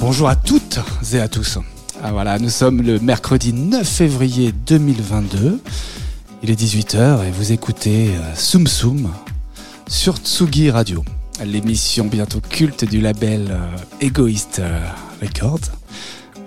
bonjour 0.00 0.28
à 0.28 0.34
toutes 0.34 0.80
et 1.12 1.20
à 1.20 1.28
tous. 1.28 1.58
Ah, 2.02 2.10
voilà, 2.10 2.40
nous 2.40 2.50
sommes 2.50 2.82
le 2.82 2.98
mercredi 2.98 3.52
9 3.52 3.86
février 3.86 4.50
2022. 4.50 5.60
Il 6.42 6.50
est 6.50 6.60
18h 6.60 7.24
et 7.24 7.30
vous 7.30 7.52
écoutez 7.52 8.08
euh, 8.08 8.34
Soum 8.34 8.66
Soum 8.66 9.10
sur 9.86 10.16
Tsugi 10.16 10.72
Radio, 10.72 11.04
l'émission 11.44 12.06
bientôt 12.06 12.40
culte 12.40 12.84
du 12.84 13.00
label 13.00 13.46
euh, 13.52 13.58
Egoist 14.00 14.58
euh, 14.58 14.80
Records, 15.20 15.70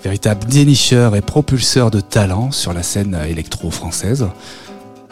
véritable 0.03 0.45
dénicheur 0.45 1.15
et 1.15 1.21
propulseur 1.21 1.91
de 1.91 2.01
talent 2.01 2.51
sur 2.51 2.73
la 2.73 2.83
scène 2.83 3.17
électro-française. 3.25 4.27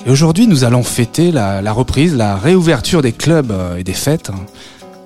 Et 0.05 0.09
aujourd'hui, 0.09 0.47
nous 0.47 0.65
allons 0.65 0.83
fêter 0.83 1.31
la, 1.31 1.61
reprise, 1.71 2.13
la 2.13 2.35
réouverture 2.35 3.01
des 3.01 3.13
clubs 3.13 3.51
euh, 3.51 3.77
et 3.77 3.85
des 3.85 3.93
fêtes. 3.93 4.31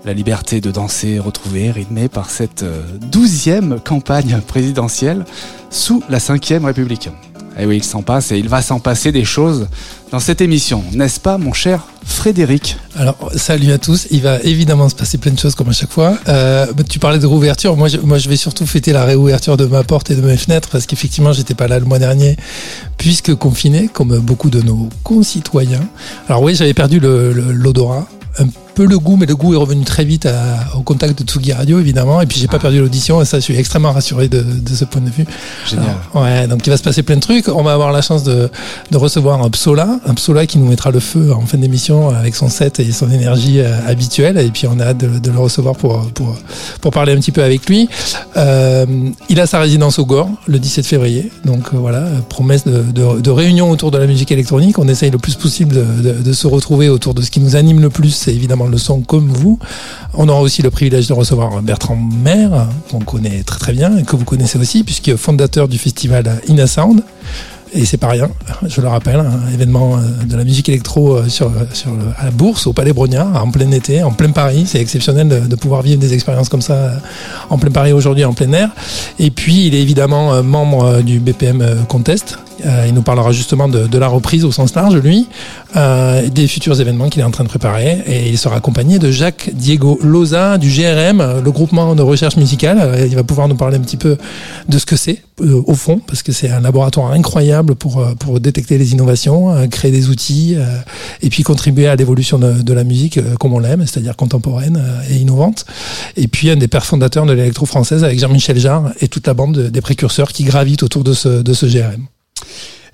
La 0.08 0.14
liberté 0.14 0.62
de 0.62 0.72
danser 0.72 1.20
retrouvée, 1.20 1.70
rythmée 1.70 2.08
par 2.08 2.30
cette 2.30 2.64
euh, 2.64 2.82
douzième 3.12 3.78
campagne 3.84 4.40
présidentielle 4.48 5.26
sous 5.70 6.02
la 6.08 6.20
Ve 6.20 6.64
République. 6.64 7.10
Et 7.60 7.66
oui, 7.66 7.80
il 7.80 7.84
s'en 7.84 8.04
passe 8.04 8.32
et 8.32 8.38
il 8.38 8.48
va 8.48 8.62
s'en 8.62 8.80
passer 8.80 9.12
des 9.12 9.26
choses 9.26 9.68
dans 10.10 10.22
cette 10.22 10.40
émission, 10.40 10.82
n'est-ce 10.94 11.20
pas, 11.20 11.38
mon 11.38 11.52
cher 11.52 11.88
Frédéric? 12.06 12.78
Alors, 12.96 13.18
salut 13.36 13.70
à 13.74 13.80
tous. 13.80 14.08
Il 14.10 14.22
va 14.22 14.40
évidemment 14.44 14.88
se 14.88 14.96
passer 14.96 15.18
plein 15.18 15.34
de 15.34 15.40
choses 15.40 15.56
comme 15.56 15.68
à 15.68 15.74
chaque 15.74 15.92
fois. 15.92 16.18
Euh, 16.30 16.68
bah, 16.72 16.84
tu 16.90 17.00
parlais 17.00 17.20
de 17.20 17.28
réouverture. 17.28 17.76
Moi 17.76 17.90
je, 17.90 17.98
moi, 17.98 18.18
je 18.18 18.30
vais 18.30 18.38
surtout 18.38 18.66
fêter 18.66 18.94
la 18.94 19.04
réouverture 19.04 19.58
de 19.58 19.66
ma 19.66 19.84
porte 19.84 20.10
et 20.10 20.16
de 20.16 20.22
mes 20.22 20.38
fenêtres 20.38 20.70
parce 20.70 20.86
qu'effectivement, 20.86 21.34
j'étais 21.34 21.54
pas 21.54 21.68
là 21.68 21.80
le 21.80 21.86
mois 21.86 22.00
dernier 22.00 22.38
puisque 22.98 23.36
confiné, 23.36 23.90
comme 23.92 24.18
beaucoup 24.20 24.50
de 24.50 24.62
nos 24.62 24.88
concitoyens. 25.04 25.86
Alors 26.30 26.44
oui, 26.44 26.56
j'avais 26.56 26.74
perdu 26.74 27.02
l'odorat. 27.02 28.08
Peu 28.78 28.86
le 28.86 29.00
goût, 29.00 29.16
mais 29.18 29.26
le 29.26 29.36
goût 29.36 29.56
est 29.56 29.58
revenu 29.58 29.84
très 29.84 30.06
vite 30.06 30.28
à- 30.28 30.78
au 30.78 30.82
contact 30.82 31.18
de 31.20 31.24
Tsugi 31.28 31.52
Radio, 31.52 31.80
évidemment. 31.80 32.22
Et 32.22 32.28
puis, 32.28 32.40
j'ai 32.40 32.48
pas 32.48 32.60
perdu 32.60 32.80
l'audition, 32.80 33.20
et 33.22 33.26
ça, 33.26 33.40
je 33.40 33.44
suis 33.44 33.56
extrêmement 33.58 33.92
rassuré 33.92 34.28
de, 34.28 34.42
de 34.44 34.76
ce 34.76 34.86
point 34.86 35.02
de 35.02 35.10
vue. 35.10 35.26
Génial. 35.68 35.86
Alors, 36.14 36.24
ouais, 36.26 36.48
donc 36.48 36.66
il 36.68 36.70
va 36.70 36.78
se 36.78 36.84
passer 36.84 37.02
plein 37.02 37.16
de 37.16 37.22
trucs. 37.22 37.48
On 37.48 37.64
va 37.64 37.74
avoir 37.74 37.92
la 37.92 38.04
chance 38.04 38.24
de, 38.24 38.52
de 38.92 38.98
recevoir 38.98 39.42
un 39.44 39.50
Psola, 39.50 40.00
un 40.06 40.14
Psola 40.14 40.46
qui 40.46 40.60
nous 40.60 40.68
mettra 40.68 40.92
le 40.92 41.00
feu 41.00 41.34
en 41.34 41.42
fin 41.48 41.58
d'émission 41.58 42.10
avec 42.10 42.36
son 42.36 42.50
set 42.50 42.80
et 42.80 42.92
son 42.92 43.10
énergie 43.10 43.60
euh, 43.62 43.76
habituelle. 43.88 44.38
Et 44.38 44.50
puis 44.50 44.68
on 44.68 44.80
a 44.80 44.86
hâte 44.90 44.98
de, 45.00 45.18
de 45.18 45.32
le 45.32 45.40
recevoir 45.40 45.76
pour, 45.76 46.08
pour, 46.12 46.36
pour 46.80 46.92
parler 46.92 47.14
un 47.14 47.18
petit 47.18 47.32
peu 47.32 47.42
avec 47.44 47.68
lui. 47.68 47.90
Euh, 48.38 48.86
il 49.30 49.40
a 49.40 49.48
sa 49.48 49.60
résidence 49.60 49.98
au 49.98 50.06
Gore 50.06 50.30
le 50.46 50.60
17 50.60 50.86
février. 50.86 51.32
Donc 51.46 51.74
euh, 51.74 51.78
voilà, 51.78 52.04
promesse 52.30 52.64
de, 52.66 52.84
de, 52.84 53.22
de 53.22 53.30
réunion 53.32 53.72
autour 53.72 53.90
de 53.90 53.98
la 53.98 54.06
musique 54.06 54.32
électronique. 54.32 54.78
On 54.78 54.88
essaye 54.88 55.10
le 55.10 55.18
plus 55.18 55.36
possible 55.36 55.76
de, 55.76 56.10
de, 56.14 56.22
de 56.22 56.34
se 56.34 56.46
retrouver 56.48 56.90
autour 56.90 57.14
de 57.16 57.22
ce 57.24 57.32
qui 57.32 57.40
nous 57.40 57.56
anime 57.56 57.80
le 57.80 57.90
plus, 57.90 58.12
c'est 58.12 58.34
évidemment 58.34 58.67
le 58.70 58.78
son 58.78 59.02
comme 59.02 59.28
vous. 59.28 59.60
On 60.14 60.28
aura 60.30 60.42
aussi 60.42 60.62
le 60.62 60.70
privilège 60.70 61.08
de 61.08 61.14
recevoir 61.14 61.62
Bertrand 61.62 61.96
Maire, 61.96 62.68
qu'on 62.92 63.00
connaît 63.00 63.44
très 63.44 63.60
très 63.60 63.74
bien 63.74 63.98
et 63.98 64.04
que 64.04 64.16
vous 64.16 64.26
connaissez 64.26 64.58
aussi, 64.60 64.84
puisque 64.84 65.16
fondateur 65.16 65.68
du 65.68 65.78
festival 65.78 66.42
Ina 66.48 66.68
Sound. 66.68 67.04
Et 67.74 67.86
c'est 67.86 67.98
pas 67.98 68.08
rien, 68.08 68.30
je 68.66 68.80
le 68.80 68.88
rappelle, 68.88 69.20
un 69.20 69.54
événement 69.54 69.98
euh, 69.98 70.24
de 70.24 70.38
la 70.38 70.44
musique 70.44 70.70
électro 70.70 71.18
euh, 71.18 71.28
sur, 71.28 71.52
à 72.18 72.26
la 72.26 72.32
bourse, 72.32 72.66
au 72.66 72.74
Palais 72.74 72.94
Brognard, 72.94 73.44
en 73.44 73.52
plein 73.52 73.70
été, 73.72 74.04
en 74.04 74.12
plein 74.12 74.32
Paris. 74.32 74.64
C'est 74.68 74.80
exceptionnel 74.80 75.48
de, 75.50 75.56
pouvoir 75.56 75.82
vivre 75.82 76.00
des 76.00 76.14
expériences 76.14 76.50
comme 76.50 76.62
ça 76.62 76.74
euh, 76.74 76.98
en 77.50 77.58
plein 77.58 77.72
Paris 77.72 77.92
aujourd'hui, 77.92 78.24
en 78.24 78.34
plein 78.34 78.52
air. 78.54 78.70
Et 79.20 79.32
puis, 79.32 79.68
il 79.68 79.76
est 79.76 79.82
évidemment 79.82 80.42
membre 80.44 81.02
du 81.02 81.20
BPM 81.20 81.86
Contest. 81.88 82.38
Euh, 82.66 82.86
il 82.88 82.94
nous 82.94 83.02
parlera 83.02 83.32
justement 83.32 83.68
de, 83.68 83.88
de 83.88 83.98
la 83.98 84.08
reprise 84.08 84.44
au 84.46 84.52
sens 84.52 84.74
large, 84.76 84.96
lui, 84.96 85.28
euh, 85.76 86.28
des 86.30 86.48
futurs 86.48 86.80
événements 86.82 87.10
qu'il 87.10 87.22
est 87.22 87.26
en 87.26 87.32
train 87.32 87.44
de 87.44 87.50
préparer. 87.50 88.04
Et 88.08 88.30
il 88.30 88.38
sera 88.38 88.56
accompagné 88.56 89.00
de 89.00 89.12
Jacques 89.12 89.52
Diego 89.54 90.00
Loza 90.04 90.58
du 90.58 90.70
GRM, 90.70 91.42
le 91.44 91.52
groupement 91.52 91.96
de 91.96 92.02
recherche 92.02 92.38
musicale. 92.38 92.80
Euh, 92.82 93.06
Il 93.08 93.16
va 93.16 93.24
pouvoir 93.24 93.48
nous 93.48 93.56
parler 93.56 93.78
un 93.78 93.82
petit 93.82 93.98
peu 93.98 94.18
de 94.68 94.78
ce 94.80 94.86
que 94.86 94.96
c'est 94.96 95.22
au 95.40 95.76
fond, 95.76 96.00
parce 96.00 96.24
que 96.24 96.32
c'est 96.32 96.50
un 96.50 96.62
laboratoire 96.62 97.12
incroyable 97.12 97.76
pour, 97.76 98.04
pour 98.18 98.40
détecter 98.40 98.80
les 98.80 98.94
innovations, 98.94 99.68
créer 99.70 99.92
des 99.92 100.10
outils 100.10 100.56
et 101.22 101.30
puis 101.30 101.44
contribuer 101.44 101.88
à 101.88 101.96
l'évolution 101.96 102.40
de, 102.40 102.54
de 102.64 102.74
la 102.74 102.84
musique 102.84 103.20
comme 103.40 103.54
on 103.54 103.60
l'aime, 103.60 103.82
c'est-à-dire 103.86 104.16
contemporaine 104.16 104.82
et 105.12 105.18
innovante. 105.18 105.66
Et 106.16 106.28
puis 106.28 106.50
un 106.50 106.56
des 106.56 106.68
pères 106.68 106.88
fondateurs 106.88 107.28
de 107.28 107.34
l'électro-française 107.34 108.04
avec 108.04 108.20
Jean-Michel 108.20 108.58
Jarre 108.58 108.90
et 109.00 109.08
toute 109.10 109.28
la 109.28 109.36
bande 109.36 109.54
de- 109.54 109.68
des 109.70 109.82
précurseurs 109.82 110.30
qui 110.32 110.44
gravitent 110.44 110.82
autour 110.82 111.04
de 111.04 111.14
ce, 111.14 111.44
de 111.44 111.54
ce 111.54 111.68
GRM. 111.68 112.08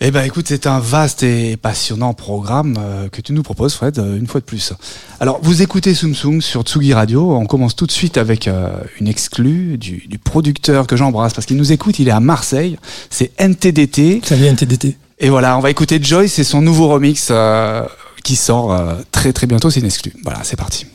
Eh 0.01 0.11
ben 0.11 0.23
écoute, 0.23 0.47
c'est 0.49 0.67
un 0.67 0.79
vaste 0.79 1.23
et 1.23 1.55
passionnant 1.55 2.13
programme 2.13 2.75
euh, 2.77 3.07
que 3.07 3.21
tu 3.21 3.31
nous 3.31 3.43
proposes, 3.43 3.73
Fred, 3.73 3.99
euh, 3.99 4.17
une 4.17 4.27
fois 4.27 4.41
de 4.41 4.45
plus. 4.45 4.73
Alors, 5.21 5.39
vous 5.41 5.61
écoutez 5.61 5.93
Soum 5.93 6.41
sur 6.41 6.63
Tsugi 6.63 6.93
Radio. 6.93 7.33
On 7.35 7.45
commence 7.45 7.75
tout 7.75 7.85
de 7.85 7.91
suite 7.91 8.17
avec 8.17 8.47
euh, 8.47 8.69
une 8.99 9.07
exclue 9.07 9.77
du, 9.77 10.03
du 10.07 10.19
producteur 10.19 10.87
que 10.87 10.97
j'embrasse 10.97 11.33
parce 11.33 11.45
qu'il 11.45 11.55
nous 11.55 11.71
écoute. 11.71 11.99
Il 11.99 12.09
est 12.09 12.11
à 12.11 12.19
Marseille. 12.19 12.77
C'est 13.09 13.31
NTDT. 13.39 14.21
Salut 14.25 14.45
NTDT. 14.45 14.97
Et 15.19 15.29
voilà, 15.29 15.57
on 15.57 15.61
va 15.61 15.69
écouter 15.69 16.03
Joy. 16.03 16.27
C'est 16.27 16.43
son 16.43 16.61
nouveau 16.61 16.89
remix 16.89 17.29
euh, 17.31 17.85
qui 18.25 18.35
sort 18.35 18.73
euh, 18.73 18.95
très 19.11 19.31
très 19.31 19.47
bientôt. 19.47 19.69
C'est 19.69 19.79
une 19.79 19.85
exclue. 19.85 20.13
Voilà, 20.23 20.39
c'est 20.43 20.57
parti. 20.57 20.85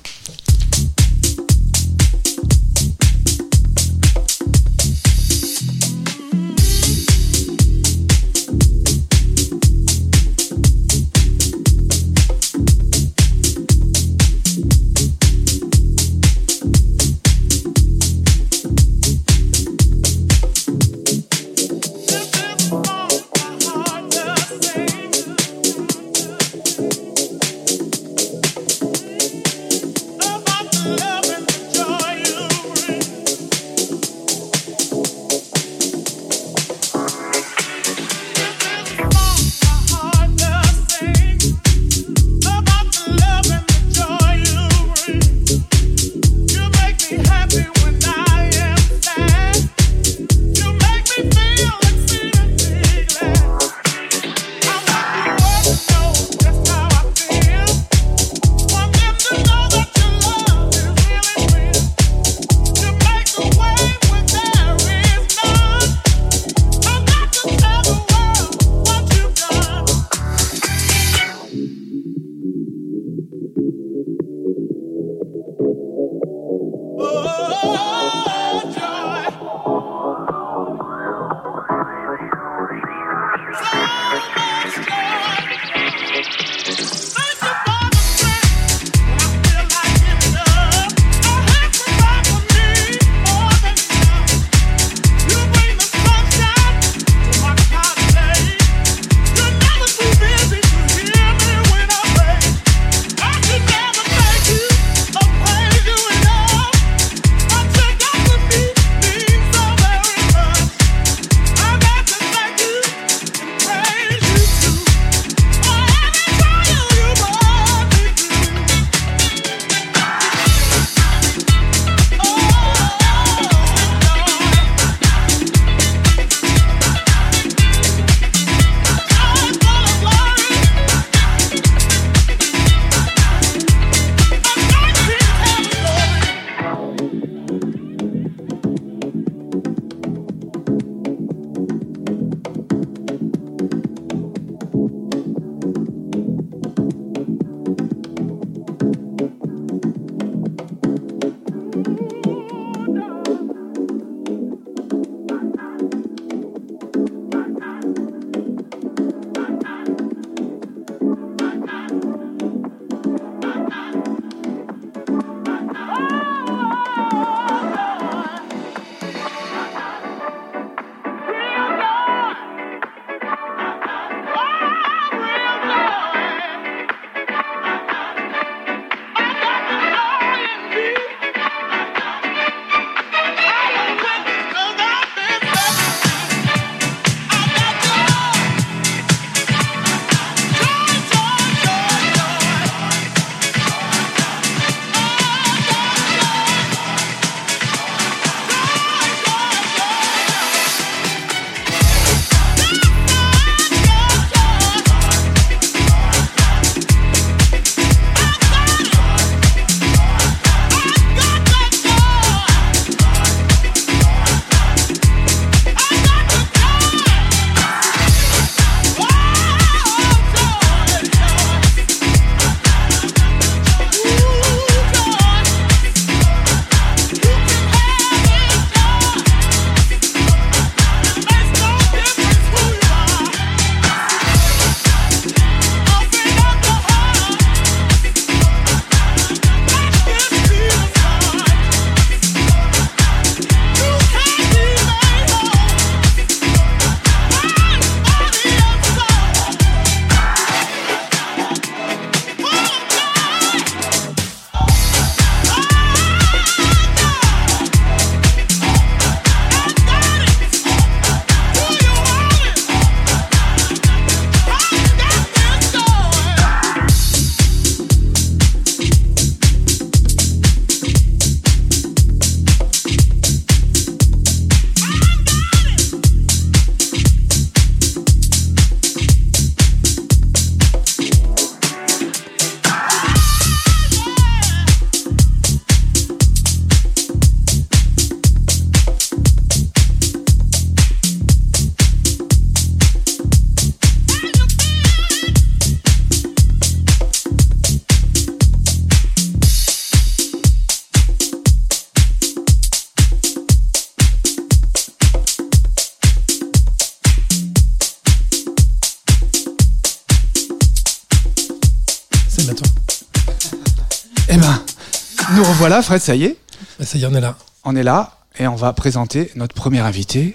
Revoilà, 315.68 315.82
Fred, 315.82 316.00
ça 316.00 316.14
y 316.16 316.24
est. 316.24 316.36
Bah, 316.78 316.86
Ça 316.86 316.96
y 316.96 317.02
est, 317.02 317.06
on 317.06 317.14
est 317.14 317.20
là. 317.20 317.36
On 317.62 317.76
est 317.76 317.82
là 317.82 318.12
et 318.38 318.46
on 318.46 318.54
va 318.54 318.72
présenter 318.72 319.30
notre 319.36 319.54
premier 319.54 319.80
invité. 319.80 320.34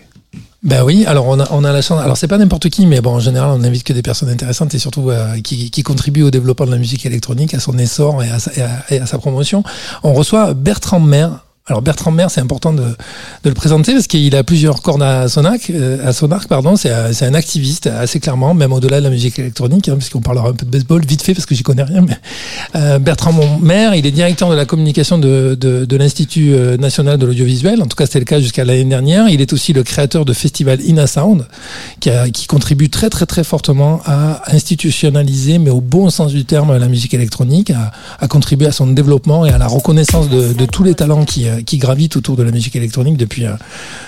Ben 0.61 0.83
oui, 0.83 1.05
alors 1.07 1.27
on 1.27 1.39
a, 1.39 1.47
on 1.49 1.63
a 1.63 1.71
la 1.71 1.81
chance. 1.81 1.99
Alors 2.03 2.17
c'est 2.17 2.27
pas 2.27 2.37
n'importe 2.37 2.69
qui, 2.69 2.85
mais 2.85 3.01
bon, 3.01 3.15
en 3.15 3.19
général, 3.19 3.49
on 3.49 3.57
n'invite 3.57 3.83
que 3.83 3.93
des 3.93 4.03
personnes 4.03 4.29
intéressantes 4.29 4.75
et 4.75 4.79
surtout 4.79 5.09
euh, 5.09 5.41
qui, 5.41 5.71
qui 5.71 5.81
contribuent 5.81 6.21
au 6.21 6.29
développement 6.29 6.67
de 6.67 6.71
la 6.71 6.77
musique 6.77 7.07
électronique, 7.07 7.55
à 7.55 7.59
son 7.59 7.79
essor 7.79 8.21
et 8.23 8.29
à 8.29 8.37
sa, 8.37 8.53
et 8.53 8.61
à, 8.61 8.83
et 8.91 8.99
à 8.99 9.07
sa 9.07 9.17
promotion. 9.17 9.63
On 10.03 10.13
reçoit 10.13 10.53
Bertrand 10.53 10.99
Maire. 10.99 11.43
Alors 11.67 11.81
Bertrand 11.81 12.11
Maire, 12.11 12.29
c'est 12.29 12.41
important 12.41 12.73
de, 12.73 12.81
de 12.83 13.49
le 13.49 13.53
présenter 13.53 13.93
parce 13.93 14.07
qu'il 14.07 14.35
a 14.35 14.43
plusieurs 14.43 14.81
cordes 14.81 15.01
à 15.01 15.29
son 15.29 15.45
arc. 15.45 15.69
euh, 15.69 16.05
à 16.05 16.11
son 16.11 16.29
arc 16.29 16.49
pardon. 16.49 16.75
C'est 16.75 16.91
un, 16.91 17.33
activiste 17.33 17.87
assez 17.87 18.19
clairement, 18.19 18.53
même 18.53 18.73
au-delà 18.73 18.99
de 18.99 19.05
la 19.05 19.09
musique 19.09 19.39
électronique, 19.39 19.87
hein, 19.87 19.95
puisqu'on 19.95 20.19
parlera 20.19 20.49
un 20.49 20.53
peu 20.53 20.65
de 20.65 20.71
baseball 20.71 21.05
vite 21.05 21.21
fait 21.21 21.33
parce 21.33 21.45
que 21.45 21.55
j'y 21.55 21.63
connais 21.63 21.83
rien. 21.83 22.01
Mais 22.01 22.17
euh, 22.75 22.99
Bertrand 22.99 23.31
Maire, 23.61 23.95
il 23.95 24.05
est 24.05 24.11
directeur 24.11 24.49
de 24.49 24.55
la 24.55 24.65
communication 24.65 25.17
de, 25.17 25.55
de, 25.57 25.85
de 25.85 25.95
l'Institut 25.95 26.53
euh, 26.53 26.75
national 26.75 27.17
de 27.17 27.25
l'audiovisuel. 27.25 27.81
En 27.81 27.85
tout 27.85 27.95
cas, 27.95 28.07
c'était 28.07 28.19
le 28.19 28.25
cas 28.25 28.41
jusqu'à 28.41 28.65
l'année 28.65 28.83
dernière. 28.83 29.29
Il 29.29 29.39
est 29.39 29.53
aussi 29.53 29.71
le 29.71 29.83
créateur 29.83 30.25
de 30.25 30.33
festival 30.33 30.81
Ina 30.81 31.07
Sound, 31.07 31.47
qui, 32.01 32.09
a, 32.09 32.29
qui 32.29 32.45
contribue 32.45 32.89
très 32.89 33.09
très 33.09 33.25
très 33.25 33.45
fortement 33.45 34.01
à 34.05 34.41
institutionnaliser, 34.53 35.59
mais 35.59 35.69
au 35.69 35.79
bon 35.79 36.09
sens 36.09 36.33
du 36.33 36.43
terme, 36.43 36.77
la 36.77 36.89
musique 36.89 37.13
électronique, 37.13 37.71
à, 37.71 37.93
à 38.19 38.27
contribuer 38.27 38.67
à 38.67 38.73
son 38.73 38.87
développement 38.87 39.45
et 39.45 39.51
à 39.51 39.57
la 39.57 39.67
reconnaissance 39.67 40.27
de, 40.27 40.51
de 40.51 40.65
tous 40.65 40.83
les 40.83 40.93
talents 40.93 41.23
qui, 41.23 41.47
euh, 41.47 41.52
qui 41.61 41.77
gravitent 41.77 42.17
autour 42.17 42.35
de 42.35 42.43
la 42.43 42.51
musique 42.51 42.75
électronique 42.75 43.17
depuis, 43.17 43.45
euh, 43.45 43.53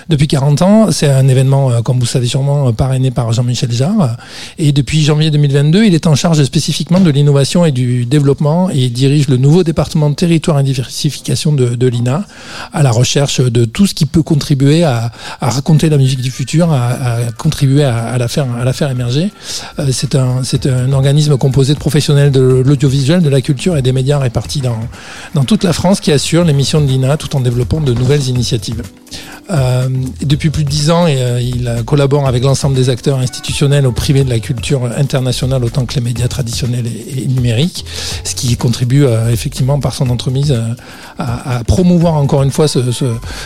depuis 0.08 0.26
40 0.26 0.62
ans. 0.62 0.90
C'est 0.90 1.08
un 1.08 1.28
événement, 1.28 1.70
euh, 1.70 1.80
comme 1.82 1.98
vous 1.98 2.06
savez 2.06 2.26
sûrement, 2.26 2.68
euh, 2.68 2.72
parrainé 2.72 3.10
par 3.10 3.32
Jean-Michel 3.32 3.72
Jarre. 3.72 4.16
Et 4.58 4.72
depuis 4.72 5.02
janvier 5.02 5.30
2022, 5.30 5.84
il 5.84 5.94
est 5.94 6.06
en 6.06 6.14
charge 6.14 6.42
spécifiquement 6.44 7.00
de 7.00 7.10
l'innovation 7.10 7.64
et 7.64 7.72
du 7.72 8.06
développement 8.06 8.70
il 8.70 8.92
dirige 8.92 9.28
le 9.28 9.36
nouveau 9.36 9.62
département 9.64 10.10
de 10.10 10.14
territoire 10.14 10.58
et 10.60 10.62
diversification 10.62 11.52
de, 11.52 11.86
l'INA 11.86 12.24
à 12.72 12.82
la 12.82 12.90
recherche 12.90 13.40
de 13.40 13.64
tout 13.64 13.86
ce 13.86 13.94
qui 13.94 14.06
peut 14.06 14.22
contribuer 14.22 14.84
à, 14.84 15.12
raconter 15.40 15.88
la 15.88 15.98
musique 15.98 16.20
du 16.20 16.30
futur, 16.30 16.72
à, 16.72 17.18
contribuer 17.38 17.84
à, 17.84 17.96
à 17.96 18.18
la 18.18 18.28
faire, 18.28 18.46
à 18.52 18.64
la 18.64 18.72
faire 18.72 18.90
émerger. 18.90 19.30
Euh, 19.78 19.88
c'est 19.92 20.14
un, 20.14 20.42
c'est 20.42 20.66
un 20.66 20.92
organisme 20.92 21.36
composé 21.36 21.74
de 21.74 21.78
professionnels 21.78 22.30
de 22.30 22.40
l'audiovisuel, 22.40 23.22
de 23.22 23.28
la 23.28 23.40
culture 23.40 23.76
et 23.76 23.82
des 23.82 23.92
médias 23.92 24.18
répartis 24.18 24.60
dans, 24.60 24.78
dans 25.34 25.44
toute 25.44 25.64
la 25.64 25.72
France 25.72 26.00
qui 26.00 26.12
assure 26.12 26.44
les 26.44 26.52
missions 26.52 26.80
de 26.80 26.86
l'INA 26.86 27.16
tout 27.16 27.34
en 27.35 27.35
développant 27.40 27.80
de 27.80 27.92
nouvelles 27.92 28.28
initiatives. 28.28 28.82
Euh, 29.50 29.88
depuis 30.22 30.50
plus 30.50 30.64
de 30.64 30.68
dix 30.68 30.90
ans, 30.90 31.06
euh, 31.08 31.40
il 31.40 31.68
euh, 31.68 31.82
collabore 31.82 32.26
avec 32.26 32.42
l'ensemble 32.42 32.74
des 32.74 32.88
acteurs 32.88 33.18
institutionnels 33.18 33.86
au 33.86 33.92
privé 33.92 34.24
de 34.24 34.30
la 34.30 34.40
culture 34.40 34.84
internationale 34.96 35.62
autant 35.64 35.84
que 35.84 35.94
les 35.94 36.00
médias 36.00 36.26
traditionnels 36.26 36.86
et, 36.86 37.26
numériques, 37.26 37.84
ce 38.24 38.34
qui 38.34 38.56
contribue 38.56 39.04
euh, 39.04 39.30
effectivement 39.30 39.78
par 39.78 39.94
son 39.94 40.10
entremise 40.10 40.56
à, 41.18 41.62
promouvoir 41.66 42.14
encore 42.14 42.42
une 42.42 42.50
fois 42.50 42.68
ce, 42.68 42.92
ce, 42.92 43.04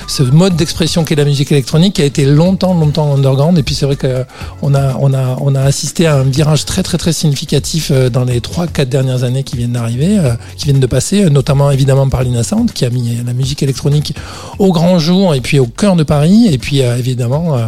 ce 0.08 0.22
mode 0.22 0.56
d'expression 0.56 1.04
qu'est 1.04 1.14
la 1.14 1.24
musique 1.24 1.52
électronique 1.52 1.94
qui 1.94 2.02
a 2.02 2.04
été 2.04 2.24
longtemps, 2.24 2.74
longtemps 2.74 3.14
underground. 3.14 3.58
Et 3.58 3.62
puis 3.62 3.74
c'est 3.74 3.86
vrai 3.86 3.96
qu'on 3.96 4.74
a, 4.74 4.96
on 4.98 5.12
a, 5.12 5.36
on 5.40 5.54
a 5.54 5.60
assisté 5.60 6.06
à 6.06 6.16
un 6.16 6.24
virage 6.24 6.64
très, 6.64 6.82
très, 6.82 6.98
très 6.98 7.12
significatif 7.12 7.92
dans 7.92 8.24
les 8.24 8.40
trois, 8.40 8.66
quatre 8.66 8.88
dernières 8.88 9.22
années 9.24 9.44
qui 9.44 9.56
viennent 9.56 9.72
d'arriver, 9.72 10.18
qui 10.56 10.64
viennent 10.64 10.80
de 10.80 10.86
passer, 10.86 11.28
notamment 11.30 11.70
évidemment 11.70 12.08
par 12.08 12.22
Lina 12.22 12.42
qui 12.74 12.84
a 12.84 12.90
mis 12.90 13.18
la 13.24 13.32
musique 13.32 13.62
électronique 13.62 14.14
au 14.58 14.72
grand 14.72 14.98
jour 14.98 15.34
et 15.34 15.40
puis 15.40 15.58
au 15.58 15.66
cœur 15.66 15.89
de 15.96 16.02
Paris, 16.04 16.48
et 16.52 16.58
puis 16.58 16.82
euh, 16.82 16.96
évidemment 16.96 17.56
euh, 17.56 17.66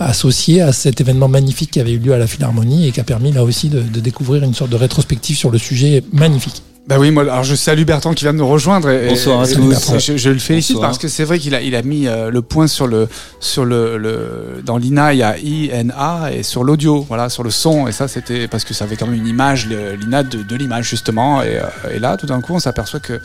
associé 0.00 0.60
à 0.62 0.72
cet 0.72 1.00
événement 1.00 1.28
magnifique 1.28 1.70
qui 1.72 1.80
avait 1.80 1.92
eu 1.92 1.98
lieu 1.98 2.12
à 2.14 2.18
la 2.18 2.26
Philharmonie 2.26 2.88
et 2.88 2.92
qui 2.92 3.00
a 3.00 3.04
permis 3.04 3.32
là 3.32 3.42
aussi 3.44 3.68
de, 3.68 3.80
de 3.80 4.00
découvrir 4.00 4.42
une 4.42 4.54
sorte 4.54 4.70
de 4.70 4.76
rétrospective 4.76 5.36
sur 5.36 5.50
le 5.50 5.58
sujet 5.58 6.02
magnifique. 6.12 6.62
Bah 6.86 6.96
oui, 6.98 7.10
moi, 7.10 7.22
alors 7.22 7.44
je 7.44 7.54
salue 7.54 7.84
Bertrand 7.84 8.12
qui 8.12 8.24
vient 8.26 8.34
de 8.34 8.38
nous 8.38 8.46
rejoindre. 8.46 8.90
Et, 8.90 9.08
Bonsoir 9.08 9.40
à 9.40 9.48
et- 9.50 9.54
tous. 9.54 9.94
et 9.94 9.98
Je, 9.98 10.16
je 10.18 10.28
le 10.28 10.38
félicite 10.38 10.74
Bonsoir. 10.74 10.90
parce 10.90 10.98
que 10.98 11.08
c'est 11.08 11.24
vrai 11.24 11.38
qu'il 11.38 11.54
a, 11.54 11.62
il 11.62 11.74
a 11.74 11.80
mis 11.80 12.06
euh, 12.06 12.28
le 12.30 12.42
point 12.42 12.66
sur 12.66 12.86
le, 12.86 13.08
sur 13.40 13.64
le, 13.64 13.96
le 13.96 14.60
dans 14.66 14.76
l'INA 14.76 15.14
il 15.14 15.20
y 15.20 15.22
a 15.22 15.34
INA 15.38 16.30
et 16.34 16.42
sur 16.42 16.62
l'audio, 16.62 17.00
voilà, 17.08 17.30
sur 17.30 17.42
le 17.42 17.48
son. 17.50 17.88
Et 17.88 17.92
ça, 17.92 18.06
c'était 18.06 18.48
parce 18.48 18.64
que 18.64 18.74
ça 18.74 18.84
avait 18.84 18.96
quand 18.96 19.06
même 19.06 19.18
une 19.18 19.26
image, 19.26 19.66
l'INA 19.66 20.24
de, 20.24 20.42
de 20.42 20.56
l'image 20.56 20.86
justement. 20.86 21.42
Et, 21.42 21.56
euh, 21.56 21.62
et 21.94 21.98
là, 21.98 22.18
tout 22.18 22.26
d'un 22.26 22.42
coup, 22.42 22.52
on 22.54 22.58
s'aperçoit 22.58 23.00
que 23.00 23.18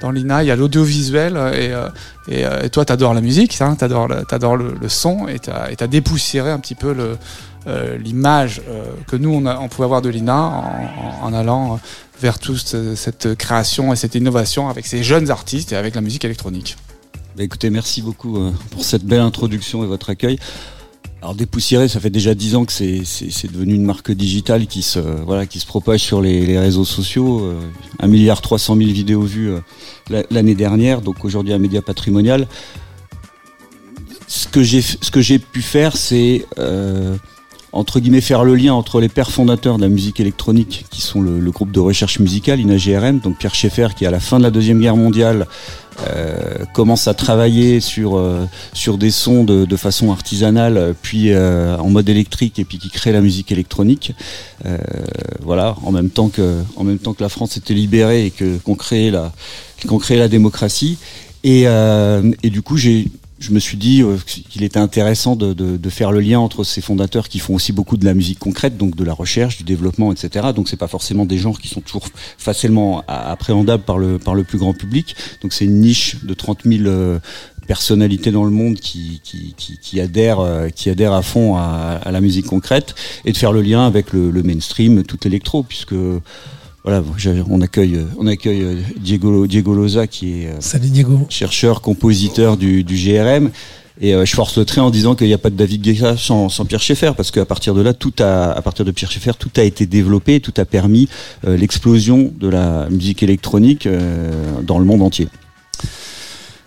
dans 0.00 0.10
l'INA, 0.10 0.42
il 0.42 0.46
y 0.46 0.50
a 0.50 0.56
l'audiovisuel 0.56 1.34
et, 1.34 1.72
euh, 1.72 1.88
et, 2.28 2.44
euh, 2.44 2.62
et 2.62 2.70
toi, 2.70 2.84
la 2.88 3.20
musique, 3.20 3.60
hein, 3.60 3.76
t'adores, 3.76 4.08
le, 4.08 4.24
t'adores 4.24 4.56
le, 4.56 4.88
son 4.88 5.28
et 5.28 5.38
t'as, 5.38 5.70
et 5.70 5.76
t'as 5.76 5.86
dépoussiéré 5.86 6.50
un 6.50 6.58
petit 6.58 6.74
peu 6.74 6.94
euh, 7.66 7.98
l'image 7.98 8.62
que 9.06 9.16
nous 9.16 9.42
on, 9.44 9.68
pouvait 9.68 9.84
avoir 9.84 10.02
de 10.02 10.08
l'INA 10.08 10.64
en, 11.22 11.32
allant 11.32 11.78
vers 12.20 12.38
toute 12.38 12.76
cette 12.94 13.34
création 13.34 13.92
et 13.92 13.96
cette 13.96 14.14
innovation 14.14 14.68
avec 14.68 14.86
ces 14.86 15.02
jeunes 15.02 15.30
artistes 15.30 15.72
et 15.72 15.76
avec 15.76 15.94
la 15.94 16.00
musique 16.00 16.24
électronique. 16.24 16.76
Bah, 17.36 17.42
écoutez, 17.42 17.70
merci 17.70 18.02
beaucoup 18.02 18.52
pour 18.70 18.84
cette 18.84 19.04
belle 19.04 19.20
introduction 19.20 19.84
et 19.84 19.86
votre 19.86 20.10
accueil. 20.10 20.38
Alors 21.22 21.34
dépoussiéré, 21.34 21.86
ça 21.88 22.00
fait 22.00 22.08
déjà 22.08 22.34
dix 22.34 22.54
ans 22.56 22.64
que 22.64 22.72
c'est 22.72 23.52
devenu 23.52 23.74
une 23.74 23.84
marque 23.84 24.10
digitale 24.10 24.66
qui 24.66 24.80
se 24.80 24.98
voilà 25.00 25.44
qui 25.46 25.60
se 25.60 25.66
propage 25.66 26.00
sur 26.00 26.22
les, 26.22 26.58
réseaux 26.58 26.86
sociaux. 26.86 27.40
Euh, 27.44 27.60
Un 28.00 28.06
milliard 28.06 28.40
trois 28.40 28.58
cent 28.58 28.74
mille 28.74 28.92
vidéos 28.92 29.20
vues 29.22 29.50
euh, 29.50 29.60
la- 30.08 30.22
l'année 30.30 30.54
dernière, 30.54 31.02
donc 31.02 31.22
aujourd'hui 31.24 31.52
un 31.52 31.58
média 31.58 31.82
patrimonial. 31.82 32.48
Ce 34.28 34.48
que 34.48 34.62
j'ai 34.62 34.80
ce 34.80 35.10
que 35.10 35.20
j'ai 35.20 35.38
pu 35.38 35.60
faire, 35.60 35.94
c'est 35.94 36.46
euh, 36.58 37.16
entre 37.72 38.00
guillemets 38.00 38.22
faire 38.22 38.42
le 38.42 38.54
lien 38.54 38.72
entre 38.72 38.98
les 38.98 39.10
pères 39.10 39.30
fondateurs 39.30 39.76
de 39.76 39.82
la 39.82 39.88
musique 39.90 40.20
électronique, 40.20 40.86
qui 40.90 41.02
sont 41.02 41.20
le, 41.20 41.38
le 41.38 41.50
groupe 41.50 41.70
de 41.70 41.80
recherche 41.80 42.18
musicale 42.18 42.60
INAGRM, 42.60 43.18
donc 43.18 43.36
Pierre 43.36 43.54
Schaeffer, 43.54 43.88
qui 43.94 44.06
à 44.06 44.10
la 44.10 44.20
fin 44.20 44.38
de 44.38 44.44
la 44.44 44.50
deuxième 44.50 44.80
guerre 44.80 44.96
mondiale 44.96 45.46
euh, 46.06 46.64
commence 46.72 47.08
à 47.08 47.14
travailler 47.14 47.80
sur 47.80 48.16
euh, 48.16 48.46
sur 48.72 48.96
des 48.96 49.10
sons 49.10 49.44
de, 49.44 49.76
façon 49.76 50.10
artisanale, 50.10 50.76
euh, 50.76 50.92
puis 51.00 51.34
en 51.36 51.90
mode 51.90 52.08
électrique, 52.08 52.58
et 52.58 52.64
puis 52.64 52.78
qui 52.78 52.90
crée 52.90 53.12
la 53.12 53.20
musique 53.20 53.52
électronique. 53.52 54.12
Voilà, 55.42 55.76
en 55.82 55.92
même 55.92 56.10
temps 56.10 56.28
que 56.28 56.62
en 56.76 56.84
même 56.84 56.98
temps 56.98 57.14
que 57.14 57.22
la 57.22 57.28
France 57.28 57.56
était 57.56 57.74
libérée 57.74 58.26
et 58.26 58.30
que 58.30 58.58
qu'on 58.58 58.74
créait 58.74 59.10
la 59.10 59.32
qu'on 59.88 60.00
la 60.10 60.28
démocratie. 60.28 60.98
Et, 61.42 61.62
et 61.62 62.50
du 62.50 62.62
coup, 62.62 62.76
j'ai 62.76 63.08
je 63.40 63.52
me 63.52 63.58
suis 63.58 63.78
dit 63.78 64.02
euh, 64.02 64.16
qu'il 64.26 64.62
était 64.62 64.78
intéressant 64.78 65.34
de, 65.34 65.88
faire 65.88 66.12
le 66.12 66.20
lien 66.20 66.38
entre 66.38 66.62
ces 66.62 66.80
fondateurs 66.80 67.28
qui 67.28 67.38
font 67.40 67.54
aussi 67.54 67.72
beaucoup 67.72 67.96
de 67.96 68.04
la 68.04 68.14
musique 68.14 68.38
concrète, 68.38 68.76
donc 68.76 68.94
de 68.94 69.02
la 69.02 69.14
recherche, 69.14 69.56
du 69.56 69.64
développement, 69.64 70.12
etc. 70.12 70.48
Donc 70.54 70.68
c'est 70.68 70.76
pas 70.76 70.86
forcément 70.86 71.24
des 71.24 71.38
genres 71.38 71.58
qui 71.58 71.68
sont 71.68 71.80
toujours 71.80 72.06
facilement 72.38 73.02
appréhendables 73.08 73.82
par 73.82 73.98
le 73.98 74.44
plus 74.44 74.58
grand 74.58 74.74
public. 74.74 75.16
Donc 75.42 75.52
c'est 75.52 75.64
une 75.64 75.80
niche 75.80 76.22
de 76.22 76.34
30 76.34 76.60
000 76.64 76.84
euh, 76.86 77.18
personnalités 77.66 78.30
dans 78.30 78.44
le 78.44 78.50
monde 78.50 78.76
qui 78.76 79.20
qui, 79.24 79.54
qui, 79.56 80.00
adhèrent 80.00 80.40
euh, 80.40 80.68
qui 80.68 80.90
adhèrent 80.90 81.14
à 81.14 81.22
fond 81.22 81.56
à, 81.56 82.00
la 82.10 82.20
musique 82.20 82.46
concrète 82.46 82.94
et 83.24 83.32
de 83.32 83.36
faire 83.36 83.52
le 83.52 83.62
lien 83.62 83.86
avec 83.86 84.12
le, 84.12 84.30
le 84.30 84.42
mainstream, 84.42 85.02
tout 85.02 85.26
électro, 85.26 85.62
puisque 85.62 85.94
voilà, 86.84 87.02
on 87.48 87.60
accueille 87.60 87.96
euh, 87.96 88.04
on 88.18 88.26
accueille 88.26 88.62
euh, 88.62 88.74
Diego 88.98 89.46
Diego 89.46 89.74
Loza 89.74 90.06
qui 90.06 90.42
est 90.42 90.46
euh, 90.46 90.60
Salut 90.60 90.88
Diego. 90.88 91.26
chercheur, 91.28 91.80
compositeur 91.80 92.56
du, 92.56 92.84
du 92.84 92.94
GRM. 92.96 93.50
Et 94.00 94.14
euh, 94.14 94.24
je 94.24 94.34
force 94.34 94.56
le 94.56 94.64
trait 94.64 94.80
en 94.80 94.90
disant 94.90 95.14
qu'il 95.14 95.26
n'y 95.26 95.34
a 95.34 95.38
pas 95.38 95.50
de 95.50 95.56
David 95.56 95.82
Guetta 95.82 96.16
sans, 96.16 96.48
sans 96.48 96.64
Pierre 96.64 96.80
Schaeffer, 96.80 97.12
parce 97.14 97.30
qu'à 97.30 97.44
partir 97.44 97.74
de 97.74 97.82
là, 97.82 97.92
tout 97.92 98.14
a, 98.18 98.50
à 98.52 98.62
partir 98.62 98.84
de 98.86 98.90
Pierre 98.92 99.10
Schaeffer, 99.10 99.32
tout 99.38 99.50
a 99.56 99.62
été 99.62 99.84
développé, 99.84 100.40
tout 100.40 100.54
a 100.56 100.64
permis 100.64 101.08
euh, 101.46 101.56
l'explosion 101.56 102.32
de 102.40 102.48
la 102.48 102.88
musique 102.88 103.22
électronique 103.22 103.86
euh, 103.86 104.30
dans 104.62 104.78
le 104.78 104.86
monde 104.86 105.02
entier. 105.02 105.28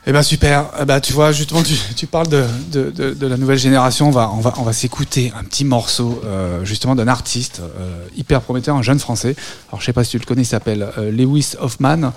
Eh 0.05 0.11
ben 0.11 0.21
super. 0.21 0.65
Eh 0.81 0.85
ben 0.85 0.99
tu 0.99 1.13
vois 1.13 1.31
justement 1.31 1.63
tu, 1.63 1.75
tu 1.95 2.07
parles 2.07 2.27
de, 2.27 2.43
de, 2.71 2.91
de, 2.91 3.13
de 3.13 3.27
la 3.27 3.37
nouvelle 3.37 3.57
génération. 3.57 4.07
On 4.09 4.11
va 4.11 4.29
on 4.33 4.41
va 4.41 4.53
on 4.57 4.63
va 4.63 4.73
s'écouter 4.73 5.31
un 5.39 5.43
petit 5.45 5.63
morceau 5.63 6.21
euh, 6.25 6.65
justement 6.65 6.93
d'un 6.95 7.07
artiste 7.07 7.61
euh, 7.61 8.05
hyper 8.17 8.41
prometteur, 8.41 8.75
un 8.75 8.81
jeune 8.81 8.99
français. 8.99 9.35
Alors 9.69 9.79
je 9.79 9.85
sais 9.85 9.93
pas 9.93 10.03
si 10.03 10.11
tu 10.11 10.17
le 10.19 10.25
connais, 10.25 10.41
il 10.41 10.45
s'appelle 10.45 10.89
euh, 10.97 11.09
Lewis 11.09 11.53
Hoffman. 11.57 12.11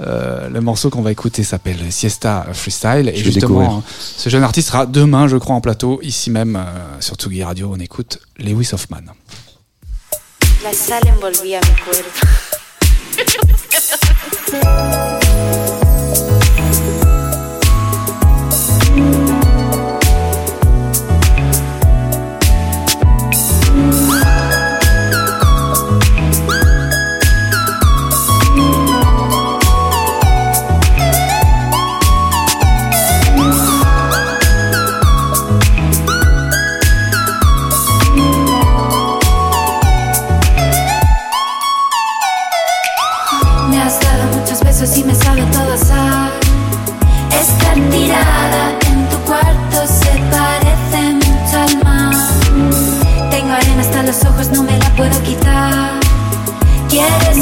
Euh, 0.00 0.48
le 0.48 0.60
morceau 0.60 0.88
qu'on 0.90 1.02
va 1.02 1.10
écouter 1.12 1.42
s'appelle 1.44 1.78
Siesta 1.90 2.46
Freestyle 2.52 3.08
et 3.12 3.16
Je 3.16 3.24
vais 3.24 3.30
découvrir. 3.40 3.70
justement 3.70 3.82
ce 4.16 4.28
jeune 4.30 4.42
artiste 4.42 4.68
sera 4.68 4.86
demain 4.86 5.28
je 5.28 5.36
crois 5.36 5.54
en 5.54 5.60
plateau 5.60 6.00
ici 6.02 6.30
même 6.30 6.54
euh, 6.56 7.00
sur 7.00 7.16
Tsugi 7.16 7.42
Radio. 7.42 7.72
On 7.74 7.78
écoute 7.80 8.20
Lewis 8.38 8.70
Hoffman. 8.72 9.02
La 10.62 10.72
sal 10.72 11.02
envolvía 11.16 11.58
mi 11.60 11.74
cuerpo. 11.84 12.26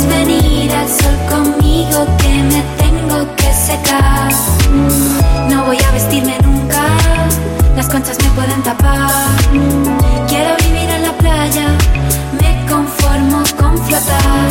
¿Quieres 0.01 0.27
venir 0.27 0.73
al 0.73 0.89
sol 0.89 1.19
conmigo 1.29 2.07
que 2.17 2.43
me 2.43 2.63
tengo 2.79 3.37
que 3.37 3.53
secar? 3.53 4.33
No 5.51 5.67
voy 5.67 5.77
a 5.77 5.91
vestirme 5.93 6.39
nunca, 6.43 6.83
las 7.77 7.87
conchas 7.87 8.17
me 8.23 8.31
pueden 8.31 8.63
tapar. 8.63 9.11
Quiero 10.27 10.57
vivir 10.65 10.89
en 10.89 11.03
la 11.03 11.13
playa, 11.19 11.67
me 12.41 12.67
conformo 12.67 13.43
con 13.59 13.77
flotar. 13.85 14.49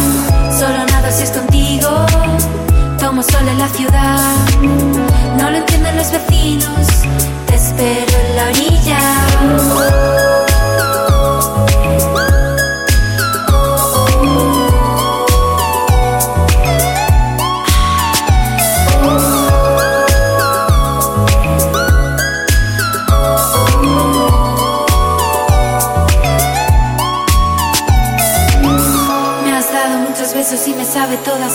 Solo 0.51 0.85
nado 0.85 1.07
si 1.11 1.23
es 1.23 1.31
contigo, 1.31 2.05
tomo 2.99 3.23
sol 3.23 3.47
en 3.47 3.57
la 3.57 3.69
ciudad. 3.69 4.19
No 5.37 5.49
lo 5.49 5.57
entienden 5.57 5.97
los 5.97 6.11
vecinos, 6.11 6.87
te 7.47 7.55
espero 7.55 8.17
en 8.27 8.35
la 8.35 8.43
orilla. 8.49 10.28
Sabe 31.09 31.17
toda. 31.25 31.47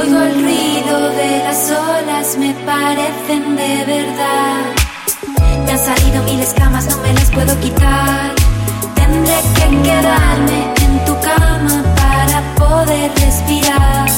Oigo 0.00 0.20
el 0.20 0.34
ruido 0.42 1.10
de 1.10 1.38
las 1.44 1.70
olas, 1.70 2.36
me 2.38 2.52
parecen 2.66 3.56
de 3.56 3.84
verdad. 3.84 4.64
Me 5.64 5.72
han 5.72 5.78
salido 5.78 6.22
mil 6.24 6.40
escamas, 6.40 6.86
no 6.88 6.96
me 7.02 7.12
las 7.12 7.30
puedo 7.30 7.58
quitar. 7.60 8.34
Tendré 8.94 9.38
que 9.54 9.82
quedarme 9.82 10.74
en 10.82 11.04
tu 11.04 11.14
cama 11.20 11.84
para 11.96 12.54
poder 12.56 13.12
respirar. 13.16 14.08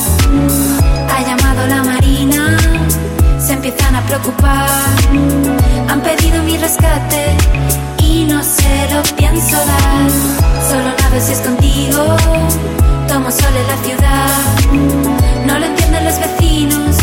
Ha 1.12 1.22
llamado 1.22 1.66
la 1.66 1.82
marina, 1.82 2.56
se 3.38 3.54
empiezan 3.54 3.96
a 3.96 4.02
preocupar. 4.02 4.68
Han 5.88 6.00
pedido 6.00 6.42
mi 6.44 6.56
rescate 6.56 7.36
y 7.98 8.24
no 8.24 8.42
se 8.42 8.94
lo 8.94 9.02
pienso 9.16 9.56
dar. 9.56 10.10
Solo 10.68 10.90
nado 10.98 11.20
si 11.20 11.32
es 11.32 11.40
contigo, 11.40 12.16
tomo 13.20 13.30
sol 13.30 13.54
en 13.54 13.66
la 13.66 13.76
ciudad. 13.84 15.46
No 15.46 15.58
lo 15.58 15.66
entienden 15.66 16.04
los 16.04 16.18
vecinos, 16.18 16.96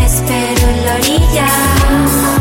espero 0.00 0.68
en 0.68 0.86
la 0.86 0.94
orilla. 0.94 2.37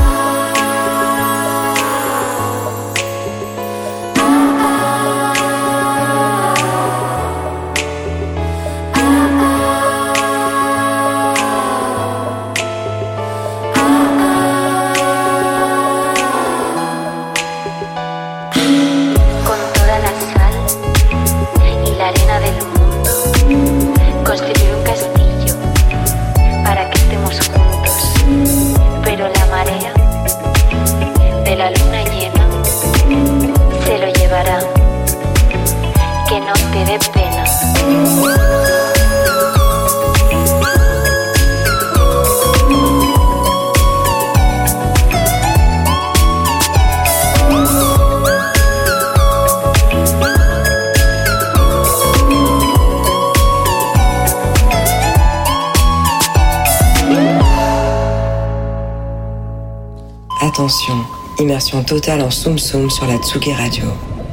Totale 61.88 62.22
en 62.22 62.29
Soum 62.29 62.60
Soum 62.60 62.89
sur 62.89 63.08
la 63.08 63.15
Tsugi 63.15 63.53
Radio, 63.53 63.86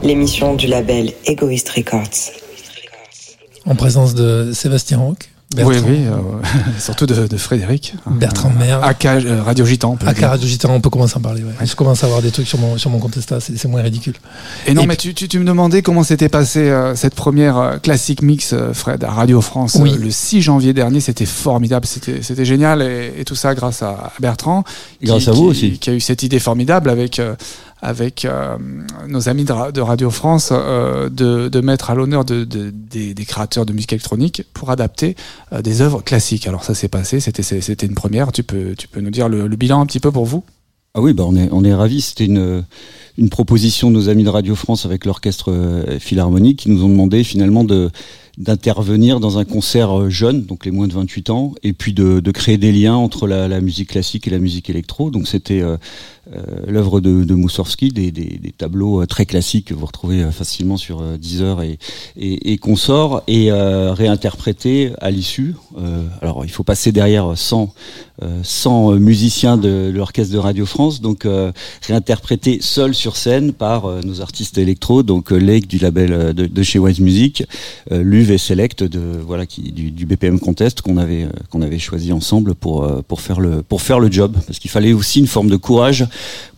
l'émission 0.02 0.56
du 0.56 0.66
label 0.66 1.12
Egoist 1.24 1.68
Records. 1.68 2.32
En 3.64 3.76
présence 3.76 4.16
de 4.16 4.50
Sébastien 4.52 4.98
Roch, 4.98 5.30
Bertrand, 5.54 5.88
oui, 5.88 6.04
euh, 6.06 6.12
surtout 6.78 7.06
de, 7.06 7.26
de 7.26 7.36
Frédéric. 7.36 7.94
Bertrand 8.10 8.50
Mer. 8.50 8.82
AK 8.84 9.04
euh, 9.06 9.42
Radio 9.42 9.64
Gitan. 9.64 9.92
on 9.92 9.96
peut 9.96 10.06
le 10.06 10.12
dire. 10.12 10.28
Radio 10.28 10.46
Gitan, 10.48 10.70
on 10.74 10.80
peut 10.80 10.90
commencer 10.90 11.14
à 11.14 11.18
en 11.18 11.22
parler. 11.22 11.42
Ouais. 11.44 11.66
Je 11.66 11.74
commence 11.74 12.02
à 12.02 12.06
avoir 12.06 12.22
des 12.22 12.30
trucs 12.30 12.46
sur 12.48 12.58
mon, 12.58 12.76
sur 12.78 12.90
mon 12.90 12.98
compte 12.98 13.16
Insta, 13.16 13.40
c'est 13.40 13.56
c'est 13.56 13.68
moins 13.68 13.82
ridicule. 13.82 14.14
Et 14.66 14.74
non, 14.74 14.82
Et 14.82 14.86
mais 14.86 14.96
tu, 14.96 15.14
tu, 15.14 15.28
tu 15.28 15.38
me 15.38 15.44
demandais 15.44 15.82
comment 15.82 16.02
s'était 16.02 16.28
passé 16.28 16.60
euh, 16.68 16.94
cette 16.96 17.14
première 17.14 17.56
euh, 17.56 17.76
classique 17.78 18.22
mix, 18.22 18.52
euh, 18.52 18.72
Fred, 18.74 19.02
à 19.04 19.10
Radio 19.10 19.40
France, 19.40 19.76
Oui. 19.80 19.92
euh, 19.94 19.98
le 20.04 20.10
6 20.10 20.42
janvier 20.42 20.72
dernier. 20.72 21.00
C'était 21.00 21.26
formidable, 21.26 21.86
c'était 21.86 22.22
c'était 22.22 22.44
génial. 22.44 22.82
Et, 22.82 23.12
et 23.18 23.24
tout 23.24 23.34
ça 23.36 23.54
grâce 23.54 23.82
à, 23.82 24.12
Bertrand. 24.20 24.64
Grâce 25.02 25.24
qui- 25.24 25.30
à 25.30 25.32
vous 25.32 25.44
qui- 25.44 25.48
aussi. 25.50 25.78
Qui 25.78 25.90
a 25.90 25.92
eu 25.94 26.00
cette 26.00 26.22
idée 26.22 26.38
formidable 26.38 26.90
avec, 26.90 27.18
euh, 27.18 27.34
avec 27.82 28.24
euh, 28.24 28.56
nos 29.08 29.28
amis 29.28 29.44
de, 29.44 29.52
Ra- 29.52 29.72
de 29.72 29.80
Radio 29.80 30.10
France 30.10 30.50
euh, 30.52 31.08
de, 31.08 31.48
de 31.48 31.60
mettre 31.60 31.90
à 31.90 31.94
l'honneur 31.94 32.24
de, 32.24 32.44
de- 32.44 32.70
des, 32.70 33.14
créateurs 33.24 33.66
de 33.66 33.72
musique 33.72 33.92
électronique 33.92 34.42
pour 34.54 34.70
adapter 34.70 35.16
euh, 35.52 35.62
des 35.62 35.80
œuvres 35.80 36.02
classiques. 36.02 36.46
Alors 36.46 36.64
ça 36.64 36.74
s'est 36.74 36.88
passé, 36.88 37.20
c'était 37.20 37.86
une 37.86 37.94
première. 37.94 38.32
Tu 38.32 38.42
peux, 38.42 38.74
tu 38.76 38.88
peux 38.88 39.00
nous 39.00 39.10
dire 39.10 39.28
le, 39.28 39.48
bilan 39.48 39.80
un 39.80 39.86
petit 39.86 40.00
peu 40.00 40.10
pour 40.10 40.26
vous? 40.26 40.44
Ah 40.94 41.00
oui, 41.00 41.12
bah 41.12 41.24
on 41.26 41.34
est 41.34 41.48
on 41.50 41.64
est 41.64 41.74
ravis. 41.74 42.00
C'était 42.02 42.26
une 42.26 42.64
une 43.16 43.28
proposition 43.28 43.90
de 43.90 43.96
nos 43.96 44.08
amis 44.08 44.24
de 44.24 44.28
Radio 44.28 44.54
France 44.54 44.86
avec 44.86 45.04
l'orchestre 45.04 45.52
euh, 45.52 45.98
philharmonique 45.98 46.60
qui 46.60 46.70
nous 46.70 46.84
ont 46.84 46.88
demandé 46.88 47.24
finalement 47.24 47.64
de 47.64 47.90
d'intervenir 48.38 49.20
dans 49.20 49.38
un 49.38 49.44
concert 49.44 50.10
jeune, 50.10 50.42
donc 50.44 50.64
les 50.64 50.72
moins 50.72 50.88
de 50.88 50.92
28 50.92 51.30
ans, 51.30 51.54
et 51.62 51.72
puis 51.72 51.92
de, 51.92 52.18
de 52.18 52.30
créer 52.32 52.58
des 52.58 52.72
liens 52.72 52.96
entre 52.96 53.28
la, 53.28 53.60
musique 53.60 53.90
classique 53.90 54.26
et 54.26 54.30
la 54.30 54.40
musique 54.40 54.68
électro. 54.68 55.10
Donc 55.12 55.28
c'était 55.28 55.62
l'œuvre 56.66 57.00
de, 57.00 57.24
de 57.24 57.34
Moussorski, 57.34 57.90
des, 57.90 58.10
des, 58.10 58.38
des 58.40 58.52
tableaux 58.52 59.02
euh, 59.02 59.06
très 59.06 59.26
classiques 59.26 59.66
que 59.66 59.74
vous 59.74 59.86
retrouvez 59.86 60.22
euh, 60.22 60.30
facilement 60.30 60.76
sur 60.76 61.00
euh, 61.00 61.16
Deezer 61.16 61.62
et, 61.62 61.78
et, 62.16 62.52
et 62.52 62.58
consorts, 62.58 63.22
et 63.26 63.50
euh, 63.50 63.92
réinterprétés 63.92 64.92
à 65.00 65.10
l'issue. 65.10 65.54
Euh, 65.78 66.02
alors 66.22 66.44
il 66.44 66.50
faut 66.50 66.64
passer 66.64 66.92
derrière 66.92 67.36
100, 67.36 67.72
euh, 68.22 68.40
100 68.42 68.92
musiciens 68.92 69.56
de, 69.56 69.90
l'orchestre 69.94 70.32
de 70.32 70.38
Radio 70.38 70.66
France, 70.66 71.00
donc 71.00 71.26
euh, 71.26 71.52
réinterprétés 71.86 72.58
seuls 72.60 72.94
sur 72.94 73.16
scène 73.16 73.52
par 73.52 73.86
euh, 73.86 74.00
nos 74.02 74.20
artistes 74.20 74.58
électro, 74.58 75.02
donc 75.02 75.32
euh, 75.32 75.36
Lake 75.36 75.66
du 75.66 75.78
label 75.78 76.12
euh, 76.12 76.32
de, 76.32 76.46
de 76.46 76.62
chez 76.62 76.78
Wise 76.78 77.00
Music, 77.00 77.44
euh, 77.92 78.02
Luve 78.02 78.30
et 78.30 78.38
Select 78.38 78.82
de 78.82 79.00
voilà 79.26 79.46
qui 79.46 79.72
du, 79.72 79.90
du 79.90 80.06
BPM 80.06 80.38
Contest 80.38 80.80
qu'on 80.80 80.96
avait 80.96 81.24
euh, 81.24 81.28
qu'on 81.50 81.62
avait 81.62 81.78
choisi 81.78 82.12
ensemble 82.12 82.54
pour 82.54 82.84
euh, 82.84 83.02
pour 83.06 83.20
faire 83.20 83.40
le 83.40 83.62
pour 83.62 83.82
faire 83.82 83.98
le 84.00 84.10
job. 84.10 84.36
Parce 84.46 84.58
qu'il 84.58 84.70
fallait 84.70 84.92
aussi 84.92 85.20
une 85.20 85.26
forme 85.26 85.48
de 85.48 85.56
courage 85.56 86.06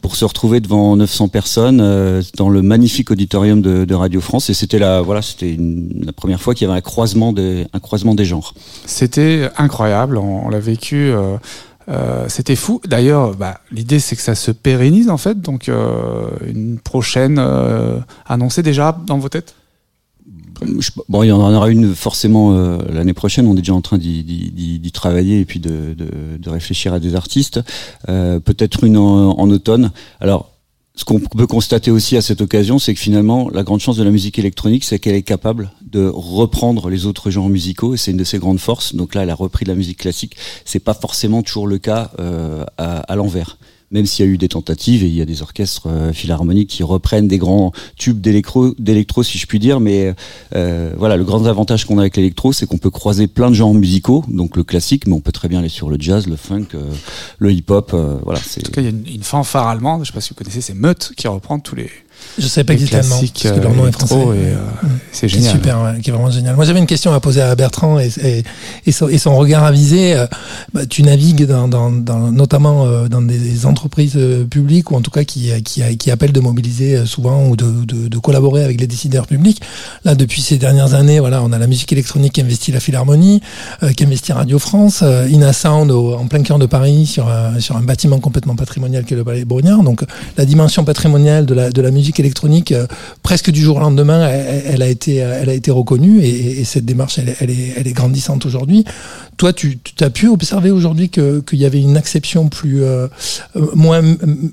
pour 0.01 0.17
se 0.17 0.25
retrouver 0.25 0.61
devant 0.61 0.97
900 0.97 1.29
personnes 1.29 1.81
euh, 1.81 2.23
dans 2.37 2.49
le 2.49 2.63
magnifique 2.63 3.11
auditorium 3.11 3.61
de, 3.61 3.95
Radio 3.95 4.21
France 4.21 4.51
et 4.51 4.55
c'était 4.55 4.79
la 4.79 5.01
voilà 5.01 5.23
c'était 5.23 5.57
la 5.59 6.13
première 6.13 6.41
fois 6.41 6.55
qu'il 6.55 6.67
y 6.67 6.71
avait 6.71 6.79
un 6.79 6.83
croisement 6.83 7.33
des 7.33 7.67
un 7.73 7.81
croisement 7.81 8.15
des 8.15 8.25
genres. 8.25 8.55
C'était 8.85 9.49
incroyable, 9.57 10.19
on, 10.19 10.49
l'a 10.49 10.61
vécu. 10.61 11.11
euh, 11.11 11.37
euh, 11.89 12.27
c'était 12.29 12.57
fou. 12.57 12.81
D'ailleurs, 12.87 13.35
bah, 13.37 13.61
l'idée 13.73 14.01
c'est 14.01 14.17
que 14.17 14.23
ça 14.23 14.35
se 14.35 14.51
pérennise 14.51 15.09
en 15.09 15.17
fait. 15.17 15.41
Donc 15.41 15.69
une 16.47 16.79
prochaine 16.79 17.41
annoncée 18.27 18.63
déjà 18.63 18.97
dans 19.07 19.19
vos 19.19 19.29
têtes? 19.29 19.55
Bon, 21.09 21.23
il 21.23 21.29
y 21.29 21.33
en 21.33 21.55
aura 21.55 21.69
une 21.69 21.95
forcément 21.95 22.53
euh, 22.53 22.79
l'année 22.93 23.13
prochaine. 23.13 23.47
On 23.47 23.55
est 23.55 23.61
déjà 23.61 23.75
en 23.75 23.81
train 23.81 23.99
d'y- 23.99 24.91
travailler 24.93 25.41
et 25.41 25.45
puis 25.45 25.61
de, 25.61 25.95
réfléchir 26.47 26.95
à 26.95 27.01
des 27.01 27.15
artistes. 27.15 27.61
Euh, 28.09 28.41
Peut-être 28.41 28.85
une 28.85 28.97
en, 28.97 29.51
automne. 29.51 29.91
Alors, 30.21 30.53
ce 30.95 31.05
qu'on 31.05 31.21
peut 31.21 31.47
constater 31.47 31.91
aussi 31.91 32.17
à 32.17 32.23
cette 32.23 32.41
occasion, 32.41 32.79
c'est 32.79 32.95
que 32.95 33.01
finalement, 33.01 33.51
la 33.51 33.63
grande 33.63 33.81
chance 33.81 33.97
de 33.97 34.03
la 34.03 34.11
musique 34.11 34.39
électronique, 34.39 34.85
c'est 34.85 34.99
qu'elle 34.99 35.15
est 35.15 35.23
capable 35.23 35.71
de 35.83 36.07
reprendre 36.07 36.89
les 36.89 37.05
autres 37.05 37.31
genres 37.31 37.51
musicaux, 37.51 37.95
et 37.95 37.99
c'est 37.99 38.13
une 38.13 38.17
de 38.17 38.25
ses 38.25 38.39
grandes 38.39 38.61
forces. 38.61 38.95
Donc 38.95 39.15
là, 39.15 39.25
elle 39.25 39.31
a 39.31 39.35
repris 39.35 39.65
de 39.65 39.71
la 39.71 39.77
musique 39.77 39.99
classique. 39.99 40.37
C'est 40.65 40.79
pas 40.81 40.95
forcément 40.95 41.43
toujours 41.43 41.67
le 41.67 41.77
cas 41.79 42.13
euh, 42.19 42.65
à 42.79 43.15
l'envers. 43.17 43.59
Même 43.91 44.07
s'il 44.07 44.25
y 44.25 44.29
a 44.29 44.33
eu 44.33 44.39
des 44.39 44.49
tentatives 44.49 45.05
et 45.05 45.07
il 45.07 45.15
y 45.15 45.23
a 45.23 45.25
des 45.25 45.43
orchestres 45.43 45.87
euh, 45.87 46.13
philharmoniques 46.13 46.69
qui 46.69 46.83
reprennent 46.83 47.29
des 47.29 47.39
grands 47.39 47.73
tubes 47.97 48.21
d'électro, 48.21 48.75
d'électro 48.79 49.23
si 49.23 49.39
je 49.39 49.47
puis 49.47 49.59
dire. 49.59 49.81
Mais 49.81 50.15
euh, 50.55 50.93
voilà, 50.97 51.17
le 51.17 51.25
grand 51.25 51.47
avantage 51.47 51.85
qu'on 51.85 51.99
a 51.99 52.03
avec 52.03 52.17
l'électro, 52.17 52.53
c'est 52.53 52.67
qu'on 52.67 52.79
peut 52.79 52.91
croiser 52.91 53.27
plein 53.27 53.51
de 53.51 53.55
genres 53.55 53.75
musicaux, 53.75 54.25
donc 54.29 54.57
le 54.57 54.65
classique, 54.65 55.07
mais 55.07 55.15
on 55.15 55.21
peut 55.21 55.33
très 55.33 55.49
bien 55.49 55.61
aller 55.61 55.69
sur 55.69 55.89
le 55.89 55.97
jazz, 55.99 56.27
le 56.27 56.37
funk, 56.37 56.69
euh, 56.75 56.91
le 57.39 57.53
hip-hop. 57.53 57.93
euh, 57.95 58.19
voilà, 58.25 58.41
c'est 58.41 58.61
En 58.61 58.65
tout 58.65 58.73
cas, 58.73 58.81
il 58.81 58.85
y 58.85 58.89
a 58.89 58.91
une, 58.91 59.07
une 59.07 59.23
fanfare 59.23 59.69
allemande, 59.69 60.03
je 60.03 60.09
sais 60.09 60.13
pas 60.13 60.21
si 60.21 60.31
vous 60.31 60.35
connaissez, 60.37 60.61
c'est 60.61 60.75
Meute 60.75 61.13
qui 61.17 61.29
reprend 61.29 61.59
tous 61.59 61.77
les, 61.77 61.91
Je 62.39 62.47
savais 62.49 62.65
pas 62.65 62.75
étaient 62.75 62.95
allemands, 62.97 63.17
classiques 63.19 63.41
parce 63.45 63.55
que 63.57 63.61
leur 63.63 63.75
nom 63.75 63.87
est 63.89 63.93
français. 63.93 64.15
euh, 64.15 64.55
c'est 65.11 65.27
Qui 65.27 65.37
est 65.37 65.39
génial. 65.39 65.53
super, 65.53 65.81
ouais, 65.83 66.01
qui 66.03 66.11
est 66.11 66.13
vraiment 66.13 66.31
génial. 66.31 66.55
Moi, 66.55 66.67
j'avais 66.67 66.79
une 66.81 66.87
question 66.87 67.13
à 67.15 67.21
poser 67.21 67.41
à 67.41 67.55
Bertrand 67.55 67.99
et, 67.99 68.11
et, 68.23 68.45
et, 68.85 68.93
son, 68.93 69.09
et 69.09 69.17
son 69.17 69.35
regard 69.37 69.65
avisé. 69.65 70.15
euh, 70.15 70.27
bah, 70.75 70.85
tu 70.85 71.03
navigues 71.03 71.47
dans, 71.47 71.67
dans, 71.67 71.91
dans, 71.91 72.31
notamment 72.31 72.85
euh, 72.85 73.09
dans 73.09 73.23
des 73.23 73.65
entreprises 73.65 74.17
euh, 74.17 74.45
publiques 74.45 74.91
ou 74.91 74.97
en 74.97 75.01
tout 75.01 75.11
cas 75.11 75.25
qui, 75.25 75.51
qui, 75.63 75.83
qui 75.97 76.11
appellent 76.11 76.33
de 76.33 76.41
mobiliser 76.41 76.97
euh, 76.97 77.07
souvent 77.07 77.47
ou 77.49 77.57
de, 77.57 77.71
de, 77.87 78.09
de 78.09 78.19
collaborer 78.19 78.65
avec 78.65 78.79
les 78.83 78.87
décideurs 78.87 79.27
publics. 79.27 79.63
Là, 80.05 80.15
depuis 80.15 80.43
ces 80.43 80.59
dernières 80.59 80.93
années, 80.93 81.21
voilà, 81.21 81.43
on 81.43 81.53
a 81.53 81.59
la 81.59 81.67
musique 81.67 81.91
électronique 81.93 82.35
qui 82.35 82.43
investit 82.43 82.71
la 82.71 82.81
Philharmonie, 82.81 83.41
euh, 83.83 83.93
qui 83.93 84.05
investit 84.05 84.33
Radio 84.35 84.59
France, 84.59 85.01
euh, 85.03 85.27
Ina 85.31 85.55
Sound 85.55 85.91
au- 85.91 86.15
en 86.17 86.27
plein 86.27 86.43
cœur 86.43 86.59
de 86.59 86.67
Paris 86.67 87.07
sur 87.07 87.31
un, 87.31 87.59
sur 87.61 87.79
un 87.79 87.83
bâtiment 87.83 88.19
complètement 88.21 88.57
patrimonial 88.57 89.05
qui 89.07 89.15
est 89.15 89.17
le 89.17 89.25
Palais 89.25 89.47
Brognard. 89.47 89.83
Donc, 89.83 90.03
la 90.37 90.45
dimension 90.45 90.85
patrimoniale 90.85 91.47
de 91.47 91.55
la, 91.55 91.71
de 91.71 91.81
la 91.81 91.91
musique 91.91 92.06
électronique, 92.21 92.73
euh, 92.73 92.87
presque 93.23 93.51
du 93.51 93.61
jour 93.61 93.77
au 93.77 93.81
lendemain, 93.81 94.29
elle, 94.29 94.83
a 94.83 94.89
été, 94.89 95.17
elle 95.17 95.49
a 95.49 95.53
été 95.55 95.71
reconnue 95.71 96.21
et, 96.23 96.61
et 96.61 96.65
cette 96.65 96.85
démarche, 96.85 97.19
elle, 97.19 97.29
est- 97.31 97.37
elle, 97.77 97.87
est, 97.87 97.93
grandissante 97.93 98.47
aujourd'hui. 98.47 98.85
Toi, 99.37 99.53
tu, 99.53 99.79
as 100.01 100.11
pu 100.11 100.29
observer 100.29 100.71
aujourd'hui 100.71 101.09
que- 101.11 101.41
qu'il 101.41 101.59
y 101.59 101.65
avait 101.65 101.81
une 101.81 101.97
acception 101.97 102.49
plus 102.49 102.83
euh, 102.83 103.09
euh, 103.57 103.67
moins 103.75 104.03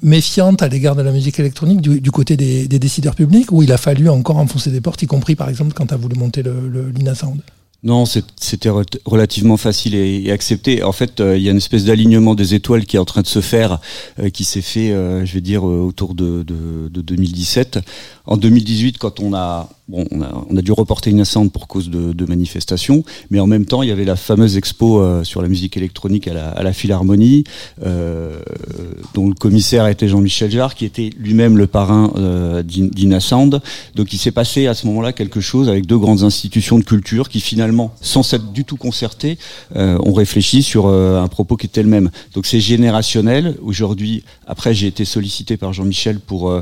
méfiante 0.01 0.61
à 0.61 0.67
l'égard 0.67 0.95
de 0.95 1.01
la 1.01 1.11
musique 1.11 1.39
électronique 1.39 1.81
du, 1.81 2.11
côté 2.11 2.37
des, 2.37 2.67
décideurs 2.67 3.15
publics, 3.15 3.51
où 3.51 3.63
il 3.63 3.71
a 3.71 3.77
fallu 3.77 4.09
encore 4.09 4.37
enfoncer 4.37 4.71
des 4.71 4.81
portes, 4.81 5.01
y 5.01 5.07
compris 5.07 5.35
par 5.35 5.49
exemple 5.49 5.73
quand 5.73 5.87
tu 5.87 5.93
as 5.93 5.97
voulu 5.97 6.15
monter 6.17 6.43
le, 6.43 6.67
le 6.71 6.89
l'INA 6.89 7.15
Sound. 7.15 7.41
Non, 7.83 8.05
c'était 8.05 8.69
re- 8.69 8.85
relativement 9.03 9.57
facile 9.57 9.93
et, 9.95 10.31
accepté. 10.31 10.83
En 10.83 10.93
fait, 10.93 11.19
euh, 11.19 11.37
il 11.37 11.43
y 11.43 11.49
a 11.49 11.51
une 11.51 11.57
espèce 11.57 11.83
d'alignement 11.83 12.33
des 12.33 12.53
étoiles 12.53 12.85
qui 12.85 12.95
est 12.95 12.99
en 12.99 13.03
train 13.03 13.21
de 13.21 13.27
se 13.27 13.41
faire, 13.41 13.79
euh, 14.19 14.29
qui 14.29 14.45
s'est 14.45 14.61
fait, 14.61 14.91
euh, 14.91 15.25
je 15.25 15.33
vais 15.33 15.41
dire, 15.41 15.65
autour 15.65 16.15
de, 16.15 16.43
de, 16.43 16.87
de 16.89 17.01
2017. 17.01 17.79
En 18.25 18.37
2018, 18.37 18.97
quand 18.99 19.19
on 19.19 19.33
a, 19.33 19.69
bon, 19.89 20.05
on 20.11 20.21
a, 20.21 20.45
on 20.49 20.55
a 20.55 20.61
dû 20.61 20.71
reporter 20.71 21.09
une 21.09 21.23
pour 21.51 21.67
cause 21.67 21.89
de, 21.89 22.13
de 22.13 22.25
manifestations, 22.25 23.03
mais 23.31 23.39
en 23.39 23.47
même 23.47 23.65
temps, 23.65 23.83
il 23.83 23.89
y 23.89 23.91
avait 23.91 24.05
la 24.05 24.15
fameuse 24.15 24.55
expo 24.55 25.01
euh, 25.01 25.23
sur 25.25 25.41
la 25.41 25.49
musique 25.49 25.75
électronique 25.75 26.27
à 26.27 26.33
la, 26.33 26.49
à 26.49 26.63
la 26.63 26.71
Philharmonie, 26.71 27.43
euh, 27.85 28.39
dont 29.13 29.27
le 29.27 29.33
commissaire 29.33 29.87
était 29.87 30.07
Jean-Michel 30.07 30.51
Jarre, 30.51 30.75
qui 30.75 30.85
était 30.85 31.09
lui-même 31.17 31.57
le 31.57 31.67
parrain 31.67 32.13
euh, 32.15 32.63
d'In- 32.63 32.87
d'Ina 32.87 33.19
Sound. 33.19 33.61
Donc 33.95 34.13
il 34.13 34.17
s'est 34.17 34.31
passé 34.31 34.67
à 34.67 34.73
ce 34.73 34.87
moment-là 34.87 35.11
quelque 35.11 35.41
chose 35.41 35.67
avec 35.67 35.85
deux 35.85 35.97
grandes 35.97 36.23
institutions 36.23 36.77
de 36.79 36.83
culture 36.83 37.27
qui 37.27 37.41
finalement, 37.41 37.93
sans 38.01 38.23
s'être 38.23 38.53
du 38.53 38.63
tout 38.63 38.77
concertées, 38.77 39.37
euh, 39.75 39.97
ont 40.05 40.13
réfléchi 40.13 40.63
sur 40.63 40.85
euh, 40.87 41.21
un 41.21 41.27
propos 41.27 41.57
qui 41.57 41.65
était 41.65 41.83
le 41.83 41.89
même. 41.89 42.09
Donc 42.33 42.45
c'est 42.45 42.59
générationnel. 42.61 43.57
Aujourd'hui, 43.61 44.23
après 44.47 44.73
j'ai 44.73 44.87
été 44.87 45.03
sollicité 45.03 45.57
par 45.57 45.73
Jean-Michel 45.73 46.19
pour 46.19 46.49
euh, 46.49 46.61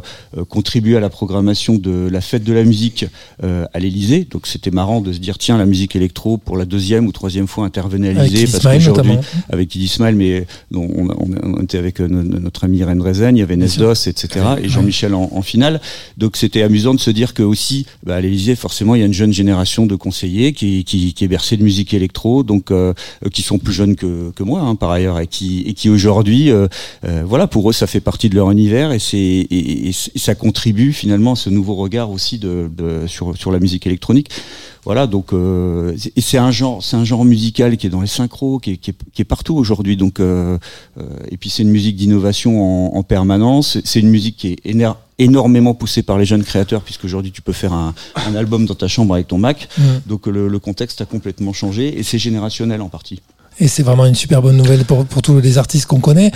contribuer 0.50 0.98
à 0.98 1.00
la 1.00 1.10
programmation 1.10 1.51
de 1.78 2.08
la 2.12 2.22
fête 2.22 2.44
de 2.44 2.54
la 2.54 2.64
musique 2.64 3.06
euh, 3.44 3.66
à 3.74 3.80
l'Élysée. 3.80 4.28
Donc 4.30 4.48
c'était 4.48 4.72
marrant 4.72 5.02
de 5.02 5.12
se 5.14 5.20
dire 5.20 5.38
tiens 5.38 5.58
la 5.58 5.66
musique 5.66 5.96
électro 5.96 6.38
pour 6.38 6.58
la 6.58 6.66
deuxième 6.66 7.06
ou 7.08 7.12
troisième 7.12 7.48
fois 7.48 7.66
intervenait 7.66 8.10
à 8.18 8.26
Kid 8.28 8.52
parce 8.52 8.62
Smile 8.62 8.78
qu'aujourd'hui 8.80 9.12
notamment. 9.14 9.22
avec 9.50 9.70
Kid 9.70 9.82
Ismail, 9.82 10.16
mais 10.16 10.46
on, 10.74 10.80
on- 11.10 11.26
on 11.44 11.62
était 11.64 11.78
avec 11.78 12.00
euh, 12.02 12.08
no- 12.08 12.24
no- 12.24 12.40
notre 12.40 12.64
ami 12.64 12.78
Irène 12.80 13.02
Rezen, 13.02 13.36
il 13.36 13.40
y 13.40 13.44
avait. 13.44 13.56
Nesdos, 13.56 14.08
etc. 14.08 14.46
Et 14.64 14.70
Jean-Michel 14.70 15.14
en, 15.14 15.30
en 15.34 15.42
finale. 15.42 15.82
Donc 16.18 16.38
c'était 16.38 16.62
amusant 16.64 16.94
de 16.94 17.00
se 17.00 17.12
dire 17.12 17.34
que 17.34 17.44
aussi, 17.44 17.86
bah, 18.04 18.16
à 18.16 18.22
l'Élysée, 18.22 18.56
forcément, 18.56 18.96
il 18.96 19.00
y 19.00 19.04
a 19.04 19.06
une 19.06 19.14
jeune 19.14 19.34
génération 19.34 19.86
de 19.86 19.96
conseillers 19.96 20.54
qui, 20.54 20.84
qui, 20.84 21.14
qui 21.14 21.24
est 21.24 21.28
bercée 21.28 21.58
de 21.58 21.64
musique 21.64 21.94
électro, 21.94 22.44
donc 22.44 22.72
euh, 22.72 22.94
qui 23.34 23.42
sont 23.42 23.58
plus 23.60 23.74
jeunes 23.74 23.96
que, 23.96 24.32
que 24.36 24.44
moi, 24.44 24.62
hein, 24.62 24.76
par 24.76 24.92
ailleurs, 24.92 25.20
et 25.20 25.28
qui, 25.28 25.62
et 25.68 25.74
qui 25.74 25.90
aujourd'hui, 25.90 26.50
euh, 26.52 26.68
voilà, 27.26 27.48
pour 27.48 27.70
eux, 27.70 27.74
ça 27.74 27.88
fait 27.88 28.00
partie 28.02 28.30
de 28.30 28.36
leur 28.36 28.50
univers 28.52 28.92
et, 28.92 29.00
c'est, 29.00 29.18
et, 29.18 29.92
ça 29.94 30.36
contribue 30.36 30.94
finalement 30.94 31.36
ce 31.42 31.50
nouveau 31.50 31.76
regard 31.76 32.10
aussi 32.12 32.38
de, 32.40 32.70
de- 32.80 33.08
sur, 33.08 33.36
sur 33.38 33.52
la 33.52 33.60
musique 33.60 33.86
électronique. 33.88 34.30
Voilà, 34.84 35.06
donc 35.08 35.28
euh, 35.34 35.96
c'est 36.18 36.38
un 36.40 36.52
genre, 36.52 36.84
c'est 36.84 36.96
un 36.96 37.04
genre 37.06 37.24
musical 37.26 37.78
qui 37.78 37.86
est 37.88 37.90
dans 37.90 38.02
les 38.02 38.14
synchros, 38.20 38.60
qui 38.60 38.72
est, 38.72 38.78
qui 38.78 38.90
est, 38.92 38.96
qui 39.14 39.22
est 39.22 39.30
partout 39.36 39.56
aujourd'hui. 39.56 39.96
Donc 39.98 40.20
euh, 40.20 40.58
euh, 41.00 41.04
et 41.30 41.38
puis 41.38 41.50
c'est 41.50 41.64
une 41.64 41.70
musique 41.72 41.96
d'innovation 41.96 42.52
en, 42.64 42.98
en 43.00 43.04
permanence. 43.04 43.78
C'est 43.84 44.00
une 44.00 44.10
musique 44.10 44.38
qui 44.38 44.48
est 44.54 44.66
éner- 44.66 44.96
énormément 45.20 45.74
poussée 45.76 46.04
par 46.04 46.18
les 46.18 46.26
jeunes 46.26 46.44
créateurs, 46.44 46.82
puisque 46.82 47.04
aujourd'hui 47.06 47.32
tu 47.32 47.42
peux 47.44 47.54
faire 47.64 47.74
un, 47.74 47.94
un 48.16 48.34
album 48.36 48.66
dans 48.66 48.76
ta 48.76 48.88
chambre 48.88 49.14
avec 49.14 49.28
ton 49.28 49.38
Mac. 49.38 49.70
Mm. 49.78 49.82
Donc 50.08 50.26
le, 50.28 50.48
le 50.48 50.60
contexte 50.60 51.02
a 51.02 51.06
complètement 51.06 51.54
changé 51.54 52.00
et 52.00 52.04
c'est 52.04 52.18
générationnel 52.18 52.82
en 52.82 52.90
partie. 52.90 53.22
Et 53.60 53.68
c'est 53.68 53.84
vraiment 53.84 54.06
une 54.08 54.16
super 54.16 54.42
bonne 54.42 54.58
nouvelle 54.58 54.86
pour, 54.86 55.06
pour 55.06 55.22
tous 55.22 55.40
les 55.40 55.58
artistes 55.60 55.86
qu'on 55.86 56.00
connaît. 56.00 56.32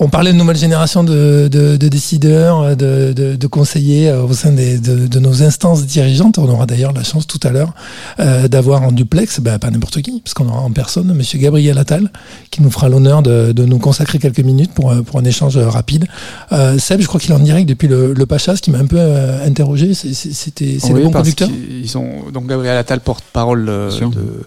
On 0.00 0.08
parlait 0.08 0.32
de 0.32 0.36
nouvelle 0.36 0.56
génération 0.56 1.02
de, 1.02 1.48
de, 1.50 1.76
de 1.78 1.88
décideurs, 1.88 2.76
de, 2.76 3.12
de, 3.14 3.36
de 3.36 3.46
conseillers 3.46 4.10
euh, 4.10 4.24
au 4.24 4.32
sein 4.34 4.50
des, 4.52 4.76
de, 4.78 5.06
de 5.06 5.18
nos 5.18 5.42
instances 5.42 5.86
dirigeantes. 5.86 6.36
On 6.36 6.48
aura 6.48 6.66
d'ailleurs 6.66 6.92
la 6.92 7.04
chance 7.04 7.26
tout 7.26 7.40
à 7.44 7.50
l'heure 7.50 7.72
euh, 8.20 8.48
d'avoir 8.48 8.82
en 8.82 8.92
duplex, 8.92 9.40
bah, 9.40 9.58
pas 9.58 9.70
n'importe 9.70 10.02
qui, 10.02 10.20
parce 10.20 10.34
qu'on 10.34 10.46
aura 10.48 10.60
en 10.60 10.70
personne 10.70 11.10
Monsieur 11.14 11.38
Gabriel 11.38 11.78
Attal, 11.78 12.10
qui 12.50 12.60
nous 12.60 12.70
fera 12.70 12.88
l'honneur 12.90 13.22
de, 13.22 13.52
de 13.52 13.64
nous 13.64 13.78
consacrer 13.78 14.18
quelques 14.18 14.40
minutes 14.40 14.72
pour, 14.74 14.90
euh, 14.90 15.00
pour 15.02 15.18
un 15.20 15.24
échange 15.24 15.56
rapide. 15.56 16.06
Euh, 16.52 16.78
Seb, 16.78 17.00
je 17.00 17.06
crois 17.06 17.20
qu'il 17.20 17.30
est 17.30 17.34
en 17.36 17.38
direct 17.38 17.66
depuis 17.68 17.88
le, 17.88 18.12
le 18.12 18.26
Pacha, 18.26 18.56
ce 18.56 18.60
qui 18.60 18.70
m'a 18.72 18.78
un 18.78 18.86
peu 18.86 18.98
euh, 18.98 19.46
interrogé. 19.46 19.94
C'est- 19.94 20.12
c'est- 20.12 20.32
C'était 20.34 20.78
c'est 20.80 20.92
Oui, 20.92 20.98
le 21.00 21.04
bon 21.06 21.12
parce 21.12 21.22
conducteur? 21.22 21.48
qu'ils 21.48 21.96
ont 21.96 22.30
donc 22.32 22.46
Gabriel 22.46 22.76
Attal 22.76 23.00
porte-parole 23.00 23.66
euh, 23.68 23.90
de 24.00 24.42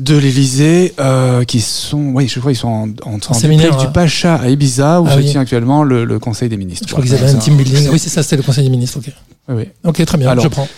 de 0.00 0.16
l'Élysée, 0.16 0.94
euh, 0.98 1.44
qui 1.44 1.60
sont, 1.60 2.12
oui, 2.14 2.26
je 2.26 2.40
crois, 2.40 2.52
ils 2.52 2.56
sont 2.56 2.68
en, 2.68 2.88
en, 3.04 3.18
en 3.28 3.32
séminaire, 3.34 3.76
du 3.76 3.86
Pacha 3.92 4.34
à 4.36 4.48
Ibiza, 4.48 5.00
où 5.00 5.06
Ah 5.08 5.12
se 5.12 5.18
oui. 5.18 5.30
tient 5.30 5.40
actuellement 5.42 5.84
le, 5.84 6.04
le 6.04 6.18
Conseil 6.18 6.48
des 6.48 6.56
ministres. 6.56 6.86
Je 6.88 6.92
crois 6.92 7.04
qu'ils 7.04 7.14
avaient 7.14 7.30
un 7.30 7.38
team 7.38 7.56
building. 7.56 7.88
Oui, 7.92 7.98
c'est 7.98 8.08
ça, 8.08 8.22
c'était 8.22 8.36
le 8.38 8.42
Conseil 8.42 8.64
des 8.64 8.70
ministres. 8.70 8.98
Ok, 8.98 9.12
Oui, 9.48 9.54
oui. 9.58 9.68
ok, 9.84 10.04
très 10.04 10.18
bien, 10.18 10.30
Alors, 10.30 10.42
je 10.42 10.48
prends. 10.48 10.68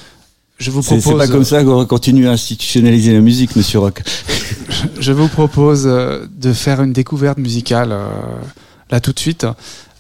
Je 0.59 0.71
vous 0.71 0.83
propose, 0.83 1.03
c'est 1.03 1.17
pas 1.17 1.27
comme 1.29 1.45
ça 1.45 1.65
qu'on 1.65 1.85
continue 1.87 2.29
à 2.29 2.33
institutionnaliser 2.33 3.13
la 3.15 3.21
musique, 3.21 3.57
Monsieur 3.57 3.79
Rock. 3.81 4.03
je 5.01 5.13
vous 5.13 5.27
propose 5.29 5.85
euh, 5.87 6.27
de 6.37 6.53
faire 6.53 6.83
une 6.83 6.93
découverte 6.93 7.39
musicale 7.39 7.91
euh, 7.91 8.07
là 8.91 9.01
tout 9.01 9.13
de 9.13 9.19
suite. 9.19 9.47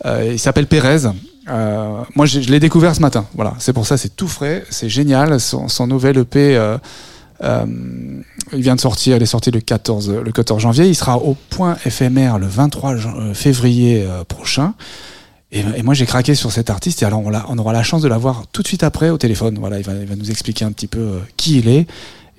Euh, 0.04 0.30
il 0.32 0.38
s'appelle 0.38 0.66
Pérez. 0.66 1.06
Euh, 1.48 1.88
moi, 2.14 2.26
je, 2.26 2.40
je 2.40 2.48
l'ai 2.50 2.60
découvert 2.60 2.94
ce 2.94 3.00
matin. 3.00 3.24
Voilà, 3.34 3.54
c'est 3.58 3.72
pour 3.72 3.86
ça, 3.86 3.96
c'est 3.96 4.14
tout 4.14 4.28
frais, 4.28 4.64
c'est 4.70 4.88
génial. 4.88 5.40
Son, 5.40 5.66
son 5.68 5.86
nouvel 5.88 6.18
EP, 6.18 6.56
euh, 7.42 7.64
il 8.52 8.60
vient 8.60 8.76
de 8.76 8.80
sortir. 8.80 9.16
Il 9.16 9.22
est 9.22 9.26
sorti 9.26 9.50
le 9.50 9.60
14, 9.60 10.10
le 10.10 10.32
14 10.32 10.62
janvier. 10.62 10.86
Il 10.86 10.94
sera 10.94 11.18
au 11.18 11.36
point 11.50 11.76
éphémère 11.84 12.38
le 12.38 12.46
23 12.46 12.96
jan- 12.96 13.14
euh, 13.18 13.34
février 13.34 14.04
euh, 14.06 14.24
prochain. 14.24 14.74
Et, 15.54 15.82
moi, 15.82 15.92
j'ai 15.92 16.06
craqué 16.06 16.34
sur 16.34 16.50
cet 16.50 16.70
artiste. 16.70 17.02
Et 17.02 17.04
alors, 17.04 17.22
on, 17.22 17.58
aura 17.58 17.74
la 17.74 17.82
chance 17.82 18.00
de 18.00 18.08
l'avoir 18.08 18.44
tout 18.52 18.62
de 18.62 18.68
suite 18.68 18.82
après 18.82 19.10
au 19.10 19.18
téléphone. 19.18 19.58
Voilà, 19.58 19.78
il 19.78 19.84
va, 19.84 19.92
nous 20.16 20.30
expliquer 20.30 20.64
un 20.64 20.72
petit 20.72 20.86
peu 20.86 21.18
qui 21.36 21.58
il 21.58 21.68
est 21.68 21.86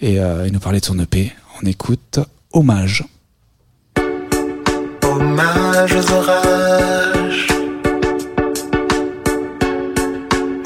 et, 0.01 0.15
et 0.15 0.51
nous 0.51 0.59
parler 0.59 0.79
de 0.79 0.85
son 0.85 0.97
EP. 0.97 1.31
On 1.61 1.67
écoute 1.67 2.19
Hommage. 2.53 3.05
Hommage 5.03 5.93
aux 5.93 6.11
orages. 6.11 7.47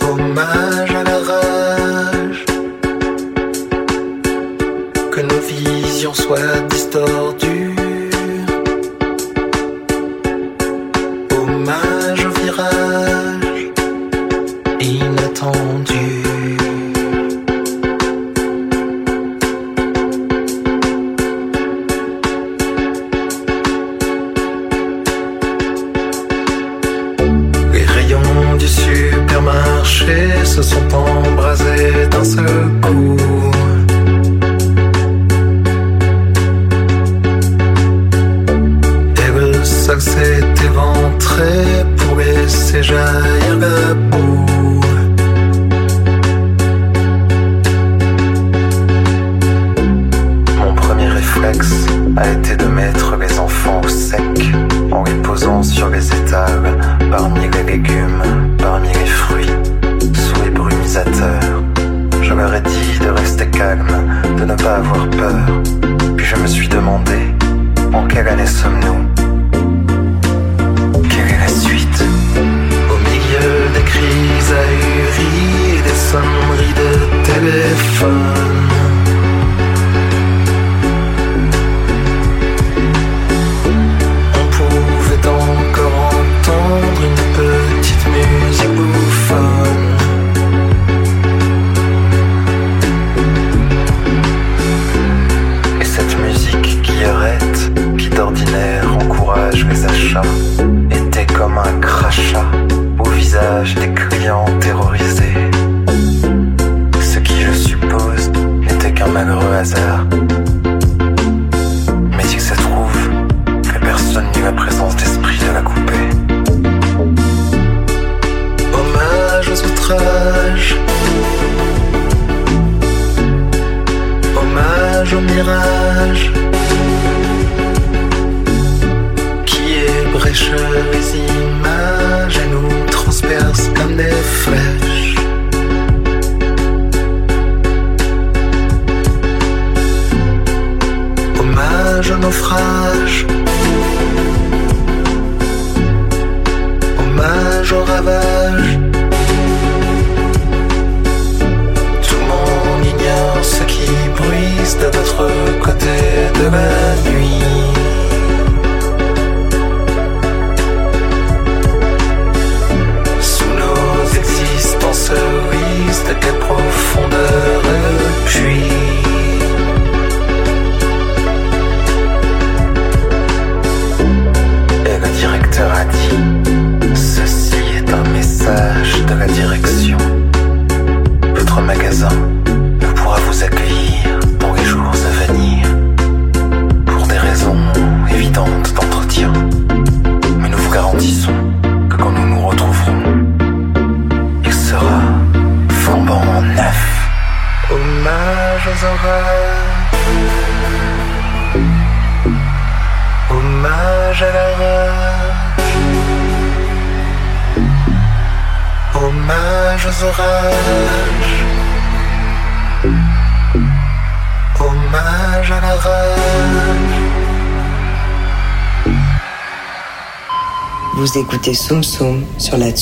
Hommage 0.02 0.67
visions 6.08 6.14
soient 6.14 6.60
distordues. 6.70 7.76
Hommage 11.32 12.26
au 12.26 12.32
virage 12.42 13.72
inattendu. 14.80 16.17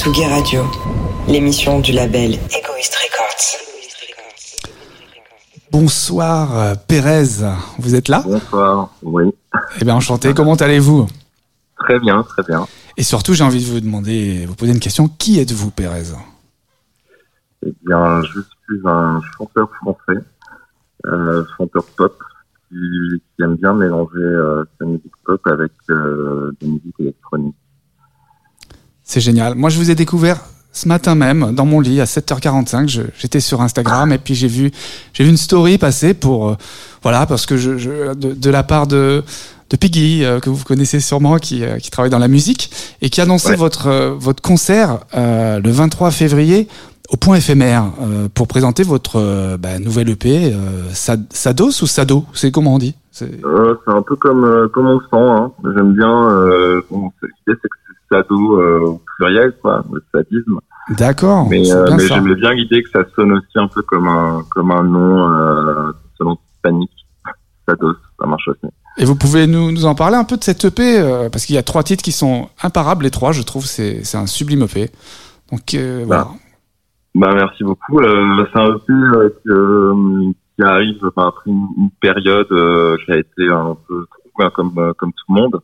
Tsugi 0.06 0.26
Radio, 0.28 0.62
l'émission 1.28 1.80
du 1.80 1.92
label 1.92 2.34
Egoist 2.34 2.96
Records. 2.96 3.58
Bonsoir 5.72 6.56
euh, 6.56 6.76
Pérez, 6.88 7.44
vous 7.80 7.96
êtes 7.96 8.08
là? 8.08 8.22
Bonsoir, 8.24 8.92
oui. 9.02 9.24
Eh 9.82 9.84
bien 9.84 9.96
enchanté, 9.96 10.36
comment 10.36 10.54
allez-vous? 10.54 11.08
Très 11.80 12.00
bien, 12.00 12.22
très 12.22 12.44
bien. 12.44 12.68
Et 12.98 13.02
surtout 13.02 13.34
j'ai 13.34 13.44
envie 13.44 13.66
de 13.66 13.68
vous 13.68 13.80
demander, 13.80 14.46
vous 14.46 14.54
poser 14.54 14.74
une 14.74 14.80
question, 14.80 15.08
qui 15.08 15.40
êtes-vous 15.40 15.72
Pérez? 15.72 16.14
Eh 17.66 17.74
bien, 17.84 18.22
je 18.22 18.42
suis 18.42 18.80
un 18.86 19.20
chanteur 19.36 19.72
français, 19.82 20.22
euh, 21.08 21.44
chanteur 21.58 21.84
pop, 21.98 22.16
qui, 22.70 22.76
qui 22.76 23.44
aime 23.44 23.56
bien 23.56 23.74
mélanger 23.74 24.20
euh, 24.20 24.66
sa 24.78 24.86
musique 24.86 25.16
pop 25.26 25.42
avec 25.48 25.72
euh, 25.90 26.52
des 26.62 26.68
musiques 26.68 27.00
électroniques. 27.00 27.56
C'est 29.08 29.22
génial. 29.22 29.54
Moi 29.56 29.70
je 29.70 29.78
vous 29.78 29.92
ai 29.92 29.96
découvert 29.96 30.42
ce 30.74 30.88
matin 30.90 31.16
même 31.16 31.54
dans 31.54 31.66
mon 31.66 31.80
lit 31.80 32.02
à 32.02 32.06
7h45, 32.06 32.90
je- 32.90 33.02
j'étais 33.18 33.40
sur 33.40 33.62
Instagram 33.62 34.12
et 34.12 34.18
puis 34.18 34.36
j'ai 34.36 34.48
vu 34.50 34.72
j'ai 35.14 35.24
vu 35.24 35.30
une 35.30 35.38
story 35.38 35.78
passer 35.78 36.14
pour 36.14 36.50
euh, 36.50 36.56
voilà 37.04 37.26
parce 37.26 37.46
que 37.46 37.56
je, 37.56 37.78
je- 37.78 38.14
de, 38.14 38.34
de 38.34 38.50
la 38.50 38.64
part 38.64 38.88
de 38.88 39.24
de 39.70 39.78
Piggy 39.78 40.26
euh, 40.26 40.40
que 40.40 40.50
vous 40.50 40.64
connaissez 40.66 41.00
sûrement 41.00 41.38
qui 41.38 41.64
euh, 41.64 41.78
qui 41.78 41.92
travaille 41.92 42.10
dans 42.12 42.20
la 42.20 42.28
musique 42.28 42.72
et 43.02 43.10
qui 43.10 43.22
annonçait 43.22 43.52
Ouais. 43.52 43.56
votre 43.56 44.16
votre 44.20 44.42
concert 44.42 45.00
euh, 45.16 45.60
le 45.62 45.70
23 45.72 46.12
février 46.12 46.68
au 47.10 47.18
point 47.18 47.36
éphémère 47.38 47.86
euh, 48.02 48.28
pour 48.34 48.48
présenter 48.48 48.82
votre 48.82 49.56
bah, 49.58 49.78
nouvelle 49.80 50.10
EP 50.10 50.52
euh, 50.52 50.58
Sad- 50.94 51.28
Sados 51.32 51.84
ou 51.84 51.88
Sado, 51.88 52.26
c'est 52.34 52.50
comment 52.52 52.74
on 52.74 52.80
dit? 52.80 52.96
C'est- 53.12 53.30
Euh, 53.46 53.76
un 53.86 54.02
peu 54.02 54.16
comme 54.16 54.68
comme 54.74 54.88
on 54.88 55.00
sent. 55.00 55.06
Hein. 55.14 55.52
J'aime 55.76 55.94
bien. 55.94 56.30
Euh, 56.32 56.82
bon, 56.90 57.12
c'est- 57.22 57.54
sado 58.12 58.60
euh, 58.60 58.80
au 58.82 59.02
pluriel, 59.18 59.54
quoi, 59.62 59.84
le 59.92 60.04
sadisme. 60.14 60.60
D'accord, 60.90 61.48
Mais, 61.50 61.72
euh, 61.72 61.88
mais 61.98 62.08
j'aimais 62.08 62.36
bien 62.36 62.54
l'idée 62.54 62.84
que 62.84 62.90
ça 62.90 63.04
sonne 63.16 63.32
aussi 63.34 63.56
un 63.56 63.68
peu 63.68 63.82
comme 63.82 64.08
un 64.08 64.44
comme 64.52 64.72
un 64.72 64.84
nom 64.84 65.30
euh, 65.30 65.92
selon 66.18 66.38
hispanique. 66.56 66.92
Sados, 67.68 67.96
ça 68.20 68.28
marche 68.28 68.48
aussi. 68.48 68.72
Et 68.98 69.06
vous 69.06 69.16
pouvez 69.16 69.46
nous, 69.46 69.72
nous 69.72 69.86
en 69.86 69.96
parler 69.96 70.16
un 70.16 70.24
peu 70.24 70.38
de 70.38 70.44
cette 70.44 70.64
EP 70.64 71.00
euh, 71.00 71.30
parce 71.30 71.46
qu'il 71.46 71.56
y 71.56 71.58
a 71.58 71.64
trois 71.64 71.84
titres 71.84 72.04
qui 72.04 72.14
sont 72.14 72.50
imparables, 72.64 73.04
les 73.04 73.12
trois, 73.12 73.34
je 73.34 73.42
trouve, 73.42 73.66
c'est 73.66 74.16
un 74.16 74.28
sublime 74.28 74.64
EP. 74.64 74.90
Donc 75.52 75.74
euh, 75.74 76.04
voilà. 76.06 76.28
Bah 77.14 77.32
merci 77.34 77.64
beaucoup. 77.64 78.00
Euh, 78.00 78.46
c'est 78.54 78.60
un 78.60 78.76
EP 78.76 80.34
qui, 80.56 80.64
arrive 80.64 81.00
bah, 81.16 81.28
après 81.28 81.50
une, 81.52 81.68
une 81.78 81.90
période 82.00 82.48
qui 82.48 83.12
a 83.12 83.18
été 83.18 83.50
un 83.50 83.76
peu 83.88 84.06
trouble 84.06 84.40
hein, 84.40 84.52
comme 84.54 84.94
comme 84.98 85.12
tout 85.12 85.34
le 85.34 85.42
monde. 85.42 85.62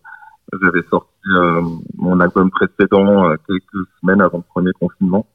J'avais 0.62 0.84
sorti 0.90 1.08
euh, 1.34 1.62
mon 1.98 2.20
album 2.20 2.50
précédent 2.52 3.30
euh, 3.30 3.36
quelques 3.48 3.88
semaines 4.00 4.22
avant 4.22 4.40
le 4.40 4.44
premier 4.44 4.72
confinement. 4.74 5.26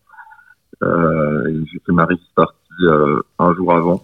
Euh, 0.83 1.47
et 1.47 1.65
j'ai 1.73 1.79
fait 1.87 1.93
ma 1.93 2.05
release 2.05 2.21
partie 2.35 2.57
euh, 2.83 3.21
un 3.39 3.55
jour 3.55 3.73
avant. 3.73 4.03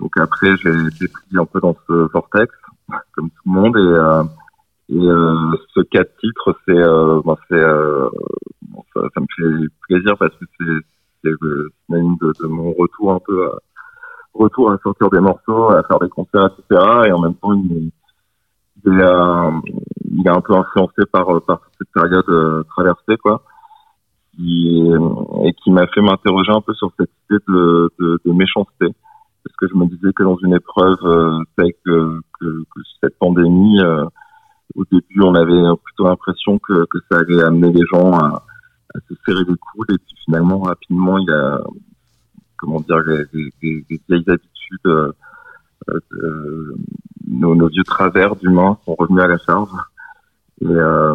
Donc 0.00 0.12
après 0.18 0.56
j'ai 0.58 0.70
été 0.70 1.08
pris 1.08 1.38
un 1.38 1.46
peu 1.46 1.60
dans 1.60 1.76
ce 1.86 1.92
vortex 2.12 2.54
comme 3.12 3.30
tout 3.30 3.42
le 3.46 3.52
monde 3.52 3.76
et 3.76 3.80
euh, 3.80 4.22
et 4.90 5.08
euh, 5.08 5.56
ce 5.74 5.80
quatre 5.80 6.14
titres 6.18 6.54
c'est 6.66 6.74
bah, 7.24 7.36
c'est 7.48 7.64
bon, 8.68 8.84
ça, 8.92 9.00
ça 9.14 9.20
me 9.20 9.26
fait 9.34 9.68
plaisir 9.88 10.18
parce 10.18 10.34
que 10.36 10.44
c'est 10.58 10.86
c'est 11.22 11.30
le 11.40 11.70
de, 11.88 12.32
de 12.40 12.46
mon 12.46 12.72
retour 12.72 13.12
un 13.12 13.20
peu 13.24 13.46
à, 13.46 13.58
retour 14.34 14.70
à 14.70 14.78
sortir 14.78 15.10
des 15.10 15.20
morceaux, 15.20 15.70
à 15.70 15.82
faire 15.84 15.98
des 16.00 16.08
concerts, 16.08 16.50
etc. 16.58 16.80
Et 17.06 17.12
en 17.12 17.20
même 17.20 17.34
temps, 17.34 17.54
il, 17.54 17.90
il, 18.86 18.92
est, 18.92 19.02
euh, 19.02 19.50
il 20.10 20.26
est 20.26 20.30
un 20.30 20.40
peu 20.40 20.54
influencé 20.54 21.02
par, 21.12 21.26
par 21.42 21.60
cette 21.78 21.88
période 21.94 22.28
euh, 22.28 22.62
traversée, 22.74 23.16
quoi. 23.22 23.42
Qui, 24.36 24.82
et 25.44 25.52
qui 25.62 25.70
m'a 25.70 25.86
fait 25.86 26.00
m'interroger 26.00 26.50
un 26.50 26.60
peu 26.60 26.74
sur 26.74 26.90
cette 26.98 27.10
idée 27.30 27.40
de, 27.46 27.90
de, 28.00 28.20
de 28.24 28.32
méchanceté. 28.32 28.86
Parce 29.44 29.56
que 29.56 29.68
je 29.68 29.74
me 29.76 29.86
disais 29.86 30.12
que 30.12 30.22
dans 30.24 30.36
une 30.38 30.54
épreuve 30.54 30.98
euh, 31.04 31.38
telle 31.56 31.72
que, 31.84 32.20
que, 32.40 32.62
que 32.62 32.80
cette 33.00 33.16
pandémie, 33.18 33.80
euh, 33.80 34.04
au 34.74 34.84
début, 34.90 35.22
on 35.22 35.34
avait 35.34 35.62
plutôt 35.84 36.08
l'impression 36.08 36.58
que, 36.58 36.84
que 36.86 36.98
ça 37.10 37.18
allait 37.18 37.42
amener 37.44 37.70
les 37.70 37.84
gens 37.92 38.10
à, 38.12 38.42
à 38.94 38.98
se 39.08 39.14
serrer 39.24 39.44
les 39.46 39.54
coudes 39.54 39.90
et 39.90 39.98
puis 39.98 40.16
finalement 40.24 40.60
rapidement 40.60 41.18
il 41.18 41.26
y 41.28 41.32
a 41.32 41.60
comment 42.56 42.80
dire 42.80 43.04
des, 43.04 43.50
des, 43.62 43.84
des- 43.88 44.00
vieilles 44.08 44.24
habitudes 44.26 44.86
euh, 44.86 45.12
nos, 47.26 47.54
nos 47.54 47.68
vieux 47.68 47.84
travers 47.84 48.36
d'humains 48.36 48.78
sont 48.84 48.94
revenus 48.94 49.22
à 49.22 49.26
la 49.26 49.38
charge. 49.38 49.70
Et, 50.60 50.66
euh, 50.66 51.14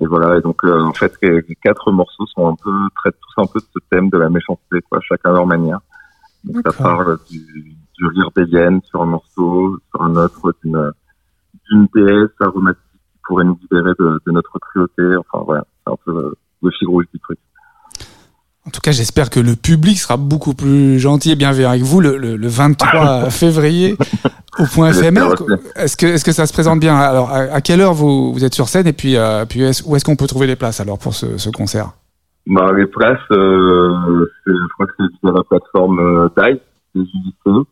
et 0.00 0.06
voilà. 0.06 0.38
Et 0.38 0.40
donc 0.40 0.64
euh, 0.64 0.80
en 0.80 0.92
fait 0.92 1.12
les, 1.22 1.42
les 1.42 1.54
quatre 1.56 1.90
morceaux 1.92 2.26
sont 2.26 2.48
un 2.48 2.54
peu 2.54 2.72
traitent 2.96 3.18
tous 3.20 3.42
un 3.42 3.46
peu 3.46 3.60
de 3.60 3.66
ce 3.72 3.78
thème 3.90 4.08
de 4.10 4.18
la 4.18 4.28
méchanceté 4.28 4.80
quoi 4.88 5.00
chacun 5.00 5.30
à 5.30 5.32
leur 5.34 5.46
manière. 5.46 5.80
Donc 6.44 6.56
ça 6.64 6.72
parle 6.72 7.18
du, 7.30 7.76
du 7.98 8.06
rire 8.06 8.30
des 8.34 8.44
hyènes 8.44 8.80
sur 8.84 9.02
un 9.02 9.06
morceau 9.06 9.78
sur 9.90 10.02
un 10.02 10.16
autre 10.16 10.54
d'une 10.62 10.92
d'une 11.70 11.86
déesse 11.94 12.30
aromatique 12.40 12.82
qui 13.12 13.18
pourrait 13.24 13.44
nous 13.44 13.58
libérer 13.62 13.92
de, 13.98 14.20
de 14.26 14.32
notre 14.32 14.58
cruauté. 14.58 15.16
Enfin 15.16 15.44
voilà. 15.44 15.64
C'est 15.84 15.92
un 15.92 15.96
peu 16.04 16.16
euh, 16.16 16.34
le 16.62 16.70
fil 16.70 16.88
rouge 16.88 17.06
du 17.12 17.20
truc 17.20 17.38
En 18.66 18.70
tout 18.70 18.80
cas, 18.80 18.92
j'espère 18.92 19.28
que 19.28 19.40
le 19.40 19.56
public 19.56 19.98
sera 19.98 20.16
beaucoup 20.16 20.54
plus 20.54 21.00
gentil 21.00 21.32
et 21.32 21.34
bienveillant 21.34 21.70
avec 21.70 21.82
vous 21.82 22.00
le, 22.00 22.16
le, 22.16 22.36
le 22.36 22.48
23 22.48 23.28
février 23.30 23.96
au 24.58 24.64
point 24.72 24.90
éphémère. 24.90 25.34
Est-ce 25.74 25.96
que, 25.96 26.06
est-ce 26.06 26.24
que 26.24 26.30
ça 26.30 26.46
se 26.46 26.52
présente 26.52 26.78
bien 26.78 26.96
Alors, 26.96 27.30
à, 27.30 27.38
à 27.54 27.60
quelle 27.60 27.80
heure 27.80 27.92
vous, 27.94 28.32
vous 28.32 28.44
êtes 28.44 28.54
sur 28.54 28.68
scène 28.68 28.86
et 28.86 28.92
puis, 28.92 29.16
euh, 29.16 29.44
puis 29.46 29.62
où 29.84 29.96
est-ce 29.96 30.04
qu'on 30.04 30.14
peut 30.14 30.28
trouver 30.28 30.46
les 30.46 30.54
places 30.54 30.78
alors 30.78 30.96
pour 30.98 31.12
ce, 31.12 31.38
ce 31.38 31.50
concert? 31.50 31.90
Bah, 32.46 32.70
les 32.76 32.86
places, 32.86 33.18
euh, 33.32 34.26
je 34.46 34.52
crois 34.74 34.86
que 34.86 34.92
c'est 34.96 35.06
via 35.24 35.32
la 35.36 35.42
plateforme 35.42 35.98
euh, 35.98 36.28
Dice, 36.36 36.60
des 36.94 37.00
UDC, 37.00 37.66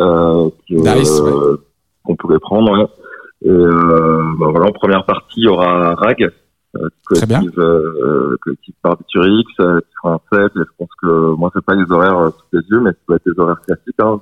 euh, 0.00 0.50
que, 0.68 0.98
Dice, 0.98 1.20
euh, 1.20 1.56
qu'on 2.04 2.16
pourrait 2.16 2.38
prendre. 2.40 2.70
ouais. 2.78 2.86
Et 3.44 3.48
euh, 3.50 4.22
bah, 4.38 4.46
voilà, 4.50 4.66
en 4.66 4.72
première 4.72 5.06
partie, 5.06 5.38
il 5.40 5.44
y 5.44 5.48
aura 5.48 5.94
Rag, 5.94 6.30
euh, 6.76 6.88
Très 7.14 7.26
bien. 7.26 7.38
collective, 7.40 7.60
euh, 7.60 8.36
collective 8.42 8.74
Barbiturix, 8.82 9.44
euh. 9.60 9.80
Et 9.80 10.48
je 10.54 10.62
pense 10.78 10.88
que 11.02 11.34
moi, 11.34 11.50
c'est 11.54 11.64
pas 11.64 11.74
les 11.74 11.90
horaires 11.90 12.18
euh, 12.18 12.30
sous 12.30 12.56
les 12.56 12.62
yeux, 12.70 12.80
mais 12.80 12.90
ça 12.90 12.96
doit 13.08 13.16
être 13.16 13.24
des 13.26 13.40
horaires 13.40 13.60
classiques, 13.62 14.00
hein, 14.00 14.20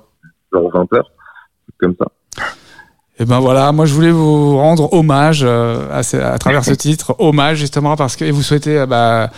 genre 0.53 0.71
20 0.73 0.93
heures, 0.95 1.11
comme 1.79 1.95
ça. 1.99 2.07
Et 3.19 3.25
ben 3.25 3.41
voilà, 3.41 3.73
moi 3.73 3.87
je 3.87 3.95
voulais 3.95 4.11
vous 4.11 4.59
rendre 4.59 4.93
hommage 4.93 5.43
euh, 5.43 5.89
à, 5.91 6.01
à 6.01 6.39
travers 6.39 6.65
ce 6.65 6.75
titre, 6.75 7.17
hommage 7.19 7.57
justement 7.57 7.97
parce 7.97 8.15
que 8.15 8.27
et 8.27 8.31
vous 8.31 8.43
souhaitez 8.43 8.81
euh, 8.81 8.87
bah, 8.87 9.31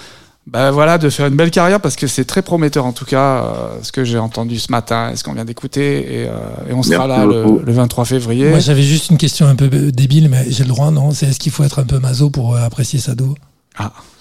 bah 0.50 0.70
voilà 0.70 0.96
de 0.96 1.10
faire 1.10 1.26
une 1.26 1.36
belle 1.36 1.50
carrière 1.50 1.78
parce 1.80 1.94
que 1.94 2.06
c'est 2.06 2.24
très 2.24 2.40
prometteur 2.40 2.86
en 2.86 2.92
tout 2.92 3.04
cas 3.04 3.44
euh, 3.44 3.82
ce 3.82 3.92
que 3.92 4.02
j'ai 4.04 4.18
entendu 4.18 4.58
ce 4.58 4.72
matin 4.72 5.10
et 5.10 5.16
ce 5.16 5.22
qu'on 5.22 5.34
vient 5.34 5.44
d'écouter 5.44 6.22
et, 6.22 6.26
euh, 6.26 6.70
et 6.70 6.72
on 6.72 6.82
sera 6.82 7.06
Merci 7.06 7.20
là 7.20 7.26
le, 7.26 7.42
beaucoup. 7.44 7.64
le 7.66 7.72
23 7.72 8.04
février. 8.06 8.48
Moi, 8.48 8.58
j'avais 8.58 8.82
juste 8.82 9.10
une 9.10 9.18
question 9.18 9.46
un 9.46 9.56
peu 9.56 9.68
débile, 9.68 10.30
mais 10.30 10.44
j'ai 10.48 10.64
le 10.64 10.70
droit, 10.70 10.90
non? 10.90 11.10
C'est 11.10 11.26
est-ce 11.26 11.38
qu'il 11.38 11.52
faut 11.52 11.64
être 11.64 11.78
un 11.80 11.84
peu 11.84 11.98
maso 11.98 12.30
pour 12.30 12.56
euh, 12.56 12.60
apprécier 12.64 12.98
Sado 12.98 13.34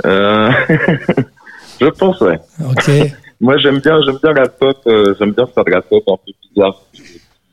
Euh, 0.05 0.51
je 1.81 1.87
pense, 1.97 2.19
ouais. 2.21 2.39
Ok. 2.69 2.91
Moi, 3.39 3.57
j'aime 3.59 3.79
bien, 3.79 3.97
j'aime 4.05 4.17
bien 4.21 4.33
la 4.33 4.49
pop. 4.49 4.77
euh, 4.87 5.13
j'aime 5.19 5.31
bien 5.31 5.47
faire 5.47 5.63
de 5.63 5.71
la 5.71 5.81
pop 5.81 6.03
un 6.07 6.17
peu 6.25 6.31
bizarre, 6.53 6.75
qui, 6.91 7.03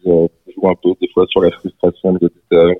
joue 0.04 0.28
un 0.68 0.74
peu 0.82 0.90
des 1.00 1.08
fois 1.14 1.26
sur 1.28 1.42
la 1.42 1.50
frustration 1.52 2.14
de 2.14 2.18
l'auditeur, 2.22 2.70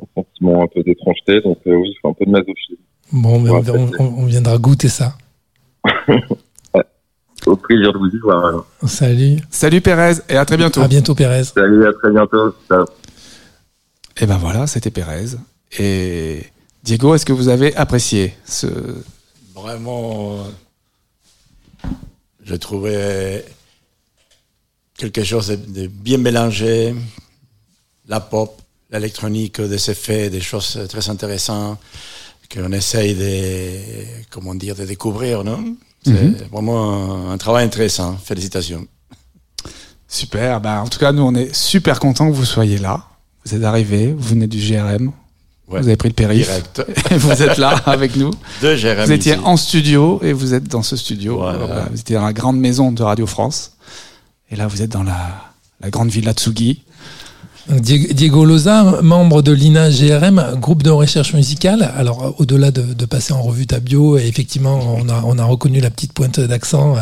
un, 0.00 0.04
sentiment 0.14 0.62
un 0.62 0.66
peu 0.66 0.82
d'étrangeté. 0.82 1.40
Donc 1.42 1.58
euh, 1.66 1.74
oui, 1.76 1.94
c'est 2.00 2.08
un 2.08 2.12
peu 2.12 2.24
de 2.24 2.30
masochisme. 2.30 2.82
Bon, 3.12 3.38
mais 3.40 3.50
on, 3.50 3.60
Ouais, 3.60 3.70
on- 3.70 4.02
on- 4.04 4.14
on 4.22 4.26
viendra 4.26 4.58
goûter 4.58 4.88
ça. 4.88 5.16
Au 7.46 7.54
plaisir 7.56 7.92
de 7.92 7.98
vous 7.98 8.08
y 8.08 8.18
voir. 8.18 8.44
alors. 8.44 8.66
Salut. 8.86 9.36
Salut 9.50 9.80
Pérez 9.80 10.14
et 10.28 10.36
à 10.36 10.44
très 10.44 10.56
bientôt. 10.56 10.80
À 10.82 10.88
bientôt, 10.88 11.14
Pérez. 11.14 11.44
Salut, 11.44 11.86
à 11.86 11.92
très 11.92 12.10
bientôt. 12.10 12.52
Ciao. 12.68 12.84
Et 14.20 14.26
ben 14.26 14.36
voilà, 14.38 14.66
c'était 14.66 14.90
Pérez. 14.90 15.36
Et 15.78 16.42
Diego, 16.82 17.14
est-ce 17.14 17.24
que 17.26 17.32
vous 17.32 17.48
avez 17.48 17.76
apprécié 17.76 18.34
ce 18.44 18.66
Vraiment, 19.54 20.38
euh, 21.84 21.88
je 22.42 22.54
trouvais 22.56 23.44
quelque 24.98 25.22
chose 25.22 25.48
de 25.48 25.86
bien 25.86 26.18
mélangé, 26.18 26.94
la 28.08 28.18
pop, 28.20 28.60
l'électronique, 28.90 29.60
des 29.60 29.90
effets, 29.90 30.30
des 30.30 30.40
choses 30.40 30.78
très 30.88 31.08
intéressantes 31.10 31.78
qu'on 32.52 32.70
essaye 32.72 33.14
de, 33.14 34.04
comment 34.30 34.54
dire, 34.54 34.74
de 34.76 34.84
découvrir, 34.84 35.42
non? 35.44 35.76
C'est 36.04 36.12
Mhm. 36.12 36.36
vraiment 36.52 37.30
un 37.32 37.38
travail 37.38 37.64
intéressant. 37.64 38.16
Félicitations. 38.24 38.86
Super. 40.08 40.60
Bah, 40.60 40.82
en 40.84 40.88
tout 40.88 40.98
cas, 41.00 41.12
nous, 41.12 41.22
on 41.22 41.34
est 41.34 41.52
super 41.54 41.98
contents 41.98 42.28
que 42.30 42.34
vous 42.36 42.44
soyez 42.44 42.78
là. 42.78 43.04
Vous 43.44 43.54
êtes 43.54 43.64
arrivés, 43.64 44.12
vous 44.16 44.28
venez 44.28 44.46
du 44.46 44.58
GRM, 44.58 45.12
Ouais. 45.68 45.80
vous 45.80 45.88
avez 45.88 45.96
pris 45.96 46.08
le 46.08 46.14
périph. 46.14 46.48
Et 47.10 47.16
vous 47.16 47.42
êtes 47.42 47.58
là 47.58 47.70
avec 47.86 48.14
nous. 48.14 48.30
De 48.62 48.76
Jérém 48.76 49.04
Vous 49.06 49.12
étiez 49.12 49.32
ici. 49.34 49.40
en 49.44 49.56
studio 49.56 50.20
et 50.22 50.32
vous 50.32 50.54
êtes 50.54 50.68
dans 50.68 50.82
ce 50.82 50.96
studio. 50.96 51.38
Voilà. 51.38 51.58
Euh, 51.58 51.84
Vous 51.90 51.98
étiez 52.00 52.14
dans 52.16 52.24
la 52.24 52.32
grande 52.32 52.58
maison 52.58 52.92
de 52.92 53.02
Radio 53.02 53.26
France. 53.26 53.72
Et 54.50 54.54
là, 54.56 54.68
vous 54.68 54.80
êtes 54.82 54.90
dans 54.90 55.02
la, 55.02 55.42
la 55.80 55.90
grande 55.90 56.08
villa 56.10 56.32
Tsugi. 56.32 56.82
Diego 57.68 58.44
Loza, 58.44 59.00
membre 59.02 59.42
de 59.42 59.50
l'INA 59.50 59.90
GRM, 59.90 60.56
groupe 60.60 60.84
de 60.84 60.90
recherche 60.90 61.34
musicale. 61.34 61.90
Alors, 61.96 62.22
euh, 62.24 62.30
au-delà 62.38 62.70
de, 62.70 62.82
de 62.94 63.04
passer 63.06 63.32
en 63.32 63.42
revue 63.42 63.66
ta 63.66 63.80
bio, 63.80 64.16
et 64.18 64.26
effectivement, 64.26 64.78
on 64.96 65.08
a, 65.08 65.22
on 65.26 65.36
a 65.38 65.44
reconnu 65.44 65.80
la 65.80 65.90
petite 65.90 66.12
pointe 66.12 66.38
d'accent. 66.38 66.94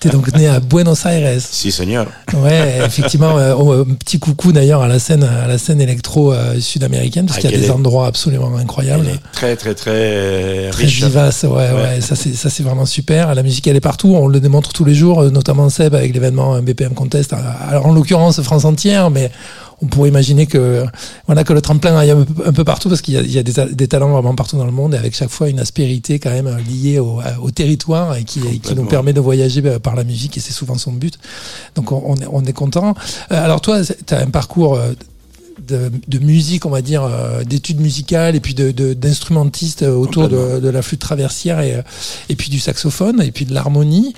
Tu 0.00 0.06
es 0.08 0.10
donc 0.12 0.32
né 0.36 0.46
à 0.46 0.60
Buenos 0.60 1.04
Aires. 1.06 1.40
Si, 1.40 1.72
Seigneur. 1.72 2.06
Ouais, 2.32 2.78
effectivement, 2.86 3.36
euh, 3.38 3.54
oh, 3.58 3.72
un 3.72 3.94
petit 3.94 4.20
coucou 4.20 4.52
d'ailleurs 4.52 4.82
à 4.82 4.88
la 4.88 5.00
scène, 5.00 5.24
à 5.24 5.48
la 5.48 5.58
scène 5.58 5.80
électro 5.80 6.32
euh, 6.32 6.60
sud-américaine, 6.60 7.26
parce 7.26 7.38
Ah, 7.38 7.40
qu'il 7.40 7.50
y 7.50 7.54
a 7.54 7.58
des 7.58 7.66
est- 7.66 7.70
endroits 7.70 8.06
absolument 8.06 8.56
incroyables. 8.56 9.06
Elle 9.08 9.14
est 9.16 9.20
très, 9.32 9.56
très, 9.56 9.74
très 9.74 10.68
Très 10.70 10.84
riche. 10.84 11.02
vivace, 11.04 11.42
ouais, 11.42 11.50
ouais, 11.50 11.72
Ouais. 11.74 12.00
ça 12.00 12.14
c'est 12.14 12.34
ça 12.34 12.50
c'est 12.50 12.62
vraiment 12.62 12.86
super. 12.86 13.34
La 13.34 13.42
musique 13.42 13.66
elle 13.66 13.76
est 13.76 13.80
partout, 13.80 14.14
on 14.14 14.28
le 14.28 14.38
démontre 14.38 14.72
tous 14.72 14.84
les 14.84 14.94
jours, 14.94 15.22
euh, 15.22 15.30
notamment 15.30 15.68
Seb 15.70 15.94
avec 15.94 16.14
l'événement 16.14 16.60
BPM 16.62 16.94
Contest. 16.94 17.32
Alors 17.68 17.86
en 17.86 17.92
l'occurrence 17.92 18.40
France 18.42 18.64
entière, 18.64 19.10
mais 19.10 19.30
on 19.84 19.86
pourrait 19.86 20.08
imaginer 20.08 20.46
que 20.46 20.84
voilà 21.26 21.44
que 21.44 21.52
le 21.52 21.60
tremplin 21.60 21.94
aille 21.96 22.10
un 22.10 22.24
peu, 22.24 22.46
un 22.46 22.52
peu 22.52 22.64
partout 22.64 22.88
parce 22.88 23.02
qu'il 23.02 23.14
y 23.14 23.16
a, 23.18 23.20
il 23.20 23.30
y 23.30 23.38
a 23.38 23.42
des, 23.42 23.52
ta- 23.52 23.66
des 23.66 23.86
talents 23.86 24.10
vraiment 24.10 24.34
partout 24.34 24.56
dans 24.56 24.64
le 24.64 24.72
monde 24.72 24.94
et 24.94 24.96
avec 24.96 25.14
chaque 25.14 25.28
fois 25.30 25.48
une 25.48 25.60
aspérité 25.60 26.18
quand 26.18 26.30
même 26.30 26.50
liée 26.68 26.98
au, 26.98 27.20
territoire 27.50 28.16
et 28.16 28.24
qui, 28.24 28.40
qui 28.60 28.74
nous 28.74 28.86
permet 28.86 29.12
de 29.12 29.20
voyager 29.20 29.60
bah, 29.60 29.78
par 29.78 29.94
la 29.94 30.04
musique 30.04 30.36
et 30.38 30.40
c'est 30.40 30.52
souvent 30.52 30.76
son 30.78 30.92
but. 30.92 31.18
Donc 31.76 31.92
on, 31.92 32.02
on 32.06 32.16
est, 32.16 32.26
on 32.30 32.42
est 32.44 32.52
content. 32.52 32.94
Euh, 33.30 33.44
alors 33.44 33.60
toi, 33.60 33.80
tu 33.84 34.14
as 34.14 34.18
un 34.20 34.30
parcours 34.30 34.74
euh, 34.74 34.92
de, 35.68 35.90
de 36.08 36.18
musique, 36.18 36.66
on 36.66 36.70
va 36.70 36.82
dire, 36.82 37.04
euh, 37.04 37.44
d'études 37.44 37.80
musicales 37.80 38.34
et 38.34 38.40
puis 38.40 38.54
de, 38.54 38.70
de- 38.72 38.94
d'instrumentistes 38.94 39.82
euh, 39.82 39.94
autour 39.94 40.28
de, 40.28 40.58
de 40.60 40.68
la 40.68 40.82
flûte 40.82 41.00
traversière 41.00 41.60
et, 41.60 41.80
et 42.28 42.34
puis 42.36 42.50
du 42.50 42.58
saxophone 42.58 43.22
et 43.22 43.30
puis 43.30 43.44
de 43.44 43.54
l'harmonie. 43.54 44.14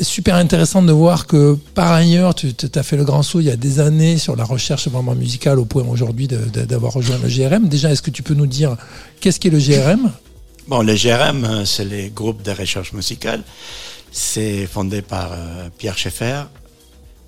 Super 0.00 0.36
intéressant 0.36 0.82
de 0.82 0.92
voir 0.92 1.26
que 1.26 1.58
par 1.74 1.92
ailleurs, 1.92 2.34
tu 2.34 2.52
as 2.74 2.82
fait 2.82 2.96
le 2.96 3.04
grand 3.04 3.22
saut 3.22 3.40
il 3.40 3.46
y 3.46 3.50
a 3.50 3.56
des 3.56 3.80
années 3.80 4.16
sur 4.18 4.36
la 4.36 4.44
recherche 4.44 4.88
vraiment 4.88 5.14
musicale 5.14 5.58
au 5.58 5.64
point 5.64 5.84
aujourd'hui 5.88 6.28
d'avoir 6.28 6.92
rejoint 6.92 7.18
le 7.18 7.28
GRM. 7.28 7.68
Déjà, 7.68 7.90
est-ce 7.90 8.02
que 8.02 8.10
tu 8.10 8.22
peux 8.22 8.34
nous 8.34 8.46
dire 8.46 8.76
qu'est-ce 9.20 9.40
qu'est 9.40 9.50
le 9.50 9.58
GRM 9.58 10.12
Bon, 10.68 10.82
le 10.82 10.94
GRM, 10.94 11.44
euh, 11.44 11.64
c'est 11.64 11.84
les 11.86 12.10
groupes 12.10 12.42
de 12.42 12.50
recherche 12.50 12.92
musicale. 12.92 13.42
C'est 14.12 14.66
fondé 14.66 15.00
par 15.00 15.30
euh, 15.32 15.70
Pierre 15.78 15.96
Schaeffer, 15.96 16.42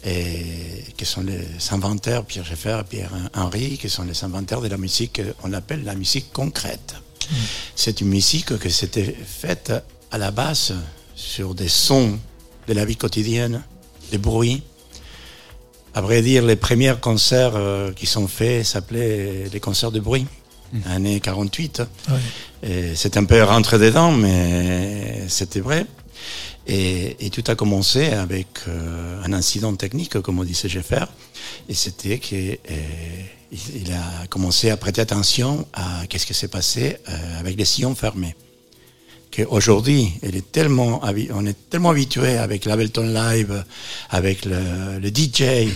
et 0.05 0.85
qui 0.97 1.05
sont 1.05 1.23
les 1.23 1.43
inventeurs, 1.71 2.25
Pierre 2.25 2.45
Schaeffer 2.45 2.81
et 2.81 2.85
Pierre 2.85 3.11
Henry, 3.35 3.79
qui 3.79 3.89
sont 3.89 4.05
les 4.05 4.25
inventeurs 4.25 4.61
de 4.61 4.69
la 4.69 4.77
musique 4.77 5.21
qu'on 5.41 5.53
appelle 5.53 5.85
la 5.85 5.95
musique 5.95 6.33
concrète. 6.33 6.95
C'est 7.75 8.01
une 8.01 8.09
musique 8.09 8.59
que 8.59 8.69
s'était 8.69 9.17
faite 9.27 9.73
à 10.11 10.19
la 10.19 10.31
base 10.31 10.75
sur 11.15 11.55
des 11.55 11.69
sons 11.69 12.19
de 12.71 12.75
la 12.75 12.85
vie 12.85 12.97
quotidienne, 12.97 13.63
des 14.13 14.19
bruits. 14.19 14.63
À 15.93 16.01
vrai 16.01 16.23
dire, 16.23 16.45
les 16.45 16.55
premiers 16.55 16.95
concerts 17.01 17.57
euh, 17.57 17.93
qui 17.93 18.07
sont 18.07 18.29
faits 18.29 18.65
s'appelaient 18.65 19.49
les 19.53 19.59
concerts 19.61 19.91
de 19.91 19.99
bruit, 19.99 20.27
année 20.87 21.19
48. 21.19 21.83
Ouais. 21.83 22.17
Et 22.63 22.95
C'est 22.95 23.17
un 23.17 23.25
peu 23.25 23.43
rentré 23.43 23.81
dedans, 23.81 24.13
mais 24.13 25.25
c'était 25.27 25.59
vrai. 25.59 25.85
Et, 26.69 27.27
et 27.27 27.31
tout 27.31 27.43
a 27.49 27.57
commencé 27.57 28.11
avec 28.11 28.47
euh, 28.69 29.21
un 29.25 29.33
incident 29.33 29.75
technique, 29.75 30.21
comme 30.21 30.39
on 30.39 30.45
disait 30.45 30.69
Jeffer. 30.69 31.07
Et 31.69 31.75
c'était 31.75 32.21
qu'il 32.21 32.59
il 33.51 33.93
a 33.93 34.29
commencé 34.29 34.71
à 34.71 34.77
prêter 34.77 35.01
attention 35.01 35.67
à 35.73 36.07
qu'est-ce 36.09 36.25
qui 36.25 36.35
s'est 36.35 36.47
passé 36.47 36.99
euh, 37.09 37.41
avec 37.41 37.57
les 37.57 37.65
sillons 37.65 37.97
fermés. 37.97 38.37
Qu'aujourd'hui, 39.35 40.13
on 40.23 40.29
est 40.29 40.51
tellement 41.71 41.91
habitué 41.91 42.37
avec 42.37 42.65
l'Ableton 42.65 43.07
Live, 43.07 43.65
avec 44.11 44.45
le, 44.45 45.09
DJ, 45.09 45.69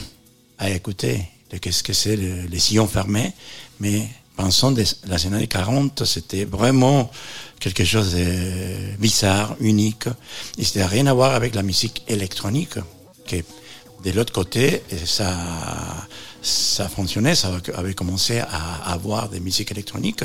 à 0.59 0.71
écouter 0.71 1.21
qu'est-ce 1.61 1.83
que 1.85 1.93
c'est 1.93 2.17
le- 2.17 2.47
les 2.51 2.59
sillons 2.59 2.89
fermés. 2.89 3.33
Mais 3.81 4.09
pensons 4.37 4.73
des 4.73 4.85
les 5.07 5.27
années 5.27 5.47
40, 5.47 6.05
c'était 6.05 6.45
vraiment 6.45 7.11
quelque 7.61 7.85
chose 7.85 8.15
de 8.15 8.97
bizarre, 8.99 9.57
unique. 9.61 10.07
Et 10.59 10.65
c'était 10.65 10.85
rien 10.85 11.07
à 11.07 11.13
voir 11.13 11.35
avec 11.35 11.55
la 11.55 11.63
musique 11.63 12.03
électronique, 12.09 12.75
qui 13.27 13.45
de 14.05 14.11
l'autre 14.11 14.33
côté, 14.35 14.83
ça, 15.07 15.35
ça 16.45 16.89
fonctionnait, 16.89 17.35
ça 17.35 17.51
avait 17.75 17.95
commencé 17.95 18.39
à 18.39 18.93
avoir 18.93 19.29
des 19.29 19.41
musiques 19.41 19.71
électroniques. 19.71 20.25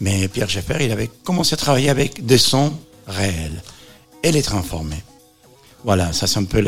Mais 0.00 0.28
Pierre 0.28 0.50
Schaeffer, 0.50 0.78
il 0.80 0.90
avait 0.90 1.10
commencé 1.24 1.54
à 1.54 1.56
travailler 1.56 1.88
avec 1.88 2.26
des 2.26 2.38
sons 2.38 2.72
réels 3.06 3.62
et 4.22 4.32
les 4.32 4.42
transformer. 4.42 5.02
Voilà, 5.84 6.12
ça 6.12 6.26
c'est 6.26 6.38
un 6.38 6.44
peu 6.44 6.64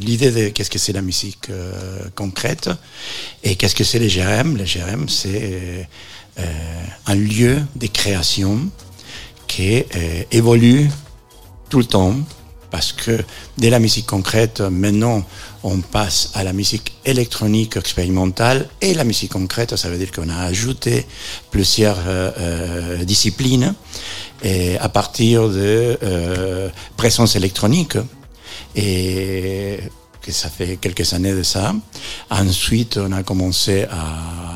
l'idée 0.00 0.30
de 0.30 0.48
qu'est-ce 0.48 0.70
que 0.70 0.78
c'est 0.78 0.92
la 0.92 1.02
musique 1.02 1.50
euh, 1.50 2.04
concrète 2.16 2.68
et 3.44 3.54
qu'est-ce 3.54 3.76
que 3.76 3.84
c'est 3.84 4.00
les 4.00 4.08
GRM. 4.08 4.56
Les 4.56 4.64
GRM, 4.64 5.08
c'est 5.08 5.88
euh, 6.38 6.84
un 7.06 7.14
lieu 7.14 7.62
de 7.76 7.86
création 7.86 8.58
qui 9.46 9.84
euh, 9.94 10.22
évolue 10.32 10.90
tout 11.68 11.78
le 11.78 11.84
temps 11.84 12.16
parce 12.72 12.92
que 12.92 13.22
dès 13.56 13.70
la 13.70 13.78
musique 13.78 14.06
concrète, 14.06 14.60
maintenant, 14.60 15.24
on 15.64 15.80
passe 15.80 16.30
à 16.34 16.44
la 16.44 16.52
musique 16.52 16.92
électronique 17.06 17.76
expérimentale. 17.76 18.68
Et 18.82 18.92
la 18.94 19.02
musique 19.02 19.32
concrète, 19.32 19.74
ça 19.76 19.88
veut 19.88 19.96
dire 19.96 20.12
qu'on 20.12 20.28
a 20.28 20.42
ajouté 20.42 21.06
plusieurs 21.50 21.98
euh, 22.06 22.30
euh, 22.38 23.04
disciplines. 23.04 23.74
À 24.78 24.90
partir 24.90 25.48
de 25.48 25.98
euh, 26.02 26.68
présence 26.98 27.34
électronique. 27.34 27.96
Et 28.76 29.78
que 30.20 30.32
ça 30.32 30.50
fait 30.50 30.76
quelques 30.76 31.14
années 31.14 31.32
de 31.32 31.42
ça. 31.42 31.74
Ensuite, 32.28 32.98
on 32.98 33.12
a 33.12 33.22
commencé 33.22 33.84
à, 33.84 34.53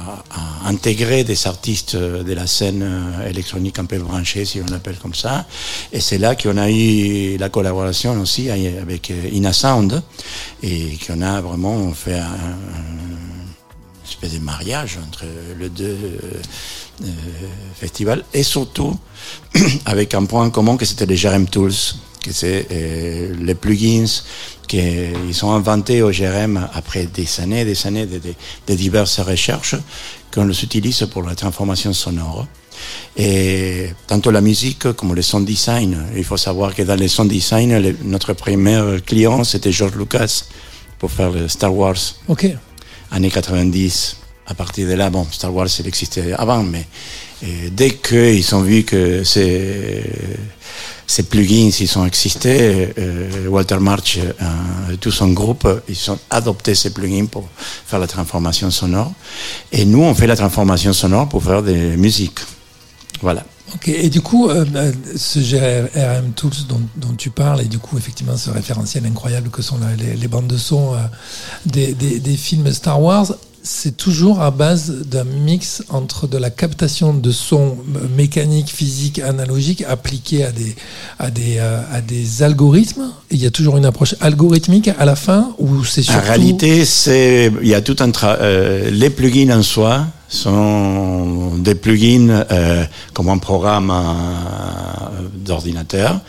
intégrer 0.64 1.24
des 1.24 1.46
artistes 1.46 1.96
de 1.96 2.32
la 2.32 2.46
scène 2.46 2.82
euh, 2.82 3.28
électronique 3.28 3.78
un 3.78 3.84
peu 3.84 3.98
branchée, 3.98 4.44
si 4.44 4.60
on 4.60 4.70
l'appelle 4.70 4.96
comme 4.96 5.14
ça. 5.14 5.46
Et 5.92 6.00
c'est 6.00 6.18
là 6.18 6.34
qu'on 6.36 6.56
a 6.56 6.70
eu 6.70 7.36
la 7.36 7.48
collaboration 7.48 8.20
aussi 8.20 8.50
avec 8.50 9.10
euh, 9.10 9.28
Ina 9.32 9.52
Sound 9.52 10.02
et 10.62 10.98
qu'on 11.06 11.22
a 11.22 11.40
vraiment 11.40 11.92
fait 11.92 12.18
un, 12.18 12.58
espèce 14.08 14.32
de 14.34 14.44
mariage 14.44 14.98
entre 15.06 15.24
les 15.58 15.68
deux 15.68 15.84
euh, 15.84 16.42
euh, 17.02 17.06
festivals 17.74 18.24
et 18.32 18.42
surtout 18.42 18.98
avec 19.86 20.14
un 20.14 20.24
point 20.24 20.48
commun 20.50 20.76
que 20.76 20.84
c'était 20.84 21.06
les 21.06 21.16
GRM 21.16 21.46
Tools, 21.46 21.72
que 22.24 22.32
c'est 22.32 22.66
euh, 22.70 23.34
les 23.40 23.54
plugins 23.54 24.04
qu'ils 24.66 25.34
sont 25.34 25.52
inventés 25.52 26.02
au 26.02 26.10
GRM 26.10 26.68
après 26.74 27.06
des 27.06 27.26
années 27.40 27.60
et 27.62 27.64
des 27.64 27.86
années 27.86 28.06
de, 28.06 28.18
de- 28.18 28.34
de 28.66 28.74
diverses 28.74 29.20
recherches 29.20 29.76
qu'on 30.32 30.44
les 30.44 30.62
utilise 30.64 31.06
pour 31.10 31.22
la 31.22 31.34
transformation 31.34 31.92
sonore. 31.92 32.46
Et 33.16 33.88
tantôt 34.06 34.30
la 34.30 34.40
musique 34.40 34.92
comme 34.92 35.14
le 35.14 35.22
sound 35.22 35.44
design. 35.46 35.98
Il 36.16 36.24
faut 36.24 36.36
savoir 36.36 36.74
que 36.74 36.82
dans 36.82 36.96
le 36.96 37.08
sound 37.08 37.30
design, 37.30 37.78
le- 37.78 37.96
notre 38.04 38.34
premier 38.34 38.80
client, 39.06 39.42
c'était 39.44 39.72
George 39.72 39.94
Lucas 39.96 40.44
pour 40.98 41.10
faire 41.10 41.30
le 41.30 41.48
Star 41.48 41.74
Wars 41.74 41.96
Ok. 42.28 42.46
années 43.10 43.30
90. 43.30 44.16
À 44.46 44.54
partir 44.54 44.88
de 44.88 44.94
là, 44.94 45.10
bon, 45.10 45.26
Star 45.30 45.52
Wars, 45.54 45.68
il 45.78 45.86
existait 45.86 46.32
avant, 46.32 46.62
mais 46.62 46.86
euh, 47.44 47.68
dès 47.72 47.90
qu'ils 47.90 48.54
ont 48.54 48.62
vu 48.62 48.82
que 48.84 49.22
ces, 49.24 50.02
ces 51.08 51.22
plugins, 51.22 51.70
ils 51.80 51.98
ont 51.98 52.04
existé, 52.04 52.92
euh, 52.98 53.48
Walter 53.48 53.78
March 53.80 54.18
euh, 54.18 54.96
tout 55.00 55.10
son 55.10 55.28
groupe, 55.30 55.66
ils 55.88 56.10
ont 56.10 56.18
adopté 56.28 56.74
ces 56.74 56.90
plugins 56.90 57.24
pour 57.26 57.48
faire 57.86 57.98
la 57.98 58.06
transformation 58.06 58.70
sonore. 58.70 59.10
Et 59.72 59.86
nous, 59.86 60.02
on 60.02 60.14
fait 60.14 60.26
la 60.26 60.36
transformation 60.36 60.92
sonore 60.92 61.26
pour 61.26 61.42
faire 61.42 61.62
des 61.62 61.96
musiques. 61.96 62.40
Voilà. 63.22 63.42
Ok, 63.74 63.88
et 63.88 64.10
du 64.10 64.20
coup, 64.20 64.50
euh, 64.50 64.66
euh, 64.74 64.92
ce 65.16 65.38
GRM 65.38 66.32
Tools 66.32 66.52
dont, 66.68 67.14
tu 67.16 67.30
parles, 67.30 67.62
et 67.62 67.66
du 67.66 67.78
coup, 67.78 67.96
effectivement, 67.96 68.36
ce 68.36 68.50
référentiel 68.50 69.06
incroyable 69.06 69.48
que 69.48 69.62
sont 69.62 69.78
les, 69.98 70.28
bandes 70.28 70.46
de 70.46 70.58
son 70.58 70.94
des 71.64 72.36
films 72.36 72.70
Star 72.70 73.00
Wars, 73.00 73.32
c'est 73.70 73.98
toujours 73.98 74.40
à 74.40 74.50
base 74.50 74.90
d'un 75.04 75.24
mix 75.24 75.82
entre 75.90 76.26
de 76.26 76.38
la 76.38 76.48
captation 76.48 77.12
de 77.12 77.30
son 77.30 77.76
euh, 77.94 78.08
mécanique, 78.16 78.70
physique, 78.70 79.18
analogique 79.18 79.84
appliqué 79.86 80.42
à 80.42 80.52
des, 80.52 80.74
à 81.18 81.30
des, 81.30 81.58
euh, 81.58 81.82
à 81.92 82.00
des 82.00 82.42
algorithmes. 82.42 83.10
Il 83.30 83.38
y 83.38 83.46
a 83.46 83.50
toujours 83.50 83.76
une 83.76 83.84
approche 83.84 84.14
algorithmique 84.20 84.88
à 84.98 85.04
la 85.04 85.16
fin, 85.16 85.52
ou 85.58 85.84
c'est 85.84 86.02
surtout... 86.02 86.18
En 86.18 86.22
réalité, 86.22 86.86
c'est 86.86 87.52
il 87.60 87.68
y 87.68 87.74
a 87.74 87.82
tout 87.82 87.96
un 88.00 88.08
tra- 88.08 88.38
euh, 88.40 88.90
les 88.90 89.10
plugins 89.10 89.50
en 89.58 89.62
soi 89.62 90.06
sont 90.30 91.56
des 91.58 91.74
plugins 91.74 92.46
euh, 92.50 92.84
comme 93.12 93.28
un 93.28 93.38
programme 93.38 93.90
euh, 93.90 95.28
d'ordinateur 95.44 96.20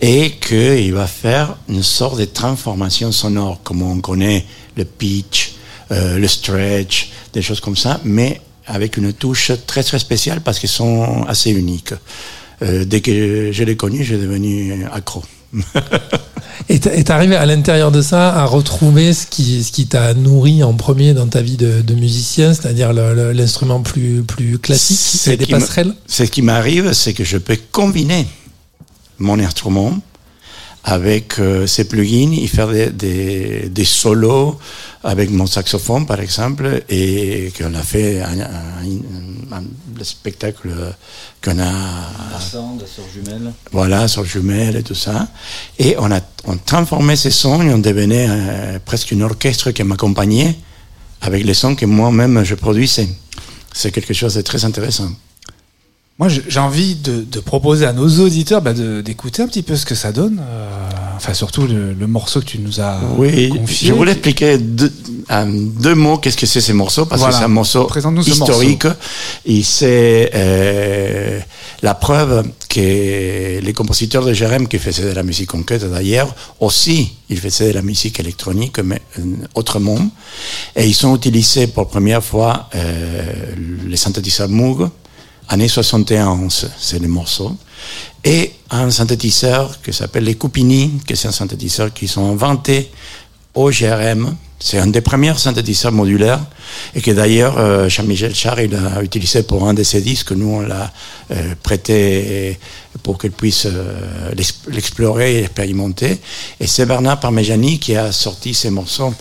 et 0.00 0.34
qu'il 0.40 0.94
va 0.94 1.08
faire 1.08 1.56
une 1.68 1.82
sorte 1.82 2.20
de 2.20 2.26
transformation 2.26 3.10
sonore 3.10 3.60
comme 3.64 3.82
on 3.82 4.00
connaît 4.00 4.46
le 4.76 4.84
pitch, 4.84 5.54
euh, 5.92 6.18
le 6.18 6.28
stretch, 6.28 7.10
des 7.32 7.42
choses 7.42 7.60
comme 7.60 7.76
ça, 7.76 8.00
mais 8.04 8.40
avec 8.66 8.96
une 8.96 9.12
touche 9.12 9.52
très 9.66 9.82
très 9.82 9.98
spéciale 9.98 10.40
parce 10.40 10.58
qu'ils 10.58 10.68
sont 10.68 11.24
assez 11.28 11.50
uniques. 11.50 11.94
Euh, 12.62 12.84
dès 12.84 13.00
que 13.00 13.52
je 13.52 13.64
l'ai 13.64 13.76
connu, 13.76 14.02
j'ai 14.02 14.18
devenu 14.18 14.84
accro. 14.92 15.22
Et 16.68 16.80
t'es 16.80 17.10
arrivé 17.10 17.36
à 17.36 17.46
l'intérieur 17.46 17.92
de 17.92 18.02
ça 18.02 18.34
à 18.34 18.44
retrouver 18.44 19.12
ce 19.12 19.26
qui, 19.26 19.62
ce 19.62 19.70
qui 19.70 19.86
t'a 19.86 20.14
nourri 20.14 20.62
en 20.62 20.74
premier 20.74 21.14
dans 21.14 21.26
ta 21.26 21.42
vie 21.42 21.56
de, 21.56 21.82
de 21.82 21.94
musicien, 21.94 22.54
c'est-à-dire 22.54 22.92
l'instrument 22.92 23.82
plus, 23.82 24.22
plus 24.22 24.58
classique, 24.58 24.98
C'est 24.98 25.36
des 25.36 25.46
passerelles? 25.46 25.94
Ce 26.06 26.24
qui 26.24 26.42
m'arrive, 26.42 26.92
c'est 26.92 27.12
que 27.12 27.24
je 27.24 27.38
peux 27.38 27.58
combiner 27.70 28.26
mon 29.18 29.38
instrument 29.38 29.98
avec 30.82 31.38
euh, 31.38 31.66
ces 31.66 31.86
plugins 31.88 32.32
et 32.32 32.46
faire 32.46 32.68
des, 32.68 32.90
des, 32.90 33.68
des 33.68 33.84
solos 33.84 34.58
avec 35.06 35.30
mon 35.30 35.46
saxophone, 35.46 36.04
par 36.04 36.20
exemple, 36.20 36.82
et 36.88 37.52
qu'on 37.56 37.74
a 37.74 37.82
fait 37.82 38.20
un, 38.22 38.40
un- 38.40 39.56
un- 39.56 39.64
le 39.96 40.04
spectacle 40.04 40.68
qu'on 41.42 41.58
a 41.60 41.72
sur 42.86 43.04
jumelle. 43.14 43.52
voilà, 43.72 44.08
sur 44.08 44.24
jumelles 44.24 44.76
et 44.76 44.82
tout 44.82 44.94
ça. 44.96 45.28
Et 45.78 45.94
on 45.98 46.10
a 46.10 46.20
on 46.44 46.56
transformé 46.58 47.14
ces 47.16 47.30
sons 47.30 47.62
et 47.62 47.72
on 47.72 47.78
devenait 47.78 48.26
euh, 48.28 48.78
presque 48.84 49.12
une 49.12 49.22
orchestre 49.22 49.70
qui 49.70 49.82
m'accompagnait 49.84 50.56
avec 51.20 51.44
les 51.44 51.54
sons 51.54 51.74
que 51.76 51.86
moi-même 51.86 52.44
je 52.44 52.54
produisais. 52.56 53.08
C'est 53.72 53.90
quelque 53.92 54.12
chose 54.14 54.34
de 54.34 54.42
très 54.42 54.64
intéressant. 54.64 55.10
Moi, 56.18 56.28
j'ai 56.28 56.60
envie 56.60 56.94
de, 56.94 57.26
de 57.30 57.40
proposer 57.40 57.84
à 57.84 57.92
nos 57.92 58.08
auditeurs 58.24 58.62
bah, 58.62 58.72
d'écouter 58.72 59.42
un 59.42 59.48
petit 59.48 59.62
peu 59.62 59.76
ce 59.76 59.84
que 59.84 59.94
ça 59.94 60.12
donne. 60.12 60.40
euh, 60.40 60.80
enfin, 61.16 61.34
surtout 61.34 61.66
le, 61.66 61.92
le 61.92 62.06
morceau 62.06 62.40
que 62.40 62.46
tu 62.46 62.58
nous 62.58 62.80
as 62.80 62.98
Oui, 63.18 63.50
confié. 63.50 63.88
je 63.88 63.92
voulais 63.92 64.12
expliquer 64.12 64.56
deux, 64.56 64.90
en 65.28 65.44
deux 65.46 65.94
mots 65.94 66.16
qu'est-ce 66.16 66.38
que 66.38 66.46
c'est 66.46 66.62
ces 66.62 66.72
morceaux, 66.72 67.04
parce 67.04 67.20
Voilà. 67.20 67.34
que 67.34 67.38
c'est 67.40 67.44
un 67.44 67.48
morceau 67.48 67.86
historique 68.22 68.86
et 69.44 69.62
c'est 69.62 70.30
euh, 70.34 71.38
la 71.82 71.92
preuve 71.94 72.48
que 72.70 73.60
les 73.60 73.72
compositeurs 73.74 74.24
de 74.24 74.32
Jérém 74.32 74.68
qui 74.68 74.78
faisaient 74.78 75.10
de 75.10 75.14
la 75.14 75.22
musique 75.22 75.50
concrète 75.50 75.84
d'ailleurs, 75.84 76.34
aussi 76.60 77.12
ils 77.28 77.38
faisaient 77.38 77.68
de 77.68 77.74
la 77.74 77.82
musique 77.82 78.18
électronique, 78.20 78.78
mais 78.78 79.02
euh, 79.18 79.22
autrement, 79.54 79.98
et 80.74 80.86
ils 80.86 81.06
ont 81.06 81.14
utilisé 81.14 81.66
pour 81.66 81.82
la 81.82 81.88
première 81.90 82.24
fois 82.24 82.70
euh, 82.74 83.22
les 83.86 83.96
synthétiseurs 83.98 84.48
Moog, 84.48 84.88
année 85.48 85.68
71, 85.68 86.70
c'est 86.78 86.98
le 86.98 87.08
morceau, 87.08 87.56
et 88.24 88.52
un 88.70 88.90
synthétiseur 88.90 89.80
qui 89.82 89.92
s'appelle 89.92 90.24
les 90.24 90.34
Coupini, 90.34 91.00
que 91.06 91.14
c'est 91.14 91.28
un 91.28 91.32
synthétiseur 91.32 91.92
qui 91.92 92.08
sont 92.08 92.30
inventés 92.30 92.90
au 93.54 93.70
GRM. 93.70 94.36
C'est 94.58 94.78
un 94.78 94.86
des 94.86 95.02
premiers 95.02 95.34
synthétiseurs 95.36 95.92
modulaires 95.92 96.40
et 96.94 97.00
que 97.02 97.10
d'ailleurs 97.10 97.58
euh, 97.58 97.88
Jean-Michel 97.90 98.34
Char 98.34 98.58
il 98.60 98.74
a 98.74 99.02
utilisé 99.02 99.42
pour 99.42 99.68
un 99.68 99.74
de 99.74 99.82
ses 99.82 100.00
disques. 100.00 100.32
Nous 100.32 100.48
on 100.48 100.60
l'a 100.60 100.90
euh, 101.30 101.54
prêté 101.62 102.58
pour 103.02 103.18
qu'il 103.18 103.32
puisse 103.32 103.66
euh, 103.66 104.30
l'ex- 104.34 104.60
l'explorer 104.68 105.36
et 105.36 105.40
l'expérimenter. 105.42 106.18
Et 106.58 106.66
c'est 106.66 106.86
Bernard 106.86 107.20
Parmigiani 107.20 107.78
qui 107.78 107.94
a 107.96 108.10
sorti 108.12 108.54
ces 108.54 108.70
morceaux 108.70 109.12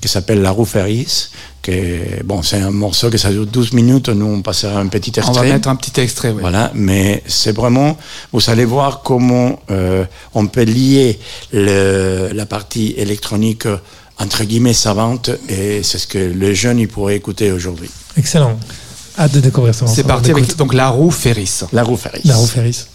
qui 0.00 0.06
s'appelle 0.08 0.40
La 0.42 0.52
Roue 0.52 0.64
Ferris. 0.64 1.28
Que, 1.60 2.22
bon, 2.24 2.42
c'est 2.42 2.58
un 2.60 2.70
morceau 2.70 3.08
que 3.08 3.16
ça 3.16 3.30
dure 3.30 3.46
12 3.46 3.72
minutes. 3.72 4.10
Nous 4.10 4.26
on 4.26 4.42
passera 4.42 4.78
un 4.78 4.86
petit 4.86 5.10
On 5.16 5.20
extrait. 5.22 5.46
va 5.48 5.52
mettre 5.54 5.68
un 5.68 5.76
petit 5.76 5.98
extrait. 6.00 6.30
ouais. 6.30 6.40
Voilà, 6.42 6.70
mais 6.74 7.22
c'est 7.26 7.52
vraiment, 7.56 7.96
vous 8.32 8.48
allez 8.50 8.66
voir 8.66 9.00
comment 9.02 9.58
euh, 9.70 10.04
on 10.34 10.46
peut 10.46 10.62
lier 10.64 11.18
le, 11.52 12.28
la 12.34 12.44
partie 12.46 12.94
électronique 12.98 13.66
entre 14.18 14.44
guillemets 14.44 14.72
savante 14.72 15.30
et 15.48 15.82
c'est 15.82 15.98
ce 15.98 16.06
que 16.06 16.18
les 16.18 16.54
jeunes 16.54 16.78
ils 16.78 16.88
pourraient 16.88 17.16
écouter 17.16 17.52
aujourd'hui. 17.52 17.90
Excellent. 18.16 18.58
Hâte 19.18 19.32
de 19.32 19.40
découvrir 19.40 19.74
ça. 19.74 19.86
C'est 19.86 20.04
parti 20.04 20.30
avec 20.30 20.56
donc 20.56 20.74
la 20.74 20.88
roue 20.88 21.10
Ferris. 21.10 21.60
La 21.72 21.82
roue 21.82 21.96
Ferris. 21.96 22.22
La 22.24 22.36
roue 22.36 22.46
Ferris. 22.46 22.86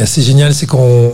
Est 0.00 0.02
assez 0.02 0.22
génial, 0.22 0.54
c'est 0.54 0.66
qu'on 0.66 1.12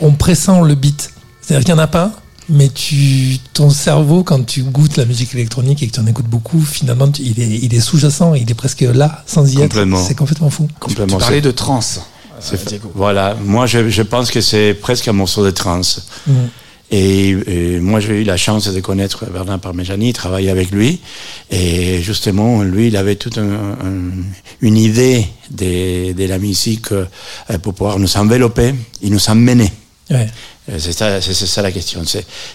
on 0.00 0.12
pressent 0.12 0.60
le 0.64 0.74
beat. 0.74 1.10
C'est-à-dire 1.40 1.64
qu'il 1.64 1.74
n'y 1.74 1.80
en 1.80 1.84
a 1.84 1.86
pas, 1.86 2.12
mais 2.48 2.68
tu, 2.68 3.38
ton 3.54 3.70
cerveau, 3.70 4.22
quand 4.22 4.44
tu 4.44 4.62
goûtes 4.62 4.96
la 4.96 5.04
musique 5.04 5.34
électronique 5.34 5.82
et 5.82 5.86
que 5.88 5.92
tu 5.92 6.00
en 6.00 6.06
écoutes 6.06 6.26
beaucoup, 6.26 6.60
finalement, 6.60 7.08
tu- 7.10 7.22
il 7.22 7.40
est, 7.40 7.48
il 7.62 7.74
est 7.74 7.80
sous-jacent, 7.80 8.34
il 8.34 8.50
est 8.50 8.54
presque 8.54 8.80
là, 8.82 9.22
sans 9.26 9.46
y 9.52 9.60
être. 9.62 9.76
C'est 10.06 10.14
complètement 10.14 10.50
fou. 10.50 10.66
Tu 10.68 10.78
Complètement. 10.80 11.18
parlais 11.18 11.40
de 11.40 11.50
trance. 11.50 12.00
Euh. 12.52 12.56
Voilà, 12.94 13.34
moi 13.44 13.66
je, 13.66 13.88
je 13.88 14.02
pense 14.02 14.30
que 14.30 14.40
c'est 14.40 14.72
presque 14.74 15.08
un 15.08 15.12
morceau 15.12 15.44
de 15.44 15.50
trance. 15.50 16.06
Mm. 16.26 16.32
Et, 16.90 17.28
et 17.30 17.80
moi 17.80 17.98
j'ai 18.00 18.20
eu 18.20 18.24
la 18.24 18.36
chance 18.36 18.68
de 18.68 18.80
connaître 18.80 19.26
Bernard 19.30 19.58
Parmigiani, 19.58 20.12
travailler 20.12 20.48
avec 20.50 20.70
lui. 20.70 21.00
Et 21.50 22.00
justement, 22.00 22.62
lui, 22.62 22.86
il 22.88 22.96
avait 22.96 23.16
toute 23.16 23.38
un- 23.38 23.42
un- 23.84 24.22
une 24.60 24.76
idée 24.76 25.26
de, 25.58 26.12
de 26.12 26.24
la 26.26 26.38
musique 26.38 26.92
euh, 26.92 27.04
pour 27.62 27.74
pouvoir 27.74 27.98
nous 27.98 28.16
envelopper 28.16 28.74
et 29.02 29.10
nous 29.10 29.28
emmener. 29.28 29.70
Ouais. 30.10 30.26
Euh, 30.70 30.78
C'est 30.78 30.92
ça, 31.46 31.62
la 31.62 31.72
question. 31.72 32.02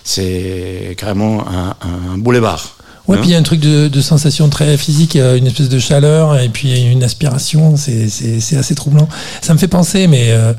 C'est- 0.03 0.95
carrément 0.97 1.45
un, 1.47 1.75
un 2.13 2.17
boulevard. 2.17 2.77
Ouais, 3.05 3.17
hein. 3.17 3.19
puis 3.19 3.31
il 3.31 3.33
y 3.33 3.35
a 3.35 3.37
un 3.37 3.43
truc 3.43 3.59
de, 3.59 3.89
de 3.89 4.01
sensation 4.01 4.47
très 4.47 4.77
physique, 4.77 5.17
euh, 5.17 5.35
une 5.37 5.45
espèce 5.47 5.67
de 5.67 5.77
chaleur 5.77 6.39
et 6.39 6.47
puis 6.47 6.71
une 6.89 7.03
aspiration, 7.03 7.75
c'est- 7.75 8.55
assez 8.57 8.75
troublant. 8.75 9.09
Ça 9.41 9.53
me 9.53 9.59
fait 9.59 9.67
penser, 9.67 10.07
mais 10.07 10.27
euh, 10.31 10.53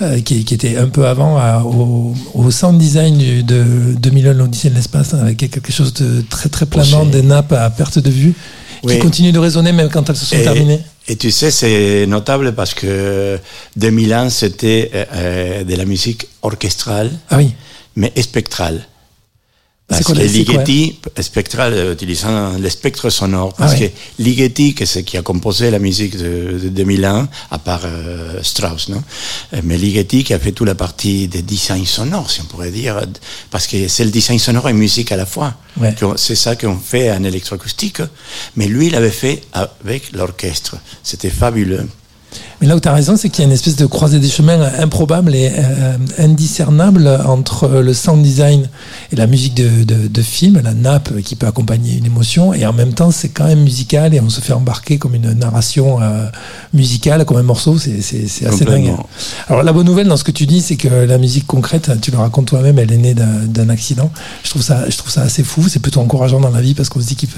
euh, 0.00 0.20
qui, 0.22 0.44
qui 0.46 0.54
était 0.54 0.78
un 0.78 0.86
peu 0.88 1.06
avant, 1.06 1.36
à- 1.36 1.58
au, 1.62 2.14
au 2.32 2.50
sound 2.50 2.78
design 2.78 3.18
du, 3.18 3.42
de 3.42 3.94
2001, 3.98 4.32
l'Odyssée 4.32 4.70
de 4.70 4.76
l'espace, 4.76 5.12
avec 5.12 5.36
quelque 5.36 5.72
chose 5.72 5.92
de 5.94 6.24
très 6.30 6.48
très 6.48 6.64
planant, 6.64 7.04
des 7.04 7.22
nappes 7.22 7.52
à 7.52 7.68
perte 7.68 7.98
de 7.98 8.10
vue, 8.10 8.32
qui 8.80 8.86
Oui. 8.94 8.98
continuent 8.98 9.32
de 9.32 9.38
résonner 9.38 9.72
même 9.72 9.90
quand 9.90 10.08
elles 10.08 10.16
se 10.16 10.24
sont 10.24 10.36
Et- 10.36 10.42
terminées. 10.42 10.80
Et 11.08 11.16
tu 11.16 11.30
sais, 11.30 11.50
c'est 11.50 12.06
notable 12.06 12.54
parce 12.54 12.74
que 12.74 13.38
2001, 13.76 14.30
c'était 14.30 14.90
euh, 14.94 15.04
euh, 15.12 15.64
de 15.64 15.74
la 15.74 15.84
musique 15.84 16.28
orchestrale, 16.42 17.10
Ah 17.30 17.38
oui, 17.38 17.54
mais 17.96 18.12
spectrale. 18.22 18.86
Parce 19.90 20.04
que 20.04 20.12
Ligeti, 20.12 20.98
spectral, 21.20 21.72
euh, 21.74 21.92
utilisant 21.94 22.56
le 22.56 22.70
spectre 22.70 23.10
sonore. 23.10 23.52
Parce 23.54 23.72
Ah 23.74 23.78
ouais. 23.80 23.88
que 23.90 24.22
Ligeti, 24.22 24.74
que 24.74 24.84
c'est 24.86 25.02
qui 25.02 25.16
a 25.16 25.22
composé 25.22 25.70
la 25.70 25.80
musique 25.80 26.16
de, 26.16 26.58
de 26.62 26.68
2001, 26.68 27.28
à 27.50 27.58
part 27.58 27.80
euh, 27.84 28.40
Strauss, 28.42 28.88
non? 28.88 29.02
Euh, 29.52 29.60
Mais 29.64 29.76
Ligeti 29.76 30.22
qui 30.22 30.32
a 30.32 30.38
fait 30.38 30.52
toute 30.52 30.68
la 30.68 30.76
partie 30.76 31.26
des 31.26 31.42
design 31.42 31.84
sonores, 31.86 32.30
si 32.30 32.40
on 32.40 32.44
pourrait 32.44 32.70
dire, 32.70 33.00
parce 33.50 33.66
que 33.66 33.88
c'est 33.88 34.04
le 34.04 34.10
design 34.12 34.38
sonore 34.38 34.68
et 34.68 34.72
musique 34.72 35.10
à 35.10 35.16
la 35.16 35.26
fois. 35.26 35.54
Ouais. 35.76 35.94
C'est 36.16 36.36
ça 36.36 36.54
qu'on 36.56 36.76
fait 36.76 37.10
en 37.10 37.24
électroacoustique, 37.24 38.00
mais 38.56 38.68
lui, 38.68 38.86
il 38.86 38.94
avait 38.94 39.10
fait 39.10 39.42
avec 39.52 40.12
l'orchestre. 40.12 40.76
C'était 41.02 41.30
fabuleux. 41.30 41.88
Mais 42.60 42.66
là 42.66 42.76
où 42.76 42.80
tu 42.80 42.88
as 42.88 42.92
raison, 42.92 43.16
c'est 43.16 43.28
qu'il 43.28 43.42
y 43.42 43.44
a 43.44 43.48
une 43.48 43.54
espèce 43.54 43.76
de 43.76 43.86
croisée 43.86 44.18
des 44.18 44.28
chemins 44.28 44.60
improbable 44.78 45.34
et 45.34 45.50
euh, 45.56 45.96
indiscernable 46.18 47.08
entre 47.26 47.68
le 47.68 47.94
sound 47.94 48.22
design 48.22 48.68
et 49.12 49.16
la 49.16 49.26
musique 49.26 49.54
de, 49.54 49.84
de, 49.84 50.08
de 50.08 50.22
film, 50.22 50.60
la 50.62 50.74
nappe 50.74 51.20
qui 51.22 51.36
peut 51.36 51.46
accompagner 51.46 51.96
une 51.96 52.06
émotion, 52.06 52.52
et 52.52 52.66
en 52.66 52.72
même 52.72 52.92
temps 52.92 53.10
c'est 53.10 53.30
quand 53.30 53.46
même 53.46 53.62
musical 53.62 54.14
et 54.14 54.20
on 54.20 54.28
se 54.28 54.40
fait 54.40 54.52
embarquer 54.52 54.98
comme 54.98 55.14
une 55.14 55.32
narration 55.32 56.02
euh, 56.02 56.26
musicale, 56.74 57.24
comme 57.24 57.38
un 57.38 57.42
morceau, 57.42 57.78
c'est 57.78 57.98
assez 58.46 58.64
dingue. 58.64 58.94
Alors 59.48 59.62
la 59.62 59.72
bonne 59.72 59.86
nouvelle 59.86 60.08
dans 60.08 60.16
ce 60.16 60.24
que 60.24 60.30
tu 60.30 60.46
dis, 60.46 60.60
c'est 60.60 60.76
que 60.76 60.88
la 60.88 61.18
musique 61.18 61.46
concrète, 61.46 61.90
tu 62.00 62.10
le 62.10 62.18
racontes 62.18 62.46
toi-même, 62.46 62.78
elle 62.78 62.92
est 62.92 62.98
née 62.98 63.14
d'un 63.14 63.68
accident. 63.68 64.10
Je 64.44 64.50
trouve 64.50 64.62
ça, 64.62 64.88
je 64.88 64.96
trouve 64.96 65.10
ça 65.10 65.22
assez 65.22 65.42
fou. 65.42 65.64
C'est 65.68 65.80
plutôt 65.80 66.00
encourageant 66.00 66.40
dans 66.40 66.50
la 66.50 66.60
vie 66.60 66.74
parce 66.74 66.88
qu'on 66.88 67.00
se 67.00 67.06
dit 67.06 67.16
qu'il 67.16 67.28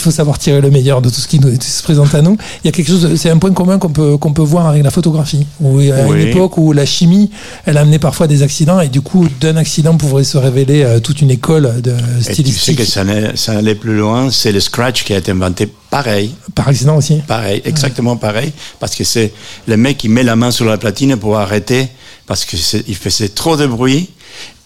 faut, 0.00 0.10
savoir 0.10 0.38
tirer 0.38 0.60
le 0.60 0.70
meilleur 0.70 1.02
de 1.02 1.10
tout 1.10 1.20
ce 1.20 1.28
qui 1.28 1.38
nous, 1.38 1.50
se 1.60 1.82
présente 1.82 2.14
à 2.14 2.22
nous. 2.22 2.36
Il 2.64 2.66
y 2.66 2.68
a 2.68 2.72
quelque 2.72 2.88
chose, 2.88 3.14
c'est 3.16 3.30
un 3.30 3.38
point 3.38 3.52
commun 3.52 3.78
qu'on 3.78 3.90
peut 3.90 4.16
qu'on 4.16 4.32
peut 4.32 4.42
voir 4.42 4.55
avec 4.64 4.82
la 4.82 4.90
photographie. 4.90 5.46
Où 5.60 5.78
a 5.78 5.82
Oui. 6.06 6.22
une 6.22 6.28
époque 6.28 6.56
où 6.58 6.72
la 6.72 6.86
chimie, 6.86 7.30
elle 7.66 7.76
a 7.76 7.82
amené 7.82 7.98
parfois 7.98 8.26
des 8.26 8.42
accidents 8.42 8.80
et 8.80 8.88
du 8.88 9.00
coup 9.02 9.28
d'un 9.40 9.56
accident 9.56 9.96
pourrait 9.96 10.24
se 10.24 10.38
révéler 10.38 10.82
euh, 10.82 11.00
toute 11.00 11.20
une 11.20 11.30
école 11.30 11.82
de 11.82 11.90
Et 11.92 11.94
tu 12.18 12.22
sais 12.24 12.32
stylistique. 12.32 12.78
que 12.78 12.84
ça 12.84 13.52
allait, 13.58 13.74
plus 13.74 13.96
loin, 13.98 14.30
c'est 14.30 14.52
le 14.52 14.60
scratch 14.60 15.04
qui 15.04 15.12
a 15.12 15.18
été 15.18 15.30
inventé 15.32 15.68
pareil, 15.90 16.30
Par 16.54 16.68
accident 16.68 16.96
aussi. 16.96 17.16
pareil, 17.26 17.60
exactement 17.64 18.16
pareil, 18.16 18.52
parce 18.80 18.94
que 18.94 19.04
c'est 19.04 19.32
le 19.66 19.76
mec 19.76 19.98
qui 19.98 20.08
met 20.08 20.22
la 20.22 20.36
main 20.36 20.50
sur 20.50 20.64
la 20.64 20.78
platine 20.78 21.16
pour 21.16 21.36
arrêter, 21.38 21.88
parce 22.26 22.44
que 22.44 22.56
c'est- 22.56 22.84
il 22.88 22.96
faisait 22.96 23.28
trop 23.28 23.56
de 23.56 23.66
bruit, 23.66 24.10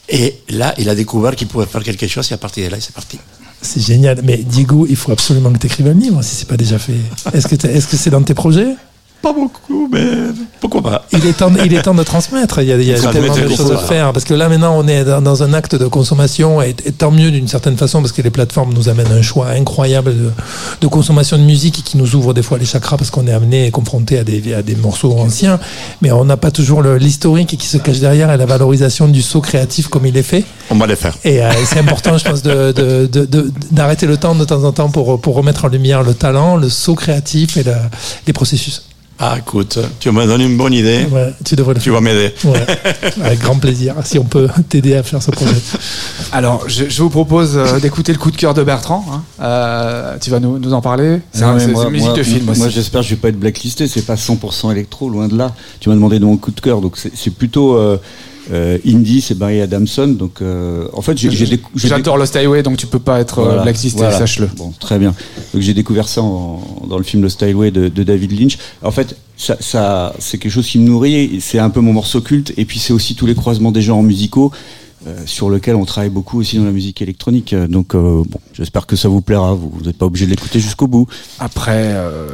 et 0.09 0.37
là, 0.51 0.75
il 0.79 0.89
a 0.89 0.95
découvert 0.95 1.37
qu'il 1.37 1.47
pouvait 1.47 1.67
faire 1.67 1.83
quelque 1.83 2.07
chose, 2.07 2.31
et 2.31 2.35
à 2.35 2.39
partir 2.39 2.67
de 2.67 2.71
là, 2.71 2.79
c'est 2.81 2.95
parti. 2.95 3.19
C'est 3.63 3.81
génial. 3.85 4.21
Mais 4.25 4.39
Diego, 4.39 4.87
il 4.89 4.97
faut 4.97 5.13
absolument 5.13 5.53
que 5.53 5.59
tu 5.59 5.67
écrives 5.67 5.87
un 5.87 5.93
livre 5.93 6.23
si 6.23 6.35
c'est 6.35 6.49
pas 6.49 6.57
déjà 6.57 6.79
fait. 6.79 6.95
Est-ce 7.35 7.47
que 7.47 7.57
t'as- 7.57 7.69
est-ce 7.71 7.87
que 7.89 7.97
c'est 7.99 8.09
dans 8.09 8.23
tes 8.23 8.33
projets? 8.33 8.75
Pas 9.23 9.33
beaucoup, 9.35 9.87
mais 9.93 10.01
pourquoi 10.61 10.83
pas 10.83 11.07
Il 11.13 11.27
est 11.27 11.35
temps, 11.35 11.53
il 11.63 11.75
est 11.75 11.83
temps 11.83 11.95
de 11.95 12.03
transmettre. 12.03 12.61
Il 12.63 12.69
y 12.69 12.73
a, 12.73 12.77
il 12.77 12.85
y 12.89 12.93
a 12.93 12.97
tellement 13.13 13.35
de 13.35 13.49
choses 13.57 13.71
à 13.73 13.77
faire. 13.87 14.13
Parce 14.15 14.25
que 14.25 14.33
là, 14.33 14.49
maintenant, 14.49 14.75
on 14.79 14.89
est 14.89 15.05
dans, 15.05 15.21
dans 15.21 15.43
un 15.43 15.53
acte 15.53 15.75
de 15.75 15.87
consommation 15.87 16.63
et, 16.63 16.75
et 16.87 16.93
tant 16.93 17.11
mieux 17.11 17.31
d'une 17.31 17.47
certaine 17.47 17.77
façon 17.77 18.01
parce 18.01 18.13
que 18.13 18.23
les 18.23 18.31
plateformes 18.31 18.73
nous 18.73 18.89
amènent 18.89 19.13
un 19.13 19.21
choix 19.21 19.49
incroyable 19.51 20.17
de, 20.17 20.31
de 20.81 20.87
consommation 20.87 21.37
de 21.37 21.43
musique 21.43 21.83
qui 21.85 21.99
nous 21.99 22.15
ouvre 22.15 22.33
des 22.33 22.43
fois 22.43 22.57
les 22.57 22.65
chakras 22.65 22.97
parce 22.97 23.11
qu'on 23.11 23.27
est 23.27 23.33
amené 23.33 23.67
et 23.67 23.71
confronté 23.71 24.19
à 24.19 24.25
des, 24.25 24.55
à 24.55 24.63
des 24.63 24.75
morceaux 24.75 25.13
anciens. 25.19 25.61
Mais 26.01 26.11
on 26.13 26.25
n'a 26.25 26.39
pas 26.39 26.51
toujours 26.51 26.83
l'historique 26.83 27.59
qui 27.59 27.67
se 27.67 27.77
cache 27.77 27.99
derrière 27.99 28.33
et 28.33 28.39
la 28.39 28.47
valorisation 28.47 29.07
du 29.07 29.21
saut 29.21 29.43
créatif 29.43 29.89
comme 29.89 30.07
il 30.07 30.17
est 30.17 30.23
fait. 30.23 30.45
On 30.71 30.77
va 30.77 30.87
le 30.87 30.95
faire. 30.95 31.15
Et 31.25 31.43
euh, 31.43 31.51
c'est 31.67 31.79
important, 31.81 32.17
je 32.17 32.25
pense, 32.25 32.43
de- 32.43 32.73
de- 32.73 33.53
d'arrêter 33.71 34.07
le 34.07 34.17
temps 34.17 34.35
de 34.35 34.45
temps 34.45 34.65
en 34.65 34.73
temps 34.73 34.89
pour, 34.89 35.21
pour 35.21 35.35
remettre 35.35 35.67
en 35.67 35.69
lumière 35.69 36.03
le 36.03 36.15
talent, 36.15 36.57
le 36.57 36.69
saut 36.71 36.95
créatif 36.95 37.57
et 37.59 37.65
le- 37.65 37.73
les 38.27 38.33
processus. 38.33 38.85
Ah, 39.23 39.37
écoute, 39.39 39.79
tu 40.01 40.11
m'as 40.11 40.25
donné 40.27 40.47
une 40.47 40.57
bonne 40.57 40.73
idée, 40.73 41.07
Ouais, 41.13 41.35
tu 41.45 41.55
devrais 41.55 41.75
le 41.75 41.81
tu 41.81 41.85
faire. 41.91 41.93
vas 41.93 42.01
m'aider. 42.01 42.33
Ouais, 42.45 42.65
avec 43.23 43.39
grand 43.41 43.57
plaisir, 43.59 43.95
si 44.03 44.19
on 44.19 44.25
peut 44.25 44.49
t'aider 44.71 44.95
à 44.95 45.03
faire 45.03 45.23
ce 45.23 45.31
projet. 45.31 45.53
Alors, 46.33 46.65
je, 46.69 46.87
je 46.89 47.03
vous 47.03 47.11
propose 47.11 47.55
euh, 47.59 47.79
d'écouter 47.81 48.13
le 48.13 48.19
coup 48.19 48.31
de 48.31 48.37
cœur 48.39 48.55
de 48.55 48.63
Bertrand. 48.63 49.05
hein. 49.13 49.23
Euh, 49.43 50.17
tu 50.23 50.31
vas 50.31 50.41
nous, 50.41 50.59
nous 50.59 50.73
en 50.73 50.81
parler 50.81 51.21
C'est 51.33 51.43
une 51.43 51.55
musique 51.91 52.07
moi- 52.09 52.17
de 52.17 52.23
film 52.23 52.47
moi, 52.57 52.69
j'espère 52.71 53.03
que 53.03 53.09
je 53.09 53.11
vais 53.15 53.21
pas 53.21 53.29
être 53.29 53.39
blacklisté. 53.39 53.87
C'est 53.89 54.07
pas 54.07 54.17
100% 54.17 54.73
électro, 54.73 55.11
loin 55.11 55.29
de 55.29 55.37
là. 55.37 55.53
Tu 55.81 55.91
m'as 55.91 55.97
demandé 55.97 56.19
de 56.19 56.25
mon 56.25 56.39
coup 56.39 56.51
de 56.51 56.61
cœur, 56.61 56.81
donc 56.81 56.97
c'est 56.97 57.13
c'est 57.15 57.31
plutôt 57.35 57.75
euh, 57.77 57.99
euh, 58.53 58.79
indie. 58.87 59.21
C'est 59.21 59.37
Barry 59.37 59.61
Adamson. 59.61 60.09
Donc, 60.09 60.43
euh, 60.43 60.87
en 60.93 61.03
fait, 61.03 61.17
J'adore 61.75 62.17
Lost 62.19 62.37
Highway, 62.37 62.63
donc 62.63 62.77
tu 62.77 62.87
peux 62.87 62.99
pas 62.99 63.21
être 63.21 63.39
euh, 63.41 63.45
Voilà, 63.45 63.63
voilà. 63.99 64.19
sache-le. 64.19 64.49
Bon, 64.57 64.73
très 64.79 64.99
bien. 64.99 65.15
Donc 65.55 65.63
j'ai 65.63 65.75
découvert 65.75 66.09
ça 66.09 66.23
en- 66.23 66.61
dans 66.89 66.99
le 66.99 67.05
film 67.05 67.23
Lost 67.23 67.43
Highway 67.43 67.71
de, 67.71 67.89
de 67.89 68.03
David 68.03 68.39
Lynch. 68.39 68.59
En 68.83 68.91
fait, 68.91 69.17
ça, 69.37 69.57
ça 69.61 70.15
c'est 70.19 70.39
quelque 70.39 70.53
chose 70.53 70.67
qui 70.67 70.79
me 70.79 70.87
nourrit. 70.87 71.41
C'est 71.41 71.59
un 71.59 71.71
peu 71.71 71.81
mon 71.81 71.93
morceau 71.93 72.21
culte. 72.21 72.53
Et 72.57 72.65
puis 72.65 72.79
c'est 72.79 72.93
aussi 72.93 73.15
tous 73.15 73.27
les 73.27 73.35
croisements 73.35 73.73
des 73.73 73.83
genres 73.83 74.03
musicaux. 74.03 74.51
Euh, 75.07 75.15
sur 75.27 75.49
lequel 75.51 75.77
on 75.77 75.85
travaille 75.85 76.11
beaucoup 76.11 76.41
aussi 76.41 76.59
dans 76.59 76.65
la 76.65 76.73
musique 76.73 77.01
électronique. 77.01 77.53
Euh, 77.53 77.67
Donc, 77.67 77.95
euh, 77.95 78.23
bon, 78.29 78.41
j'espère 78.53 78.87
que 78.87 78.97
ça 78.97 79.09
vous 79.09 79.21
plaira. 79.23 79.55
Vous 79.55 79.73
n'êtes 79.85 79.97
pas 79.97 80.07
obligé 80.07 80.27
de 80.27 80.31
l'écouter 80.31 80.61
jusqu'au 80.61 80.87
bout. 80.89 81.07
Après, 81.39 81.73
euh, 81.95 82.29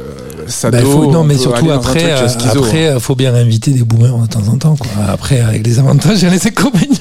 ça 0.47 0.69
Bah, 0.71 0.79
faut- 0.81 1.09
non, 1.11 1.19
on 1.19 1.23
mais 1.23 1.37
surtout 1.37 1.71
après, 1.71 1.99
schizo, 2.27 2.59
après, 2.63 2.89
hein. 2.89 2.95
euh, 2.95 2.99
faut 2.99 3.15
bien 3.15 3.33
inviter 3.35 3.71
des 3.71 3.83
boomers 3.83 4.17
de 4.19 4.27
temps 4.27 4.47
en 4.51 4.57
temps. 4.57 4.75
Quoi. 4.75 4.89
Après, 5.07 5.39
avec 5.39 5.65
les 5.65 5.79
avantages 5.79 6.23
et 6.23 6.29
les 6.29 6.45
inconvénients. 6.45 6.97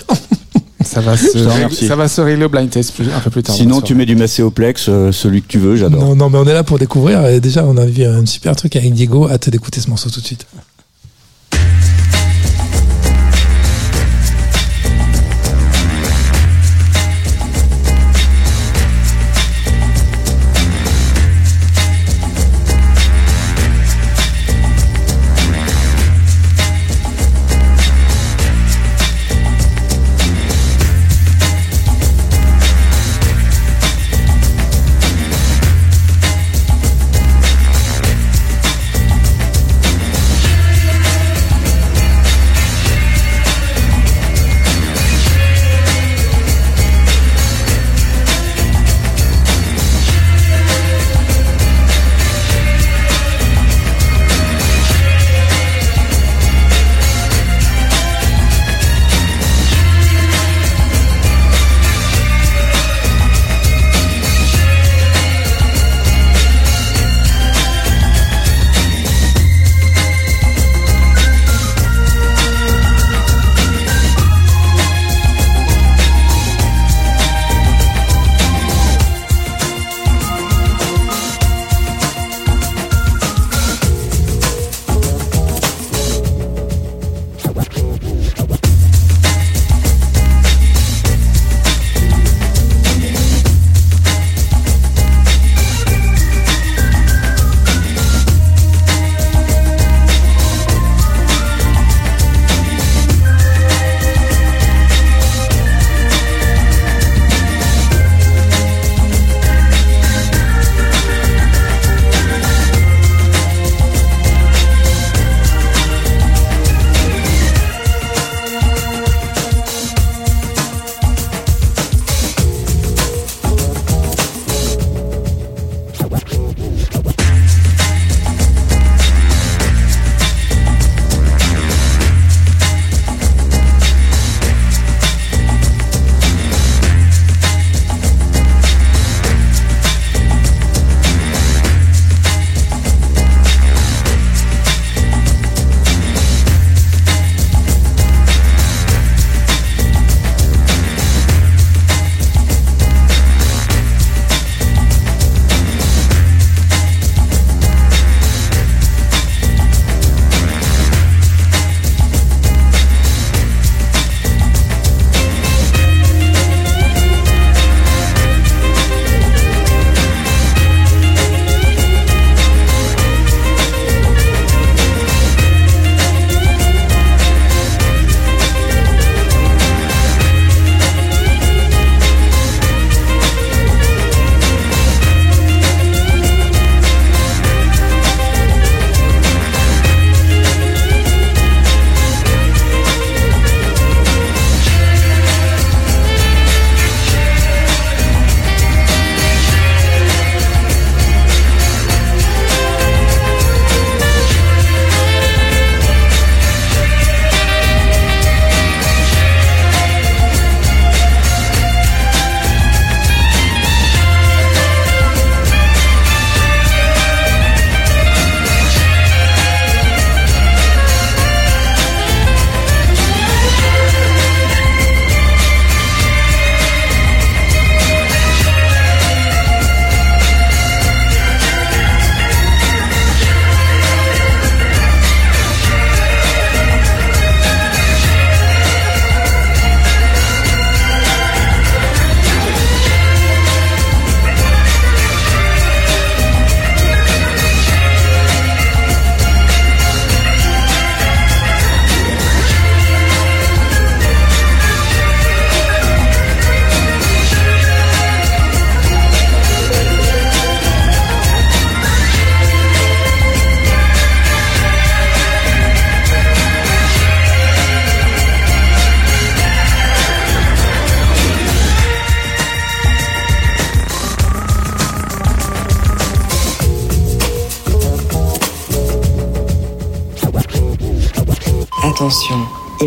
ça 0.84 1.00
va 1.00 1.16
se, 1.16 1.36
remercie. 1.38 1.88
ça 1.88 1.96
va 1.96 2.06
se 2.06 2.20
régler 2.20 2.44
au 2.44 2.48
blind 2.48 2.70
test 2.70 2.94
plus- 2.94 3.10
un 3.10 3.18
peu 3.18 3.30
plus 3.30 3.42
tard. 3.42 3.56
Sinon, 3.56 3.80
tu 3.80 3.96
mets 3.96 4.06
du 4.06 4.14
Macéoplex, 4.14 4.86
euh, 4.88 5.10
celui 5.10 5.42
que 5.42 5.48
tu 5.48 5.58
veux, 5.58 5.74
j'adore. 5.74 6.00
Non, 6.00 6.14
non, 6.14 6.30
mais 6.30 6.38
on 6.38 6.44
est 6.46 6.54
là 6.54 6.62
pour 6.62 6.78
découvrir. 6.78 7.26
Et 7.26 7.40
déjà, 7.40 7.64
on 7.64 7.76
a 7.76 7.84
vu 7.86 8.04
un 8.04 8.24
super 8.24 8.54
truc 8.54 8.76
avec 8.76 8.94
Diego. 8.94 9.28
Hâte 9.28 9.50
d'écouter 9.50 9.80
ce 9.80 9.88
morceau 9.90 10.10
tout 10.10 10.20
de 10.20 10.26
suite. 10.26 10.46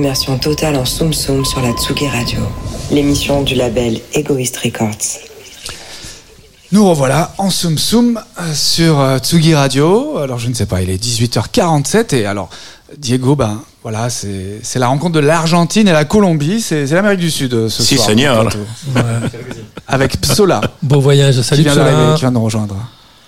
Immersion 0.10 0.40
totale 0.40 0.76
en 0.76 0.86
Soum 0.86 1.14
Soum 1.14 1.46
sur 1.46 1.62
la 1.62 1.72
Tsugi 1.74 2.08
Radio. 2.08 2.40
L'émission 2.90 3.44
du 3.44 3.54
label 3.54 4.00
Egoist 4.14 4.58
Records. 4.58 5.20
Nous 6.72 6.90
revoilà 6.90 7.32
en 7.38 7.52
Soum 7.52 7.78
Soum 7.78 8.20
euh, 8.40 8.54
sur 8.56 9.00
euh, 9.00 9.20
Tsugi 9.20 9.54
Radio. 9.54 10.18
Alors 10.18 10.40
je 10.40 10.48
ne 10.48 10.56
sais 10.56 10.66
pas, 10.66 10.82
il 10.82 10.90
est 10.90 10.98
18h47 11.00 12.16
et 12.16 12.26
alors 12.26 12.50
Diego, 12.98 13.36
ben 13.36 13.62
voilà, 13.84 14.10
c'est 14.10 14.60
c'est 14.64 14.80
la 14.80 14.88
rencontre 14.88 15.14
de 15.14 15.20
l'Argentine 15.20 15.88
et 15.88 15.92
la 15.94 16.06
Colombie, 16.06 16.60
c'est 16.60 16.88
c'est 16.88 16.96
l'Amérique 16.96 17.20
du 17.20 17.30
Sud 17.30 17.54
euh, 17.54 17.70
ce 17.70 17.84
Si, 17.84 17.94
soir. 17.98 18.08
Seigneur. 18.08 18.42
plateau. 18.42 18.66
Avec 19.88 20.20
Psola 20.22 20.62
Beau 20.82 21.02
voyage, 21.02 21.36
qui 21.36 21.44
salut 21.44 21.62
vient 21.62 21.76
d'arriver, 21.76 21.98
Psola. 22.02 22.16
qui 22.16 22.22
vient 22.22 22.30
de 22.32 22.36
nous 22.36 22.44
rejoindre. 22.46 22.78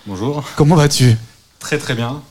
Bonjour. 0.07 0.43
Comment 0.55 0.75
vas-tu? 0.77 1.15
Très 1.59 1.77
très 1.77 1.93
bien. 1.93 2.21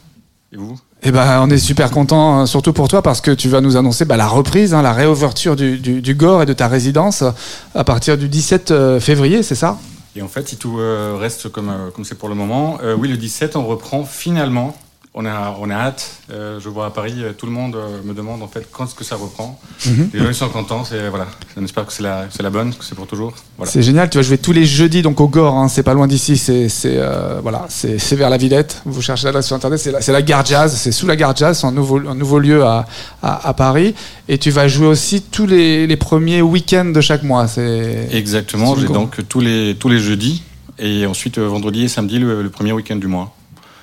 Eh 1.10 1.12
ben, 1.12 1.40
on 1.42 1.50
est 1.50 1.58
super 1.58 1.90
content, 1.90 2.46
surtout 2.46 2.72
pour 2.72 2.86
toi, 2.86 3.02
parce 3.02 3.20
que 3.20 3.32
tu 3.32 3.48
vas 3.48 3.60
nous 3.60 3.76
annoncer 3.76 4.04
bah, 4.04 4.16
la 4.16 4.28
reprise, 4.28 4.74
hein, 4.74 4.80
la 4.80 4.92
réouverture 4.92 5.56
du, 5.56 6.14
Gore 6.14 6.42
et 6.42 6.46
de 6.46 6.52
ta 6.52 6.68
résidence 6.68 7.22
euh, 7.22 7.32
à 7.74 7.82
partir 7.82 8.16
du 8.16 8.28
17 8.28 8.70
euh, 8.70 9.00
février, 9.00 9.42
c'est 9.42 9.56
ça? 9.56 9.76
Et 10.14 10.22
en 10.22 10.28
fait, 10.28 10.46
si 10.46 10.56
tout 10.56 10.78
euh, 10.78 11.16
reste 11.18 11.48
comme 11.48 11.72
comme 11.96 12.04
c'est 12.04 12.14
pour 12.14 12.28
le 12.28 12.36
moment, 12.36 12.78
oui, 12.96 13.08
le 13.08 13.16
17, 13.16 13.56
on 13.56 13.66
reprend 13.66 14.04
finalement. 14.04 14.76
On 15.12 15.26
a, 15.26 15.56
on 15.60 15.68
a 15.70 15.74
hâte. 15.74 16.08
Euh, 16.30 16.60
je 16.60 16.68
vois 16.68 16.86
à 16.86 16.90
Paris, 16.90 17.14
euh, 17.18 17.32
tout 17.32 17.44
le 17.44 17.50
monde 17.50 17.74
euh, 17.74 17.98
me 18.04 18.14
demande 18.14 18.44
en 18.44 18.46
fait 18.46 18.68
quand 18.70 18.84
est-ce 18.84 18.94
que 18.94 19.02
ça 19.02 19.16
reprend. 19.16 19.58
Mhm. 19.84 20.10
Les 20.14 20.20
gens 20.20 20.28
ils 20.28 20.34
sont 20.36 20.48
contents. 20.50 20.84
C'est 20.84 21.08
voilà. 21.08 21.26
On 21.56 21.64
espère 21.64 21.84
que 21.84 21.92
c'est 21.92 22.04
la, 22.04 22.26
c'est 22.30 22.44
la 22.44 22.50
bonne, 22.50 22.72
que 22.72 22.84
c'est 22.84 22.94
pour 22.94 23.08
toujours. 23.08 23.34
Voilà. 23.56 23.72
C'est 23.72 23.82
génial, 23.82 24.08
tu 24.08 24.18
vas 24.18 24.22
jouer 24.22 24.38
tous 24.38 24.52
les 24.52 24.64
jeudis 24.64 25.02
donc 25.02 25.20
au 25.20 25.26
Gore, 25.26 25.56
hein, 25.56 25.66
c'est 25.66 25.82
pas 25.82 25.94
loin 25.94 26.06
d'ici, 26.06 26.36
c'est 26.36 26.68
c'est, 26.68 26.96
euh, 26.96 27.40
voilà, 27.42 27.66
c'est 27.68 27.98
c'est 27.98 28.14
vers 28.14 28.30
la 28.30 28.36
Villette. 28.36 28.82
Vous 28.84 29.02
cherchez 29.02 29.24
l'adresse 29.24 29.48
sur 29.48 29.56
internet, 29.56 29.80
c'est 29.80 29.90
la, 29.90 30.00
c'est 30.00 30.12
la 30.12 30.22
Gare 30.22 30.46
Jazz, 30.46 30.76
c'est 30.76 30.92
sous 30.92 31.08
la 31.08 31.16
Gare 31.16 31.34
Jazz, 31.34 31.58
c'est 31.58 31.66
un 31.66 31.72
nouveau, 31.72 31.98
un 32.08 32.14
nouveau 32.14 32.38
lieu 32.38 32.64
à, 32.64 32.86
à, 33.20 33.48
à 33.48 33.52
Paris. 33.52 33.96
Et 34.28 34.38
tu 34.38 34.52
vas 34.52 34.68
jouer 34.68 34.86
aussi 34.86 35.22
tous 35.22 35.44
les, 35.44 35.88
les 35.88 35.96
premiers 35.96 36.40
week-ends 36.40 36.92
de 36.94 37.00
chaque 37.00 37.24
mois. 37.24 37.48
C'est 37.48 38.10
Exactement. 38.12 38.76
J'ai 38.76 38.86
donc 38.86 39.26
tous 39.28 39.40
les 39.40 39.74
tous 39.74 39.88
les 39.88 39.98
jeudis 39.98 40.44
et 40.78 41.04
ensuite 41.04 41.38
euh, 41.38 41.48
vendredi 41.48 41.82
et 41.82 41.88
samedi 41.88 42.20
le, 42.20 42.42
le 42.44 42.48
premier 42.50 42.70
week-end 42.70 42.94
du 42.94 43.08
mois. 43.08 43.34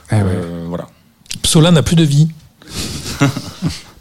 Eh 0.09 0.15
ouais. 0.15 0.21
Euh, 0.23 0.65
voilà. 0.69 0.87
Psola 1.41 1.71
n'a 1.71 1.83
plus 1.83 1.95
de 1.95 2.03
vie. 2.03 2.27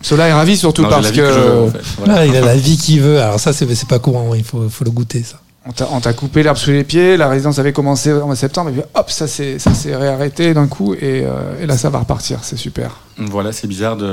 Sola 0.03 0.29
est 0.29 0.33
ravi 0.33 0.57
surtout 0.57 0.83
Non, 0.83 0.89
parce 0.89 1.11
que, 1.11 1.17
que 1.17 1.33
je 1.33 1.39
veux, 1.41 1.63
en 1.63 1.71
fait. 1.71 1.81
Voilà. 1.99 2.15
Ah, 2.21 2.27
il 2.27 2.37
a 2.37 2.41
la 2.41 2.57
vie 2.57 2.77
qu'il 2.77 3.01
veut. 3.01 3.21
Alors 3.21 3.41
ça, 3.41 3.53
c'est 3.53 3.73
c'est 3.75 3.89
pas 3.89 3.99
courant. 3.99 4.35
Il 4.35 4.45
faut, 4.45 4.69
faut 4.69 4.85
le 4.85 4.91
goûter, 4.91 5.23
ça. 5.23 5.41
On 5.69 5.73
t'a- 5.73 5.89
on 5.91 5.99
t'a 6.01 6.13
coupé 6.13 6.45
l'herbe 6.45 6.57
sous 6.57 6.71
les 6.71 6.85
pieds, 6.85 7.17
la 7.17 7.29
résidence 7.29 7.59
avait 7.59 7.73
commencé 7.73 8.13
en 8.13 8.33
septembre, 8.37 8.71
et 8.71 8.73
puis 8.75 8.83
hop, 8.95 9.11
ça 9.11 9.27
s'est 9.27 9.59
ça 9.59 9.75
s'est 9.75 9.97
réarrêté 9.97 10.55
d'un 10.55 10.69
coup, 10.69 10.95
et, 10.95 11.25
euh, 11.27 11.61
et 11.61 11.67
là 11.67 11.77
ça 11.77 11.91
va 11.91 11.99
repartir, 11.99 12.39
c'est 12.43 12.55
super. 12.57 12.99
Voilà, 13.19 13.51
c'est 13.51 13.67
bizarre 13.67 13.97
de, 13.97 14.05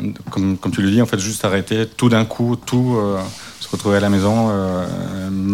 de- 0.00 0.12
comme, 0.30 0.56
comme 0.56 0.70
tu 0.70 0.80
le 0.80 0.92
dis, 0.92 1.02
en 1.02 1.06
fait, 1.06 1.18
juste 1.18 1.44
arrêter 1.44 1.86
tout 1.96 2.08
d'un 2.08 2.24
coup, 2.24 2.54
tout, 2.54 2.94
euh, 3.00 3.18
se 3.62 3.68
retrouver 3.70 3.96
à 3.96 4.00
la 4.00 4.08
maison, 4.10 4.48
euh, 4.50 4.86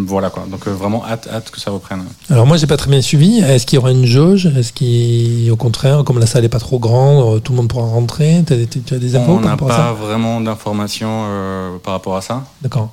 voilà 0.06 0.30
quoi. 0.30 0.46
Donc 0.50 0.66
euh, 0.66 0.70
vraiment 0.72 1.04
hâte, 1.06 1.28
hâte 1.32 1.50
que 1.50 1.61
ça 1.61 1.70
reprenne. 1.70 2.04
Alors 2.30 2.46
moi, 2.46 2.56
j'ai 2.56 2.66
pas 2.66 2.76
très 2.76 2.90
bien 2.90 3.02
suivi. 3.02 3.38
Est-ce 3.40 3.66
qu'il 3.66 3.76
y 3.76 3.78
aura 3.78 3.90
une 3.90 4.06
jauge? 4.06 4.46
Est-ce 4.46 4.72
qu'il, 4.72 5.50
au 5.50 5.56
contraire, 5.56 6.04
comme 6.04 6.18
la 6.18 6.26
salle 6.26 6.44
est 6.44 6.48
pas 6.48 6.59
trop 6.59 6.78
grande, 6.78 7.36
euh, 7.36 7.38
tout 7.40 7.52
le 7.52 7.56
monde 7.59 7.68
pourra 7.68 7.86
rentrer? 7.86 8.42
Tu 8.46 8.94
as 8.94 8.98
des 8.98 9.16
infos 9.16 9.32
On 9.32 9.34
par 9.36 9.44
n'a 9.44 9.50
rapport 9.50 9.70
à 9.70 9.76
pas 9.76 9.82
ça? 9.88 9.92
vraiment 9.92 10.40
d'informations 10.40 11.24
euh, 11.26 11.76
par 11.78 11.92
rapport 11.92 12.16
à 12.16 12.22
ça. 12.22 12.44
D'accord. 12.62 12.90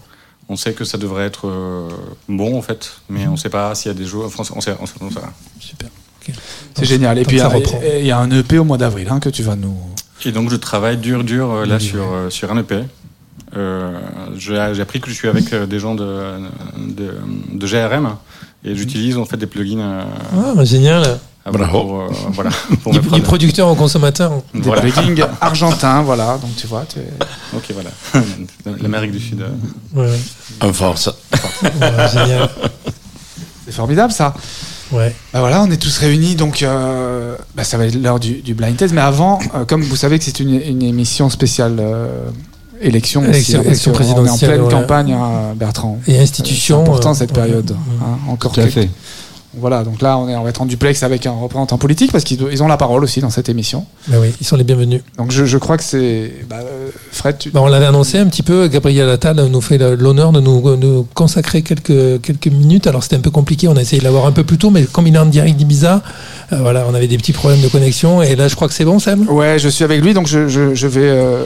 On 0.49 0.55
sait 0.57 0.74
que 0.74 0.84
ça 0.84 0.97
devrait 0.99 1.26
être 1.26 1.47
euh, 1.47 1.89
bon 2.30 2.57
en 2.57 2.61
fait, 2.61 2.91
mais 3.09 3.26
on 3.28 3.32
ne 3.32 3.38
sait 3.38 3.49
pas 3.49 3.74
s'il 3.74 3.91
y 3.91 3.95
a 3.95 3.97
des 3.97 4.05
jours. 4.05 4.26
Enfin, 4.26 4.43
on 4.55 4.61
sait, 4.61 4.76
on 4.80 4.86
sait, 4.86 4.93
on 5.01 5.09
sait 5.09 5.20
rien. 5.20 5.34
Super. 5.59 5.89
C'est 6.76 6.86
génial. 6.86 7.18
Et 7.20 7.24
puis 7.24 7.38
il 7.38 7.39
y 7.39 7.41
a- 7.41 7.47
reprend. 7.47 7.80
et 7.82 7.99
il 8.01 8.05
y 8.05 8.11
a 8.11 8.18
un 8.20 8.30
EP 8.32 8.57
au 8.59 8.63
mois 8.63 8.78
d'avril 8.78 9.07
hein, 9.09 9.20
que 9.20 9.30
tu 9.30 9.43
vas 9.43 9.55
nous. 9.55 9.76
Et 10.26 10.32
donc 10.32 10.49
je 10.49 10.55
travaille 10.55 10.97
dur, 10.97 11.24
dur 11.24 11.51
euh, 11.51 11.66
là 11.66 11.76
Oui, 11.80 11.84
sur, 11.84 12.03
euh, 12.03 12.30
sur 12.30 12.51
un 12.51 12.57
EP. 12.57 12.80
Euh, 13.58 13.91
j'ai 14.38 14.58
appris 14.82 14.99
que 14.99 15.10
je 15.10 15.14
suis 15.16 15.28
avec 15.28 15.53
euh, 15.53 15.66
des 15.66 15.80
gens 15.80 15.95
de, 15.95 16.06
de, 16.78 17.14
de 17.53 17.68
GRM 17.68 18.16
et 18.66 18.76
j'utilise 18.76 19.18
en 19.18 19.26
fait 19.26 19.38
des 19.38 19.45
plugins 19.47 19.80
euh, 19.80 20.03
Ah, 20.58 20.64
génial. 20.66 21.20
pour, 21.43 21.53
Bravo. 21.53 22.01
euh, 22.01 22.08
voilà, 22.32 22.49
pour 22.84 22.91
Du, 22.91 23.22
producteur 23.22 23.68
au 23.70 23.76
consommateur. 23.76 24.32
Des 24.53 24.62
Voilà. 24.62 24.82
plugins 24.82 25.16
argentins, 25.41 26.01
voilà. 26.01 26.38
Donc 26.39 26.56
tu 26.58 26.68
vois, 26.68 26.84
tu 26.88 26.99
es- 26.99 27.56
Ok, 27.56 27.72
voilà. 27.74 27.91
L'Amérique 28.82 29.12
du 29.12 29.20
Sud. 29.20 29.45
Ouais, 29.93 30.10
En 30.62 30.74
force. 30.74 31.08
ouais, 31.64 31.70
génial. 32.12 32.49
c'est 33.66 33.72
formidable 33.74 34.12
ça. 34.12 34.34
Ouais. 34.91 35.16
Bah 35.34 35.39
voilà, 35.39 35.64
on 35.64 35.72
est 35.72 35.78
tous 35.82 35.97
réunis, 35.97 36.36
donc 36.36 36.62
euh, 36.62 37.36
bah, 37.56 37.64
ça 37.64 37.78
va 37.78 37.88
être 37.88 37.95
l'heure 37.95 38.20
du, 38.20 38.41
du 38.41 38.53
blind 38.53 38.76
test. 38.78 38.93
Mais 38.93 39.01
avant, 39.01 39.39
euh, 39.56 39.66
comme 39.66 39.82
vous 39.82 39.95
savez 39.95 40.20
que 40.20 40.26
c'est 40.26 40.39
une, 40.39 40.62
une 40.62 40.84
émission 40.84 41.30
spéciale 41.30 41.78
élection, 42.82 43.21
aussi, 43.21 43.30
Élection- 43.30 43.59
hein, 43.59 43.63
élection 43.65 43.91
qu'on 43.91 43.97
est 43.97 44.01
en 44.01 44.13
présidentielle, 44.13 44.49
pleine 44.51 44.61
ouais. 44.63 44.71
campagne, 44.71 45.13
hein, 45.13 45.53
Bertrand. 45.55 45.99
Et 46.07 46.19
institution. 46.19 46.78
C'est 46.84 46.89
important 46.89 47.11
euh, 47.11 47.13
cette 47.13 47.30
ouais. 47.32 47.43
période. 47.43 47.76
hein, 48.01 48.17
encore 48.30 48.51
Tout 48.51 48.59
à 48.59 48.63
quelques- 48.63 48.73
fait. 48.76 48.89
Voilà, 49.58 49.84
donc 49.84 50.01
là 50.01 50.18
on, 50.18 50.28
est, 50.28 50.36
on 50.36 50.43
va 50.43 50.49
être 50.49 50.62
en 50.62 50.66
duplex 50.66 51.01
avec 51.03 51.26
un 51.26 51.32
représentant 51.32 51.78
politique 51.78 52.12
parce 52.12 52.24
qu'ils 52.24 52.45
ils 52.51 52.62
ont 52.62 52.68
la 52.68 52.78
parole 52.78 53.03
aussi 53.03 53.22
dans 53.22 53.30
cette 53.30 53.47
émission. 53.49 53.86
Bah 54.08 54.18
oui, 54.20 54.34
ils 54.41 54.45
sont 54.45 54.58
les 54.58 54.64
bienvenus. 54.64 55.01
Donc 55.18 55.32
je, 55.32 55.45
je 55.45 55.58
crois 55.58 55.78
que 55.78 55.84
c'est 55.84 56.32
bah, 56.49 56.58
euh, 56.62 56.89
Fred. 57.12 57.38
Tu... 57.38 57.51
Bah, 57.51 57.62
on 57.62 57.68
l'avait 57.68 57.86
annoncé 57.86 58.18
un 58.20 58.26
petit 58.28 58.43
peu. 58.43 58.68
Gabriel 58.68 59.10
Attal 59.10 59.38
nous 59.45 59.62
fait 59.62 59.78
l'honneur 59.78 60.32
de 60.32 60.41
nous, 60.41 60.76
nous 60.76 61.08
consacrer 61.14 61.62
quelques, 61.62 62.22
quelques 62.22 62.47
minutes. 62.47 62.88
Alors 62.88 63.03
c'était 63.03 63.16
un 63.16 63.22
peu 63.22 63.32
compliqué. 63.32 63.68
On 63.68 63.78
a 63.78 63.82
essayé 63.82 63.99
de 63.99 64.03
l'avoir 64.03 64.26
un 64.26 64.32
peu 64.32 64.43
plus 64.43 64.58
tôt, 64.58 64.70
mais 64.72 64.84
comme 64.84 65.08
il 65.08 65.16
est 65.16 65.20
en 65.20 65.26
direct 65.26 65.56
d'Ibiza, 65.58 66.01
euh, 66.51 66.58
voilà, 66.60 66.86
on 66.89 66.93
avait 66.93 67.08
des 67.08 67.18
petits 67.18 67.34
problèmes 67.34 67.62
de 67.62 67.68
connexion. 67.70 68.22
Et 68.22 68.36
là, 68.36 68.47
je 68.47 68.56
crois 68.56 68.68
que 68.68 68.74
c'est 68.74 68.86
bon, 68.86 68.99
Sam? 68.99 69.28
Ouais, 69.30 69.58
je 69.58 69.70
suis 69.70 69.84
avec 69.84 70.01
lui, 70.01 70.14
donc 70.14 70.28
je, 70.28 70.47
je, 70.47 70.76
je 70.76 70.88
vais. 70.88 71.01
euh, 71.01 71.43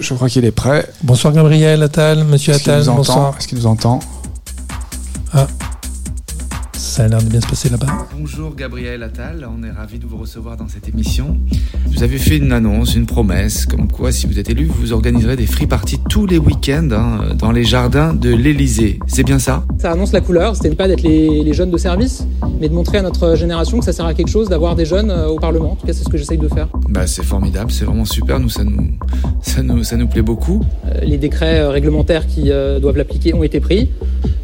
je 0.00 0.14
crois 0.14 0.28
qu'il 0.28 0.44
est 0.44 0.50
prêt. 0.50 0.88
Bonsoir 1.02 1.32
Gabriel 1.32 1.82
Attal, 1.82 2.24
Monsieur 2.24 2.52
Est-ce 2.52 2.62
qu'il 2.62 2.72
Attal. 2.72 2.82
nous 2.84 2.88
entend? 2.90 2.96
Bonsoir. 2.98 3.34
Est-ce 3.38 3.48
qu'il 3.48 3.58
nous 3.58 3.66
entend? 3.66 3.98
Ça 6.94 7.02
a 7.02 7.08
l'air 7.08 7.20
de 7.20 7.28
bien 7.28 7.40
se 7.40 7.48
passer 7.48 7.68
là-bas. 7.70 7.88
Bonjour 8.16 8.54
Gabriel 8.54 9.02
Attal, 9.02 9.48
on 9.50 9.64
est 9.64 9.70
ravi 9.72 9.98
de 9.98 10.06
vous 10.06 10.16
recevoir 10.16 10.56
dans 10.56 10.68
cette 10.68 10.88
émission. 10.88 11.38
Vous 11.86 12.04
avez 12.04 12.18
fait 12.18 12.36
une 12.36 12.52
annonce, 12.52 12.94
une 12.94 13.06
promesse, 13.06 13.66
comme 13.66 13.90
quoi 13.90 14.12
si 14.12 14.28
vous 14.28 14.38
êtes 14.38 14.48
élu, 14.48 14.66
vous 14.66 14.92
organiserez 14.92 15.34
des 15.34 15.46
free 15.46 15.66
parties 15.66 15.98
tous 16.08 16.24
les 16.24 16.38
week-ends 16.38 16.88
hein, 16.92 17.34
dans 17.36 17.50
les 17.50 17.64
jardins 17.64 18.14
de 18.14 18.32
l'Elysée. 18.32 19.00
C'est 19.08 19.24
bien 19.24 19.40
ça? 19.40 19.64
Ça 19.78 19.90
annonce 19.90 20.12
la 20.12 20.20
couleur, 20.20 20.54
c'était 20.54 20.72
pas 20.76 20.86
d'être 20.86 21.02
les, 21.02 21.42
les 21.42 21.52
jeunes 21.52 21.72
de 21.72 21.78
service, 21.78 22.28
mais 22.60 22.68
de 22.68 22.74
montrer 22.74 22.98
à 22.98 23.02
notre 23.02 23.34
génération 23.34 23.80
que 23.80 23.84
ça 23.84 23.92
sert 23.92 24.06
à 24.06 24.14
quelque 24.14 24.30
chose 24.30 24.48
d'avoir 24.48 24.76
des 24.76 24.84
jeunes 24.84 25.10
euh, 25.10 25.26
au 25.26 25.40
Parlement. 25.40 25.72
En 25.72 25.74
tout 25.74 25.88
cas, 25.88 25.94
c'est 25.94 26.04
ce 26.04 26.08
que 26.08 26.16
j'essaye 26.16 26.38
de 26.38 26.46
faire. 26.46 26.68
Bah 26.90 27.08
c'est 27.08 27.24
formidable, 27.24 27.72
c'est 27.72 27.86
vraiment 27.86 28.04
super, 28.04 28.38
nous 28.38 28.50
ça 28.50 28.62
nous 28.62 28.92
ça 29.42 29.64
nous 29.64 29.82
ça 29.82 29.96
nous 29.96 30.06
plaît 30.06 30.22
beaucoup. 30.22 30.62
Euh, 30.86 31.00
les 31.02 31.18
décrets 31.18 31.58
euh, 31.58 31.70
réglementaires 31.70 32.28
qui 32.28 32.52
euh, 32.52 32.78
doivent 32.78 32.98
l'appliquer 32.98 33.34
ont 33.34 33.42
été 33.42 33.58
pris, 33.58 33.90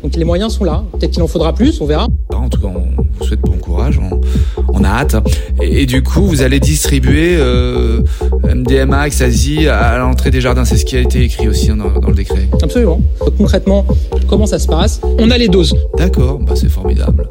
donc 0.02 0.16
les 0.16 0.24
moyens 0.24 0.52
sont 0.52 0.64
là. 0.64 0.82
Peut-être 0.98 1.12
qu'il 1.12 1.22
en 1.22 1.28
faudra 1.28 1.54
plus, 1.54 1.80
on 1.80 1.86
verra. 1.86 2.08
En 2.40 2.48
tout 2.48 2.60
cas, 2.60 2.68
on 2.68 3.02
vous 3.18 3.24
souhaite 3.24 3.40
bon 3.40 3.58
courage, 3.58 3.98
on, 3.98 4.20
on 4.72 4.84
a 4.84 4.88
hâte. 4.88 5.16
Et, 5.62 5.82
et 5.82 5.86
du 5.86 6.02
coup, 6.02 6.22
vous 6.22 6.42
allez 6.42 6.60
distribuer 6.60 7.36
euh, 7.36 8.00
MDMA, 8.44 9.06
Ecstasy 9.06 9.68
à 9.68 9.98
l'entrée 9.98 10.30
des 10.30 10.40
jardins, 10.40 10.64
c'est 10.64 10.76
ce 10.76 10.84
qui 10.84 10.96
a 10.96 11.00
été 11.00 11.22
écrit 11.22 11.48
aussi 11.48 11.70
hein, 11.70 11.76
dans, 11.76 12.00
dans 12.00 12.08
le 12.08 12.14
décret. 12.14 12.48
Absolument. 12.62 13.00
Donc, 13.20 13.36
concrètement, 13.36 13.86
comment 14.28 14.46
ça 14.46 14.58
se 14.58 14.66
passe? 14.66 15.00
On 15.18 15.30
a 15.30 15.38
les 15.38 15.48
doses. 15.48 15.74
D'accord, 15.96 16.38
bah 16.38 16.54
c'est 16.56 16.68
formidable. 16.68 17.26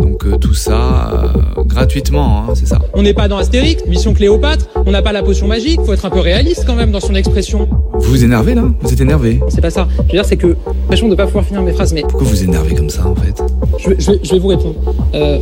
Donc 0.00 0.24
euh, 0.24 0.36
tout 0.36 0.54
ça 0.54 1.32
euh, 1.58 1.62
gratuitement, 1.64 2.44
hein, 2.48 2.52
c'est 2.54 2.66
ça. 2.66 2.78
On 2.94 3.02
n'est 3.02 3.14
pas 3.14 3.28
dans 3.28 3.36
Astérix, 3.36 3.84
Mission 3.86 4.14
Cléopâtre, 4.14 4.66
on 4.86 4.90
n'a 4.90 5.02
pas 5.02 5.12
la 5.12 5.22
potion 5.22 5.46
magique, 5.46 5.80
faut 5.84 5.92
être 5.92 6.04
un 6.06 6.10
peu 6.10 6.20
réaliste 6.20 6.64
quand 6.66 6.74
même 6.74 6.90
dans 6.90 7.00
son 7.00 7.14
expression. 7.14 7.68
Vous 7.94 8.10
vous 8.10 8.24
énervez 8.24 8.54
là? 8.54 8.64
Vous 8.80 8.92
êtes 8.92 9.00
énervé 9.00 9.40
C'est 9.48 9.60
pas 9.60 9.70
ça. 9.70 9.86
Je 9.98 10.02
veux 10.02 10.08
dire, 10.08 10.24
c'est 10.24 10.36
que, 10.36 10.56
l'impression 10.66 11.08
de 11.08 11.14
pas 11.14 11.26
pouvoir 11.26 11.44
finir 11.44 11.62
mes 11.62 11.72
phrases, 11.72 11.92
mais 11.92 12.02
Pourquoi 12.02 12.26
vous 12.26 12.42
énervez 12.42 12.74
comme 12.74 12.88
ça 12.90 13.06
en 13.06 13.14
fait? 13.14 13.42
Je, 13.78 13.90
je 14.22 14.29
je 14.30 14.36
vais 14.36 14.40
vous 14.40 14.48
répondre. 14.48 14.76
Euh, 15.14 15.38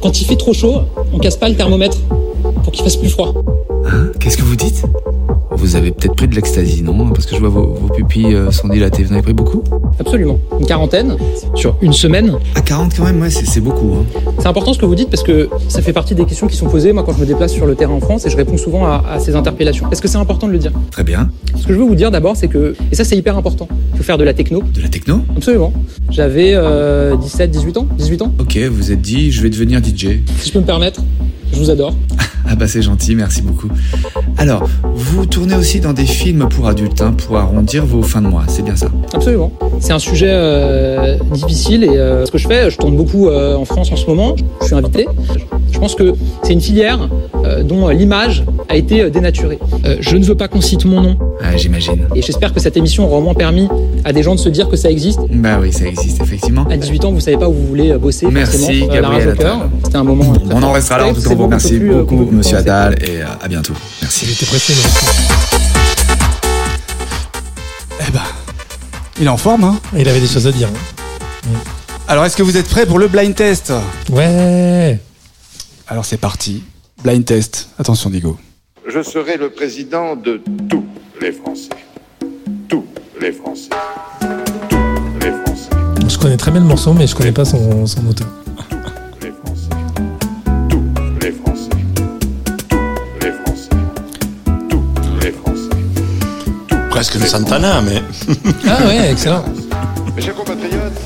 quand 0.00 0.18
il 0.20 0.24
fait 0.24 0.36
trop 0.36 0.54
chaud, 0.54 0.80
on 1.12 1.18
casse 1.18 1.36
pas 1.36 1.48
le 1.48 1.56
thermomètre 1.56 1.98
pour 2.62 2.72
qu'il 2.72 2.82
fasse 2.82 2.96
plus 2.96 3.10
froid. 3.10 3.34
Hein? 3.86 4.12
Qu'est-ce 4.18 4.38
que 4.38 4.42
vous 4.42 4.56
dites? 4.56 4.82
Vous 5.56 5.76
avez 5.76 5.92
peut-être 5.92 6.16
pris 6.16 6.26
de 6.26 6.34
l'ecstasy, 6.34 6.82
non? 6.82 7.10
Parce 7.10 7.26
que 7.26 7.36
je 7.36 7.40
vois 7.40 7.48
vos, 7.48 7.74
vos 7.74 7.88
pupilles 7.88 8.34
euh, 8.34 8.50
sont 8.50 8.68
dilatées. 8.68 9.04
Vous 9.04 9.10
en 9.10 9.14
avez 9.14 9.22
pris 9.22 9.32
beaucoup? 9.34 9.62
Absolument. 10.00 10.38
Une 10.58 10.66
quarantaine 10.66 11.16
sur 11.54 11.76
une 11.80 11.92
semaine. 11.92 12.34
À 12.54 12.60
40 12.60 12.94
quand 12.96 13.04
même, 13.04 13.20
ouais, 13.20 13.30
c'est 13.30 13.60
beaucoup. 13.60 13.94
Hein. 13.94 14.20
C'est 14.40 14.48
important 14.48 14.72
ce 14.72 14.78
que 14.78 14.84
vous 14.86 14.94
dites 14.96 15.10
parce 15.10 15.22
que 15.22 15.48
ça 15.68 15.80
fait 15.80 15.92
partie 15.92 16.14
des 16.14 16.24
questions 16.24 16.48
qui 16.48 16.56
sont 16.56 16.66
posées, 16.66 16.92
moi, 16.92 17.04
quand 17.04 17.12
je 17.12 17.20
me 17.20 17.26
déplace 17.26 17.52
sur 17.52 17.66
le 17.66 17.76
terrain 17.76 17.94
en 17.94 18.00
France 18.00 18.26
et 18.26 18.30
je 18.30 18.36
réponds 18.36 18.56
souvent 18.56 18.84
à, 18.84 19.04
à 19.08 19.20
ces 19.20 19.36
interpellations. 19.36 19.90
Est-ce 19.92 20.02
que 20.02 20.08
c'est 20.08 20.18
important 20.18 20.48
de 20.48 20.52
le 20.52 20.58
dire? 20.58 20.72
Très 20.90 21.04
bien. 21.04 21.30
Ce 21.56 21.66
que 21.66 21.72
je 21.72 21.78
veux 21.78 21.84
vous 21.84 21.94
dire 21.94 22.10
d'abord, 22.10 22.36
c'est 22.36 22.48
que, 22.48 22.74
et 22.90 22.94
ça 22.94 23.04
c'est 23.04 23.16
hyper 23.16 23.38
important, 23.38 23.68
il 23.92 23.98
faut 23.98 24.04
faire 24.04 24.18
de 24.18 24.24
la 24.24 24.34
techno. 24.34 24.62
De 24.74 24.82
la 24.82 24.88
techno? 24.88 25.20
Absolument. 25.36 25.72
J'avais 26.10 26.52
euh, 26.54 27.16
17, 27.16 27.50
18 27.50 27.76
ans 27.78 27.86
18 27.96 28.13
ans 28.22 28.34
Ok, 28.38 28.56
vous 28.56 28.92
êtes 28.92 29.00
dit, 29.00 29.30
je 29.32 29.42
vais 29.42 29.50
devenir 29.50 29.80
DJ. 29.82 30.20
Si 30.38 30.48
je 30.48 30.52
peux 30.52 30.60
me 30.60 30.64
permettre, 30.66 31.02
je 31.54 31.60
vous 31.60 31.70
adore. 31.70 31.94
Ah 32.46 32.56
bah 32.56 32.68
c'est 32.68 32.82
gentil, 32.82 33.14
merci 33.14 33.40
beaucoup. 33.40 33.68
Alors, 34.36 34.68
vous 34.94 35.24
tournez 35.24 35.54
aussi 35.54 35.80
dans 35.80 35.94
des 35.94 36.04
films 36.04 36.46
pour 36.50 36.68
adultes, 36.68 37.00
hein, 37.00 37.14
pour 37.16 37.38
arrondir 37.38 37.86
vos 37.86 38.02
fins 38.02 38.20
de 38.20 38.26
mois, 38.26 38.44
c'est 38.48 38.62
bien 38.62 38.76
ça? 38.76 38.88
Absolument. 39.14 39.50
C'est 39.80 39.92
un 39.92 39.98
sujet 39.98 40.28
euh, 40.30 41.16
difficile 41.32 41.84
et 41.84 41.96
euh, 41.96 42.26
ce 42.26 42.30
que 42.30 42.38
je 42.38 42.46
fais, 42.46 42.70
je 42.70 42.76
tourne 42.76 42.96
beaucoup 42.96 43.28
euh, 43.28 43.56
en 43.56 43.64
France 43.64 43.90
en 43.92 43.96
ce 43.96 44.06
moment. 44.06 44.36
Je 44.60 44.66
suis 44.66 44.74
invité. 44.74 45.06
Je 45.72 45.78
pense 45.78 45.94
que 45.94 46.12
c'est 46.42 46.52
une 46.52 46.60
filière 46.60 47.08
dont 47.64 47.88
l'image 47.88 48.44
a 48.68 48.76
été 48.76 49.10
dénaturée. 49.10 49.58
Je 50.00 50.16
ne 50.16 50.24
veux 50.24 50.36
pas 50.36 50.46
qu'on 50.46 50.60
cite 50.60 50.84
mon 50.84 51.00
nom. 51.00 51.18
Ah, 51.42 51.56
j'imagine. 51.56 52.06
Et 52.14 52.22
j'espère 52.22 52.54
que 52.54 52.60
cette 52.60 52.76
émission 52.76 53.06
aura 53.06 53.18
au 53.18 53.22
moins 53.22 53.34
permis 53.34 53.68
à 54.04 54.12
des 54.12 54.22
gens 54.22 54.34
de 54.34 54.40
se 54.40 54.48
dire 54.48 54.68
que 54.68 54.76
ça 54.76 54.88
existe. 54.90 55.20
Bah 55.30 55.58
oui, 55.60 55.72
ça 55.72 55.86
existe 55.86 56.22
effectivement. 56.22 56.64
À 56.70 56.76
18 56.76 57.04
ans, 57.06 57.12
vous 57.12 57.20
savez 57.20 57.36
pas 57.36 57.48
où 57.48 57.52
vous 57.52 57.66
voulez 57.66 57.92
bosser. 57.98 58.28
Merci, 58.30 58.86
Gabriel. 58.86 59.36
C'était 59.84 59.96
un 59.96 60.04
moment. 60.04 60.32
très 60.32 60.54
On 60.54 60.62
en 60.62 60.72
restera 60.72 60.98
là, 60.98 61.08
en 61.08 61.12
tout 61.12 61.20
cas, 61.20 61.34
Plus, 61.48 61.90
euh, 61.90 62.02
beaucoup, 62.02 62.30
monsieur 62.30 62.56
penser. 62.58 62.68
Adal, 62.70 63.02
et 63.02 63.22
euh, 63.22 63.26
à 63.42 63.48
bientôt. 63.48 63.74
Merci. 64.02 64.26
Il 64.26 64.32
était 64.32 64.46
pressé, 64.46 64.72
mais 64.76 64.82
Eh 68.06 68.10
ben, 68.10 68.20
il 69.20 69.26
est 69.26 69.28
en 69.30 69.36
forme, 69.36 69.64
hein 69.64 69.78
il 69.96 70.08
avait 70.08 70.20
des 70.20 70.26
choses 70.26 70.46
à 70.46 70.52
dire. 70.52 70.68
Alors, 72.08 72.24
est-ce 72.24 72.36
que 72.36 72.42
vous 72.42 72.56
êtes 72.56 72.68
prêts 72.68 72.86
pour 72.86 72.98
le 72.98 73.08
blind 73.08 73.34
test? 73.34 73.72
Ouais. 74.10 74.98
Alors, 75.88 76.04
c'est 76.04 76.16
parti. 76.18 76.62
Blind 77.02 77.24
test. 77.24 77.68
Attention, 77.78 78.10
Digo. 78.10 78.38
Je 78.86 79.02
serai 79.02 79.36
le 79.36 79.50
président 79.50 80.14
de 80.16 80.40
tous 80.68 80.84
les 81.20 81.32
Français. 81.32 81.70
Tous 82.68 82.84
les 83.20 83.32
Français. 83.32 83.70
Tous 84.68 84.76
les 85.20 85.30
Français. 85.32 85.70
Je 86.08 86.18
connais 86.18 86.36
très 86.36 86.50
bien 86.50 86.60
le 86.60 86.66
morceau, 86.66 86.92
mais 86.92 87.06
je 87.06 87.14
connais 87.14 87.32
pas 87.32 87.44
son, 87.46 87.86
son 87.86 88.06
auteur. 88.06 88.28
Presque 97.04 97.20
le 97.20 97.26
Santana, 97.26 97.82
mais. 97.82 98.02
Ah 98.66 98.86
ouais, 98.86 99.12
excellent. 99.12 99.44
Mes 100.16 100.22
chers 100.22 100.34
compatriotes, 100.34 100.98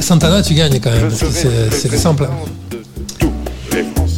Santana, 0.00 0.42
tu 0.42 0.52
gagnes 0.52 0.80
quand 0.80 0.90
même, 0.90 1.02
parce 1.08 1.20
que 1.20 1.30
c'est 1.30 1.70
c'est 1.72 1.92
le 1.92 1.96
simple. 1.96 2.28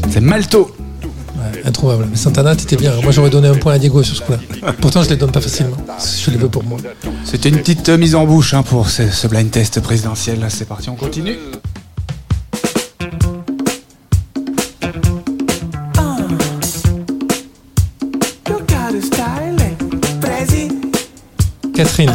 C'est 0.08 0.22
Malto. 0.22 0.74
Ouais, 1.02 1.60
introuvable. 1.66 2.06
Mais 2.10 2.16
Santana, 2.16 2.56
t'étais 2.56 2.76
bien. 2.76 2.92
Moi, 3.02 3.12
j'aurais 3.12 3.28
donné 3.28 3.48
un 3.48 3.54
point 3.54 3.74
à 3.74 3.78
Diego 3.78 4.02
sur 4.02 4.16
ce 4.16 4.22
coup-là. 4.22 4.38
Pourtant, 4.80 5.02
je 5.02 5.10
les 5.10 5.16
donne 5.16 5.30
pas 5.30 5.42
facilement. 5.42 5.76
Je 6.24 6.30
les 6.30 6.38
veux 6.38 6.48
pour 6.48 6.64
moi. 6.64 6.78
C'était 7.26 7.50
une 7.50 7.58
petite 7.58 7.86
euh, 7.90 7.98
mise 7.98 8.14
en 8.14 8.24
bouche 8.24 8.54
hein, 8.54 8.62
pour 8.62 8.88
ce, 8.88 9.10
ce 9.10 9.26
blind 9.26 9.50
test 9.50 9.80
présidentiel. 9.80 10.40
Là, 10.40 10.48
C'est 10.48 10.66
parti, 10.66 10.88
on 10.88 10.94
continue. 10.96 11.36
Catherine. 21.76 22.10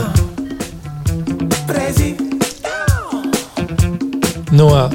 Noah. 4.52 4.90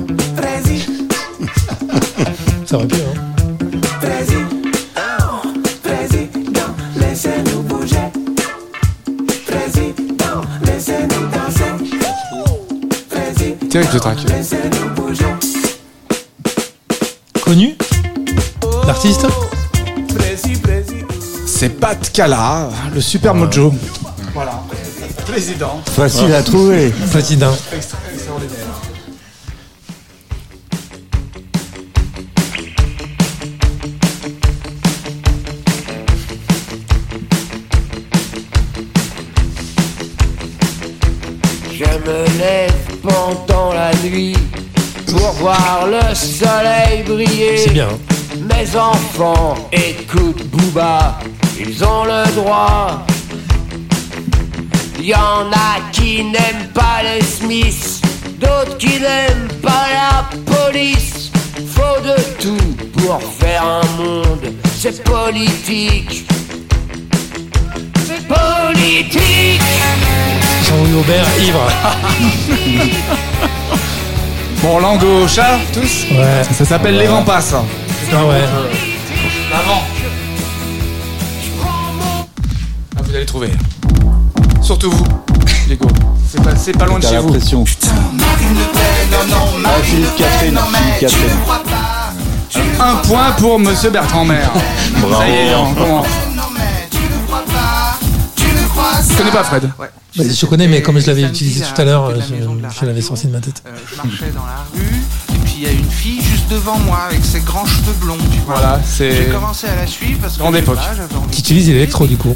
Ça 2.67 2.77
aurait 2.77 2.89
pu, 2.89 2.97
hein. 2.97 3.27
Track. 13.99 14.19
Connu? 17.43 17.77
L'artiste? 18.87 19.27
C'est 21.47 21.69
Pat 21.69 22.11
Cala, 22.13 22.69
le 22.95 23.01
super 23.01 23.35
mojo. 23.35 23.73
Président. 25.37 25.83
Facile 25.85 26.33
à 26.33 26.43
trouver. 26.43 26.89
Président. 27.11 27.53
Extraordinaire. 27.71 28.57
Je 41.71 41.85
me 41.85 42.39
lève 42.39 42.73
pendant 43.03 43.75
la 43.75 43.93
nuit 44.09 44.39
pour 45.07 45.33
voir 45.33 45.87
le 45.87 46.15
soleil 46.15 47.03
briller. 47.03 47.59
C'est 47.59 47.73
bien. 47.75 47.89
Mes 48.39 48.75
enfants 48.75 49.69
écoutent 49.71 50.47
Booba, 50.47 51.19
ils 51.61 51.85
ont 51.85 52.05
le 52.05 52.35
droit. 52.37 53.07
Y 55.07 55.15
en 55.15 55.53
a 55.53 55.79
qui 55.93 56.25
n'aiment 56.25 56.67
pas 56.75 57.01
les 57.05 57.23
Smiths, 57.25 58.03
d'autres 58.41 58.77
qui 58.77 58.99
n'aiment 58.99 59.47
pas 59.63 59.87
la 59.95 60.29
police. 60.53 61.31
Faut 61.77 62.01
de 62.03 62.17
tout 62.43 62.75
pour 62.93 63.23
faire 63.23 63.63
un 63.63 63.87
monde, 64.03 64.53
c'est 64.77 65.05
politique. 65.05 66.27
C'est 68.05 68.27
politique. 68.27 69.61
Jean-Louis 70.65 70.95
Aubert, 70.99 71.27
ivre. 71.39 71.71
Bon, 74.63 74.79
langue 74.81 75.05
au 75.05 75.29
chat, 75.29 75.59
tous 75.73 76.07
Ouais. 76.11 76.43
Ça 76.51 76.65
s'appelle 76.65 76.97
les 76.99 77.07
vents 77.07 77.23
passent. 77.23 77.55
Ah 77.55 77.63
ouais. 78.27 78.41
L'avant. 79.53 79.83
Ah, 82.97 83.03
vous 83.05 83.15
allez 83.15 83.27
trouver. 83.27 83.51
Surtout 84.67 84.91
vous, 84.91 85.05
Diego. 85.69 85.87
C'est 86.29 86.43
pas, 86.43 86.57
c'est 86.57 86.73
pas 86.73 86.87
loin 86.87 86.99
de 86.99 87.05
chez 87.07 87.19
vous. 87.19 87.33
Ah, 87.33 87.39
Philippe 89.85 90.17
Catherine. 90.19 90.59
Philippe 90.99 90.99
Catherine. 90.99 91.31
Un 92.81 92.97
point 92.97 93.31
pour 93.39 93.61
Monsieur 93.61 93.91
Bertrand 93.91 94.25
Maire. 94.25 94.51
Bravo. 95.01 95.15
Ça 95.21 95.29
y 95.29 95.33
est, 95.33 95.55
on 95.55 95.73
commence. 95.73 96.07
Je 99.09 99.17
connais 99.17 99.31
pas 99.31 99.45
Fred. 99.45 99.71
Bah, 99.79 99.87
je 100.17 100.47
connais, 100.47 100.67
mais 100.67 100.83
comme 100.83 100.99
je 100.99 101.07
l'avais 101.07 101.23
utilisé 101.23 101.63
tout 101.65 101.81
à 101.81 101.85
l'heure, 101.85 102.13
je, 102.21 102.35
je 102.81 102.87
l'avais 102.87 103.03
sorti 103.03 103.29
de 103.29 103.33
ma 103.33 103.41
tête. 103.41 103.63
Euh, 103.67 103.71
je 103.89 103.97
marchais 103.97 104.33
dans 104.35 104.45
la 104.47 104.67
rue 104.75 104.97
et 105.35 105.39
puis 105.45 105.55
il 105.59 105.63
y 105.63 105.67
a 105.67 105.71
une 105.71 105.89
fille 105.91 106.21
juste 106.21 106.49
devant 106.51 106.79
moi 106.81 106.99
avec 107.09 107.25
ses 107.25 107.41
grands 107.41 107.65
cheveux 107.67 107.93
blonds. 108.01 108.17
Tu 108.33 108.41
vois. 108.41 108.57
Voilà, 108.57 108.81
c'est 108.85 109.13
J'ai 109.13 109.25
commencé 109.27 109.67
à 109.69 109.77
la 109.77 109.87
suivre 109.87 110.19
parce 110.21 110.35
que 110.35 110.39
grande 110.41 110.55
je 110.55 110.59
sais 110.59 110.65
époque. 110.65 110.77
pas, 110.77 110.95
j'avais 110.97 111.15
envie 111.15 111.31
Qui 111.31 111.41
utilise 111.41 111.69
l'électro, 111.69 112.07
du 112.07 112.17
coup. 112.17 112.36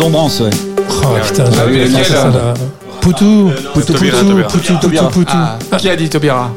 Dombrance, 0.00 0.40
ouais. 0.40 0.50
Oh 0.88 1.06
putain, 1.22 1.44
Ah 1.44 1.64
oui, 1.68 1.74
j'avais 1.74 1.88
lequel, 1.88 1.92
pensé 1.92 2.14
à 2.14 2.16
ça 2.22 2.28
là. 2.30 2.54
Poutou, 3.02 3.50
Poutou, 3.74 3.92
Taubira, 3.92 4.18
Poutou, 4.18 4.28
Taubira. 4.30 4.48
Poutou, 4.48 4.58
Poutou, 4.58 4.78
Taubira. 4.80 5.08
Poutou. 5.10 5.36
Ah, 5.36 5.76
qui 5.76 5.90
a 5.90 5.96
dit 5.96 6.08
Tobira 6.08 6.50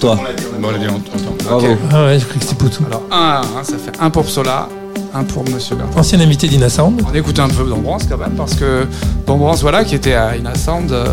Toi. 0.00 0.18
Bon, 0.58 0.68
on 0.68 0.70
l'a 0.72 0.78
dit 0.78 0.88
en 0.88 0.98
temps. 0.98 1.36
Bravo. 1.44 1.66
Ah 1.92 2.06
ouais, 2.06 2.18
je 2.18 2.24
croyais 2.24 2.40
que 2.40 2.44
c'était 2.44 2.56
Poutou. 2.56 2.84
Alors, 2.88 3.02
un, 3.12 3.42
hein, 3.42 3.62
ça 3.62 3.74
fait 3.78 3.92
un 4.00 4.10
pour 4.10 4.24
Psola, 4.24 4.68
un 5.14 5.22
pour 5.22 5.44
Monsieur 5.48 5.76
Bertrand. 5.76 6.00
Ancien 6.00 6.18
invité 6.18 6.48
d'Ina 6.48 6.68
Sound. 6.68 7.00
On 7.08 7.14
écoute 7.14 7.38
un 7.38 7.48
peu 7.48 7.62
d'Ambrance 7.64 8.06
quand 8.08 8.18
même, 8.18 8.32
parce 8.36 8.54
que 8.54 8.88
d'Ambrance, 9.24 9.60
voilà, 9.62 9.84
qui 9.84 9.94
était 9.94 10.14
à 10.14 10.36
Inasound 10.36 10.90
euh, 10.90 11.06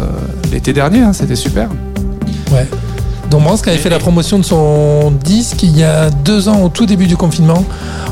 l'été 0.51 0.73
dernier, 0.73 1.01
hein, 1.01 1.13
c'était 1.13 1.35
super. 1.35 1.69
Ouais. 2.51 2.67
Dombrance 3.29 3.61
qui 3.61 3.69
avait 3.69 3.77
fait 3.77 3.89
la 3.89 3.99
promotion 3.99 4.39
de 4.39 4.43
son 4.43 5.11
disque 5.11 5.63
il 5.63 5.77
y 5.77 5.83
a 5.83 6.09
deux 6.09 6.49
ans 6.49 6.63
au 6.63 6.69
tout 6.69 6.85
début 6.85 7.07
du 7.07 7.15
confinement 7.15 7.63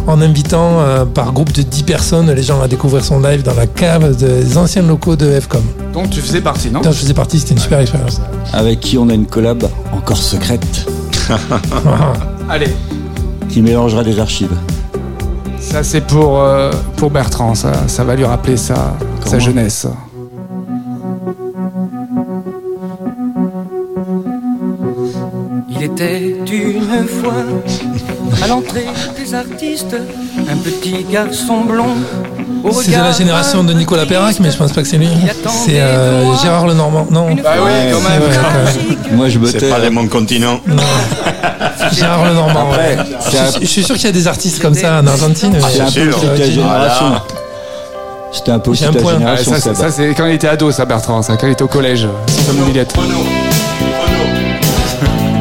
en 0.08 0.22
invitant 0.22 0.80
euh, 0.80 1.06
par 1.06 1.32
groupe 1.34 1.52
de 1.52 1.62
10 1.62 1.84
personnes 1.84 2.32
les 2.32 2.43
gens 2.43 2.62
à 2.62 2.68
découvrir 2.68 3.04
son 3.04 3.20
live 3.20 3.43
dans 3.43 3.54
la 3.54 3.68
cave 3.68 4.16
des 4.16 4.58
anciens 4.58 4.82
locaux 4.82 5.16
de 5.16 5.26
FCOM. 5.39 5.64
Donc 5.93 6.10
tu 6.10 6.22
faisais 6.22 6.41
partie, 6.41 6.70
non 6.72 6.80
Putain, 6.80 6.91
je 6.91 6.97
faisais 7.00 7.14
partie, 7.14 7.39
c'était 7.39 7.54
une 7.54 7.60
super 7.60 7.80
expérience. 7.80 8.22
Avec 8.54 8.80
qui 8.80 8.97
on 8.97 9.10
a 9.10 9.14
une 9.14 9.26
collab 9.26 9.64
encore 9.91 10.18
secrète 10.18 10.86
Allez, 12.50 12.74
qui 13.50 13.62
mélangera 13.62 14.04
des 14.04 14.20
archives. 14.20 14.56
ça 15.60 15.84
c'est 15.84 16.02
pour, 16.02 16.39
euh, 16.41 16.72
pour 16.97 17.12
Bertrand, 17.12 17.56
ça, 17.56 17.72
ça 17.88 18.04
va 18.04 18.16
lui 18.16 18.26
rappeler 18.26 18.58
sa, 18.58 18.95
sa 19.26 19.39
jeunesse. 19.39 19.88
Il 25.70 25.84
était 25.84 26.36
une 26.52 27.08
fois 27.08 27.34
à 28.43 28.47
l'entrée 28.47 28.86
des 29.17 29.34
artistes 29.34 29.95
un 30.51 30.57
petit 30.57 31.05
garçon 31.11 31.61
blond. 31.61 31.95
C'est 32.82 32.91
de 32.91 32.97
la 32.97 33.11
génération 33.11 33.63
de 33.63 33.73
Nicolas 33.73 34.05
Perrac, 34.05 34.39
mais 34.41 34.51
je 34.51 34.57
pense 34.57 34.71
pas 34.73 34.82
que 34.82 34.88
c'est 34.88 34.97
lui. 34.97 35.07
C'est 35.65 35.80
euh, 35.80 36.36
Gérard 36.41 36.67
Lenormand. 36.67 37.07
Non. 37.09 37.27
Bah 37.36 37.51
oui, 37.63 37.71
quand 37.91 37.99
C'est 38.03 38.09
même. 38.09 38.21
vrai, 38.21 38.36
quand 38.36 39.07
même. 39.09 39.17
Moi, 39.17 39.30
je 39.30 39.39
me 39.39 39.47
C'est 39.49 39.69
pas 39.69 39.80
les 39.80 39.89
mondes 39.89 40.09
continents. 40.09 40.59
Gérard 41.93 42.25
Lenormand. 42.25 42.69
Après, 42.71 42.97
ouais. 42.97 43.05
c'est 43.21 43.38
Je, 43.38 43.51
suis- 43.51 43.61
je 43.61 43.65
suis 43.71 43.84
sûr 43.84 43.95
qu'il 43.95 44.05
y 44.05 44.09
a 44.09 44.11
des 44.11 44.27
artistes 44.27 44.61
comme 44.61 44.75
ça 44.75 44.99
en 44.99 45.07
Argentine. 45.07 45.51
mais- 45.53 45.59
C'est 45.71 45.80
un 45.82 45.86
peu 45.86 45.91
sûr. 45.91 46.19
toute 46.19 46.38
la 46.39 46.45
génération. 46.49 47.05
Voilà. 47.07 47.23
C'était 48.32 48.51
un 48.51 48.59
peu 48.59 48.71
toute 48.71 48.82
la 48.82 48.91
génération. 49.13 49.51
ça, 49.53 49.59
c'est- 49.59 49.73
ça, 49.73 49.75
ça, 49.75 49.91
c'est 49.91 50.13
quand 50.13 50.25
il 50.25 50.34
était 50.36 50.47
ado, 50.49 50.71
ça 50.71 50.86
Bertrand, 50.86 51.21
ça, 51.21 51.36
quand 51.38 51.47
il 51.47 51.53
était 51.53 51.63
au 51.63 51.67
collège, 51.67 52.07
sans 52.27 52.41
sa 52.43 52.53
mobilette. 52.53 52.93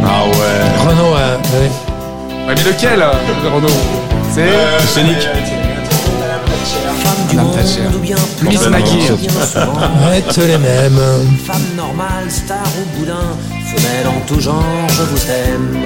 Ah 0.05 0.25
ouais. 0.25 0.89
Renaud, 0.89 1.15
ouais, 1.15 1.61
ouais. 1.61 1.71
Ouais, 2.49 2.55
mais 2.57 2.65
lequel, 2.65 3.03
euh, 3.03 3.13
Renaud 3.55 3.69
C'est 4.33 4.49
Sonic. 4.87 5.29
Madame 7.35 7.51
Thatcher. 7.53 7.83
Miss 8.49 8.67
Maggie. 8.71 9.11
Arrête 10.03 10.35
les 10.39 10.57
mêmes. 10.57 10.99
Femme 11.45 11.61
normale, 11.77 12.31
star 12.31 12.57
ou 12.81 12.99
boudin, 12.99 13.37
femelle 13.67 14.07
en 14.09 14.21
tout 14.27 14.41
genre, 14.41 14.65
je 14.89 15.03
vous 15.03 15.31
aime. 15.31 15.77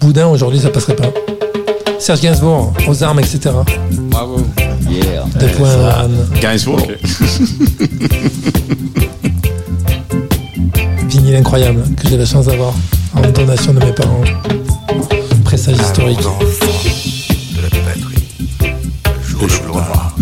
Boudin, 0.00 0.28
aujourd'hui, 0.28 0.60
ça 0.60 0.70
passerait 0.70 0.96
pas. 0.96 1.12
Serge 1.98 2.22
Gainsbourg, 2.22 2.72
aux 2.88 3.02
armes, 3.04 3.20
etc. 3.20 3.50
Bravo. 3.90 4.38
Yeah. 4.88 5.26
Deux 5.38 5.48
points. 5.48 6.08
Gainsbourg. 6.40 6.80
Vinyle 11.06 11.36
incroyable 11.36 11.82
que 12.02 12.08
j'ai 12.08 12.16
la 12.16 12.24
chance 12.24 12.46
d'avoir 12.46 12.72
en 13.14 13.20
donation 13.20 13.74
de 13.74 13.84
mes 13.84 13.92
parents. 13.92 14.22
Présage 15.62 15.76
historique. 15.86 16.18
De 16.20 17.60
la 17.60 17.68
patrie, 17.68 18.28
le 18.62 19.28
jour 19.28 19.42
de 19.42 19.66
gloire 19.66 20.14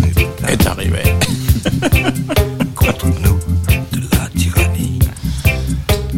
est 0.49 0.67
arrivé. 0.67 1.01
contre 2.75 3.05
nous 3.05 3.39
de 3.93 4.01
la 4.17 4.27
tyrannie. 4.37 4.99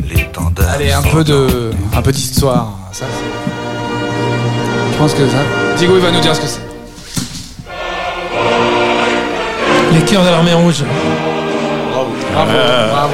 L'étendard. 0.10 0.72
Allez, 0.74 0.92
un 0.92 1.04
peu 1.04 1.24
de, 1.24 1.70
un 1.96 2.02
peu 2.02 2.12
d'histoire. 2.12 2.74
Ça, 2.94 3.06
c'est- 3.12 4.92
je 4.92 4.98
pense 4.98 5.14
que 5.14 5.28
ça. 5.28 5.38
Diego, 5.78 5.98
il 5.98 6.02
va 6.02 6.10
nous 6.10 6.20
dire 6.22 6.36
ce 6.36 6.42
que 6.42 6.48
c'est. 6.48 6.62
Les 9.94 10.02
cœurs 10.02 10.24
de 10.24 10.30
l'armée 10.30 10.56
rouge. 10.56 10.84
Bravo, 11.92 12.52
bravo. 12.92 13.14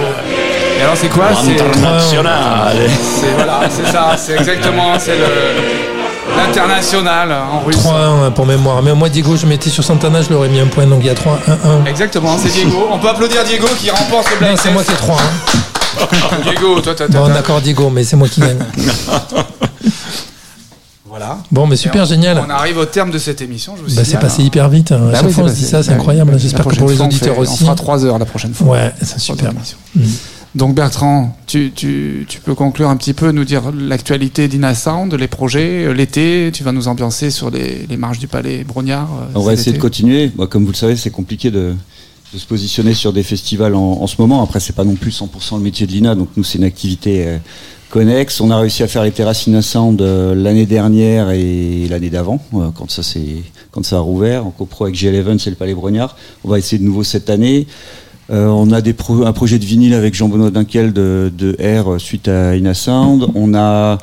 Et 0.80 0.82
alors, 0.84 0.95
c'est 0.95 1.10
quoi? 1.10 1.26
C'est 1.43 1.60
International. 1.60 2.78
C'est 3.01 3.34
voilà, 3.36 3.60
c'est 3.70 3.91
ça, 3.91 4.16
c'est 4.16 4.36
exactement, 4.38 4.97
c'est 4.97 5.18
le 5.18 5.96
l'international 6.38 7.31
en 7.31 7.59
russe. 7.65 7.77
3-1 7.77 8.31
pour 8.31 8.45
mémoire. 8.45 8.81
Mais 8.81 8.93
moi, 8.93 9.09
Diego, 9.09 9.35
je 9.35 9.45
mettais 9.45 9.69
sur 9.69 9.83
Santana, 9.83 10.21
je 10.21 10.29
l'aurais 10.29 10.49
mis 10.49 10.59
un 10.59 10.67
point, 10.67 10.85
donc 10.88 10.99
il 11.01 11.07
y 11.07 11.09
a 11.09 11.13
3-1-1. 11.15 11.85
Exactement, 11.88 12.38
c'est 12.38 12.49
Diego. 12.49 12.88
On 12.91 12.99
peut 12.99 13.09
applaudir 13.09 13.43
Diego 13.43 13.67
qui 13.79 13.89
remporte 13.89 14.29
le 14.31 14.38
blind 14.38 14.51
Non, 14.51 14.57
c'est 14.61 14.71
moi 14.71 14.83
qui 14.83 14.91
ai 14.91 14.95
3. 14.95 15.17
test. 15.17 16.43
Diego, 16.43 16.79
toi, 16.81 16.93
toi, 16.95 17.07
toi. 17.07 17.19
Bon, 17.21 17.27
d'accord, 17.33 17.59
Diego, 17.61 17.89
mais 17.89 18.03
c'est 18.03 18.15
moi 18.15 18.27
qui 18.27 18.39
gagne. 18.41 18.59
Voilà. 21.09 21.38
Bon, 21.51 21.65
mais 21.65 21.77
super, 21.77 22.03
on- 22.03 22.05
génial. 22.05 22.43
On 22.45 22.49
arrive 22.49 22.77
au 22.77 22.85
terme 22.85 23.09
de 23.11 23.17
cette 23.17 23.41
émission. 23.41 23.75
Je 23.77 23.81
vous 23.89 23.95
Bah, 23.95 24.03
c'est 24.05 24.19
passé 24.19 24.43
hyper 24.43 24.69
vite. 24.69 24.91
hein. 24.91 24.99
Bah 25.03 25.11
chaque 25.15 25.25
oui, 25.27 25.33
fois, 25.33 25.45
on 25.45 25.47
c'est 25.47 25.53
se 25.55 25.59
dit 25.59 25.65
ça, 25.65 25.81
c'est 25.81 25.93
incroyable. 25.93 26.38
J'espère 26.38 26.65
que 26.67 26.75
pour 26.75 26.89
les 26.89 27.01
on 27.01 27.05
auditeurs 27.05 27.33
fait- 27.35 27.41
aussi. 27.41 27.53
On 27.63 27.65
fera 27.65 27.75
3 27.75 28.05
heures 28.05 28.19
la 28.19 28.25
prochaine 28.25 28.53
fois. 28.53 28.67
Ouais, 28.67 28.93
c'est 29.01 29.17
super. 29.19 29.51
Donc 30.55 30.73
Bertrand, 30.73 31.37
tu, 31.45 31.71
tu, 31.75 32.25
tu 32.27 32.39
peux 32.41 32.55
conclure 32.55 32.89
un 32.89 32.97
petit 32.97 33.13
peu, 33.13 33.31
nous 33.31 33.43
dire 33.45 33.71
l'actualité 33.71 34.47
d'Ina 34.47 34.73
Sound, 34.73 35.13
les 35.13 35.27
projets, 35.27 35.85
euh, 35.85 35.93
l'été, 35.93 36.49
tu 36.53 36.63
vas 36.63 36.71
nous 36.71 36.87
ambiancer 36.87 37.29
sur 37.29 37.51
les, 37.51 37.85
les 37.87 37.97
marches 37.97 38.17
du 38.19 38.27
palais 38.27 38.63
Brognard. 38.63 39.09
euh, 39.21 39.25
On 39.35 39.41
va 39.41 39.53
essayer 39.53 39.73
de 39.73 39.81
continuer. 39.81 40.31
Moi, 40.35 40.47
comme 40.47 40.63
vous 40.65 40.71
le 40.71 40.77
savez, 40.77 40.95
c'est 40.95 41.11
compliqué 41.11 41.51
de, 41.51 41.75
de 42.33 42.37
se 42.39 42.45
positionner 42.47 42.93
sur 42.95 43.13
des 43.13 43.23
festivals 43.23 43.75
en, 43.75 44.01
en 44.01 44.07
ce 44.07 44.15
moment. 44.19 44.41
Après, 44.41 44.59
c'est 44.59 44.73
pas 44.75 44.83
non 44.85 44.95
plus 44.95 45.11
100% 45.11 45.57
le 45.57 45.63
métier 45.63 45.85
de 45.85 45.91
l'INA, 45.91 46.15
donc 46.15 46.29
nous, 46.37 46.43
c'est 46.43 46.57
une 46.57 46.63
activité 46.63 47.27
euh, 47.27 47.37
connexe. 47.91 48.41
On 48.41 48.49
a 48.49 48.57
réussi 48.57 48.81
à 48.81 48.87
faire 48.87 49.03
les 49.03 49.11
terrasses 49.11 49.45
INA 49.45 49.61
Sound 49.61 50.01
euh, 50.01 50.33
l'année 50.33 50.65
dernière 50.65 51.29
et 51.31 51.87
l'année 51.87 52.09
d'avant, 52.09 52.41
euh, 52.55 52.69
quand 52.73 52.89
ça 52.89 53.03
quand 53.69 53.85
ça 53.85 53.97
a 53.97 53.99
rouvert, 53.99 54.47
en 54.47 54.49
copro 54.49 54.85
avec 54.85 54.95
G11 54.95 55.45
et 55.45 55.49
le 55.51 55.55
Palais 55.55 55.75
Brognard. 55.75 56.15
On 56.43 56.49
va 56.49 56.57
essayer 56.57 56.79
de 56.79 56.83
nouveau 56.83 57.03
cette 57.03 57.29
année. 57.29 57.67
Euh, 58.30 58.47
on 58.47 58.71
a 58.71 58.82
des 58.82 58.93
pro- 58.93 59.25
un 59.25 59.34
projet 59.34 59.57
de 59.59 59.65
vinyle 59.65 59.93
avec 59.93 60.13
Jean-Benoît 60.13 60.51
Dinkel 60.51 60.91
de, 60.93 61.32
de 61.36 61.53
R 61.59 61.93
euh, 61.93 61.99
suite 61.99 62.28
à 62.28 62.55
Ina 62.55 62.73
Sound. 62.73 63.28
On 63.36 63.53
a 63.53 63.97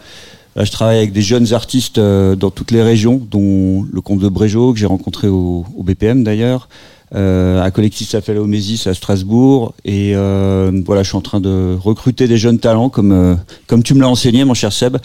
Là, 0.57 0.63
je 0.65 0.71
travaille 0.71 0.99
avec 0.99 1.13
des 1.13 1.21
jeunes 1.21 1.53
artistes 1.53 1.99
euh, 1.99 2.37
dans 2.37 2.51
toutes 2.51 2.71
les 2.71 2.81
régions, 2.81 3.21
dont 3.29 3.85
le 3.93 4.01
comte 4.01 4.21
de 4.21 4.29
Brégeau, 4.29 4.73
que 4.73 4.79
j'ai 4.79 4.87
rencontré 4.87 5.27
au, 5.27 5.65
au 5.77 5.83
BPM 5.83 6.23
d'ailleurs, 6.23 6.69
euh, 7.17 7.61
un 7.61 7.73
collectif 7.73 8.09
s'appelle 8.09 8.39
Omésis 8.39 8.87
à 8.87 8.95
Strasbourg. 8.95 9.75
Et 9.85 10.13
euh, 10.15 10.71
voilà, 10.87 11.03
je 11.03 11.09
suis 11.09 11.17
en 11.17 11.23
train 11.23 11.41
de 11.41 11.77
recruter 11.77 12.29
des 12.29 12.37
jeunes 12.39 12.61
talents, 12.61 12.89
comme, 12.89 13.11
euh, 13.11 13.35
comme 13.67 13.83
tu 13.83 13.95
me 13.95 14.01
l'as 14.01 14.09
enseigné, 14.09 14.45
mon 14.45 14.55
cher 14.55 14.73
Seb, 14.73 14.97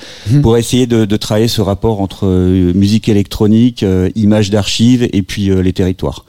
pour 0.44 0.56
essayer 0.56 0.86
de, 0.86 1.06
de 1.06 1.18
travailler 1.18 1.48
ce 1.48 1.62
rapport 1.62 2.00
entre 2.00 2.28
euh, 2.28 2.72
musique 2.76 3.10
électronique, 3.10 3.82
euh, 3.82 4.12
images 4.16 4.52
d'archives 4.52 5.10
et 5.12 5.24
puis 5.24 5.50
euh, 5.50 5.64
les 5.64 5.74
territoires. 5.74 6.26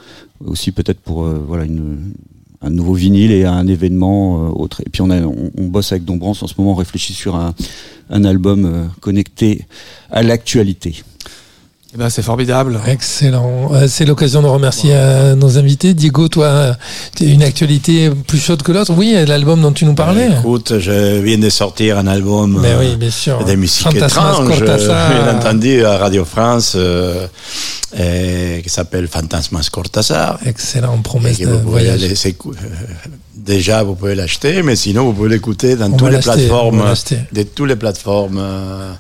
Aussi 0.47 0.73
peut-être 0.73 1.01
pour 1.01 1.27
euh, 1.27 1.45
voilà 1.47 1.65
une 1.67 2.15
un 2.63 2.71
nouveau 2.71 2.95
vinyle 2.95 3.33
et 3.33 3.45
un 3.45 3.67
événement 3.67 4.47
euh, 4.47 4.49
autre. 4.51 4.83
Et 4.85 4.91
puis 4.91 5.03
on, 5.03 5.11
a, 5.11 5.21
on, 5.21 5.67
bosse 5.67 5.93
avec 5.93 6.05
Dombrance 6.05 6.43
en 6.43 6.47
ce 6.47 6.55
moment, 6.59 6.73
on 6.73 6.77
réfléchit 6.77 7.15
sur 7.15 7.37
un, 7.37 7.55
un 8.11 8.25
album 8.25 8.65
euh, 8.65 8.85
connecté 9.01 9.67
à 10.11 10.23
l'actualité. 10.23 11.03
Eh 11.93 11.97
ben, 11.97 12.09
c'est 12.09 12.23
formidable. 12.23 12.79
Excellent. 12.87 13.73
Euh, 13.75 13.89
C'est 13.89 14.05
l'occasion 14.05 14.43
de 14.43 14.47
remercier 14.47 14.93
euh, 14.95 15.35
nos 15.35 15.59
invités. 15.59 15.93
Diego, 15.93 16.29
toi, 16.29 16.77
tu 17.17 17.25
as 17.25 17.27
une 17.27 17.43
actualité 17.43 18.11
plus 18.29 18.39
chaude 18.39 18.63
que 18.63 18.71
l'autre. 18.71 18.93
Oui, 18.97 19.13
l'album 19.27 19.61
dont 19.61 19.73
tu 19.73 19.85
nous 19.87 19.95
parlais. 19.95 20.29
Écoute, 20.39 20.79
je 20.79 21.19
viens 21.21 21.39
de 21.39 21.51
sortir 21.51 21.99
un 21.99 22.07
album 22.07 22.61
Mais 22.63 22.71
euh, 22.75 22.79
oui, 22.79 22.97
bien 22.97 23.11
sûr. 23.11 23.45
de 23.45 23.55
musique 23.57 23.83
Fantasmas 23.83 24.39
bien 24.69 25.37
entendu, 25.37 25.85
à 25.85 25.99
Radio 25.99 26.25
France, 26.25 26.75
euh, 26.77 27.27
euh, 27.99 28.61
qui 28.61 28.69
s'appelle 28.69 29.09
Fantasmas 29.09 29.69
Cortázar. 29.73 30.39
Excellent, 30.47 30.97
promesse 30.99 31.39
que 31.39 31.45
de 31.47 31.51
vous 31.55 31.71
voyage. 31.71 32.05
aller 32.05 32.15
euh, 32.15 32.53
déjà, 33.35 33.83
vous 33.83 33.97
pouvez 33.97 34.15
l'acheter, 34.15 34.63
mais 34.63 34.77
sinon, 34.77 35.07
vous 35.07 35.13
pouvez 35.13 35.31
l'écouter 35.31 35.75
dans 35.75 35.91
toutes 35.91 36.21
plateformes, 36.21 36.85
de 37.33 37.43
toutes 37.43 37.69
les 37.69 37.75
plateformes 37.75 38.39
euh, 38.39 38.93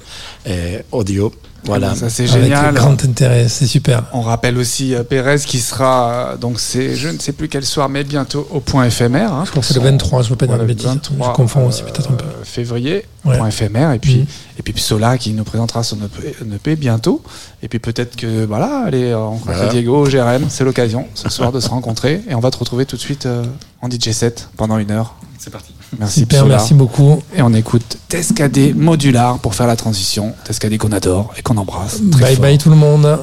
euh, 0.49 0.79
audio. 0.91 1.33
Voilà. 1.65 1.95
Ça, 1.95 2.09
c'est 2.09 2.29
Avec 2.31 2.45
génial. 2.45 2.75
grand 2.75 3.05
intérêt, 3.05 3.47
c'est 3.49 3.67
super. 3.67 4.05
On 4.13 4.23
rappelle 4.23 4.57
aussi 4.57 4.95
euh, 4.95 5.03
Pérez 5.05 5.39
qui 5.47 5.59
sera, 5.61 6.11
euh, 6.33 6.37
donc 6.37 6.59
c'est, 6.59 6.97
je 6.97 7.09
ne 7.09 7.19
sais 7.19 7.33
plus 7.33 7.49
quel 7.49 7.65
soir, 7.65 7.89
mais 7.89 8.03
bientôt 8.03 8.49
au 8.51 8.61
point 8.61 8.85
éphémère. 8.87 9.33
hein, 9.33 9.43
Je 9.45 9.51
crois 9.51 9.61
que 9.61 9.69
c'est 9.69 9.75
le 9.75 9.81
23, 9.83 10.23
je 10.23 10.31
veux 10.31 10.37
pas 10.37 10.47
dire 10.47 10.59
de 10.59 10.65
bêtises. 10.65 10.87
23, 10.87 11.29
je 11.29 11.33
confonds 11.35 11.67
aussi 11.67 11.83
peut-être 11.83 12.11
un 12.11 12.15
peu. 12.15 12.25
euh, 12.25 12.45
février, 12.45 13.05
Ouais. 13.25 13.37
point 13.37 13.49
éphémère, 13.49 13.93
et 13.93 13.99
puis, 13.99 14.21
Mhm. 14.21 14.27
et 14.59 14.63
puis 14.63 14.81
Sola 14.81 15.19
qui 15.19 15.33
nous 15.33 15.45
présentera 15.45 15.83
son 15.83 15.97
EP, 15.99 16.35
EP 16.55 16.77
bientôt. 16.77 17.23
Et 17.63 17.69
puis 17.69 17.79
peut-être 17.79 18.17
que, 18.17 18.47
voilà, 18.47 18.85
allez, 18.87 19.15
on 19.15 19.31
rencontre 19.33 19.45
Voilà. 19.53 19.69
Diego 19.69 20.05
au 20.05 20.09
GRM, 20.09 20.47
c'est 20.49 20.65
l'occasion 20.65 21.07
ce 21.15 21.29
soir 21.29 21.53
de 21.53 21.61
se 21.61 21.69
rencontrer. 21.77 22.23
Et 22.29 22.35
on 22.35 22.41
va 22.41 22.51
te 22.51 22.57
retrouver 22.57 22.87
tout 22.87 22.97
de 22.97 23.01
suite 23.03 23.27
euh, 23.27 23.45
en 23.83 23.89
DJ 23.91 24.13
set 24.13 24.49
pendant 24.57 24.79
une 24.79 24.91
heure. 24.91 25.15
C'est 25.39 25.51
parti. 25.51 25.75
Merci 25.99 26.21
Super, 26.21 26.41
Psola. 26.43 26.57
merci 26.57 26.75
beaucoup. 26.75 27.21
Et 27.35 27.43
on 27.43 27.53
écoute 27.53 27.99
Tescadé 28.09 28.73
modular 28.75 29.39
pour 29.41 29.55
faire 29.55 29.67
la 29.67 29.77
transition. 29.77 30.35
Tescadé 30.45 30.79
qu'on 30.79 30.93
adore 30.93 31.33
et 31.37 31.43
qu'on 31.43 31.57
embrasse. 31.57 32.01
très 32.13 32.21
Bye 32.23 32.35
fort. 32.37 32.43
bye 32.43 32.59
tout 32.59 32.71
le 32.71 32.77
monde. 32.77 33.19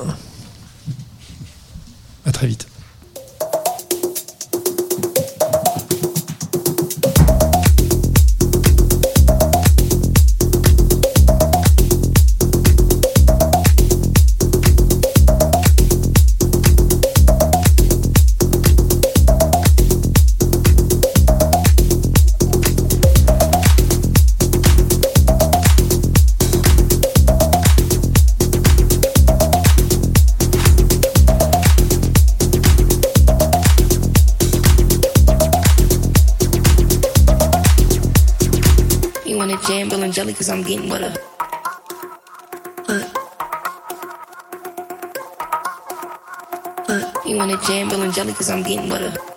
À 2.26 2.32
très 2.32 2.47
vite. 2.47 2.68
cause 40.48 40.56
I'm 40.56 40.64
getting 40.64 40.89
with 40.89 41.02
her. 41.02 41.14
Uh, 42.88 43.04
uh, 46.88 47.14
you 47.26 47.36
wanna 47.36 47.58
jam, 47.64 47.89
Bill 47.89 48.02
and 48.02 48.14
Jelly, 48.14 48.32
cause 48.34 48.50
I'm 48.50 48.64
getting 48.64 48.88
with 48.88 49.02
her. 49.02 49.36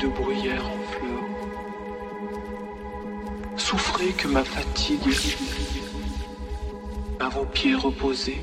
de 0.00 0.08
bruyère 0.08 0.64
en 0.66 0.78
fleurs. 0.92 1.28
Souffrez 3.56 4.12
que 4.12 4.28
ma 4.28 4.42
fatigue, 4.42 5.14
à 7.18 7.28
vos 7.28 7.44
pieds 7.44 7.74
reposé, 7.74 8.42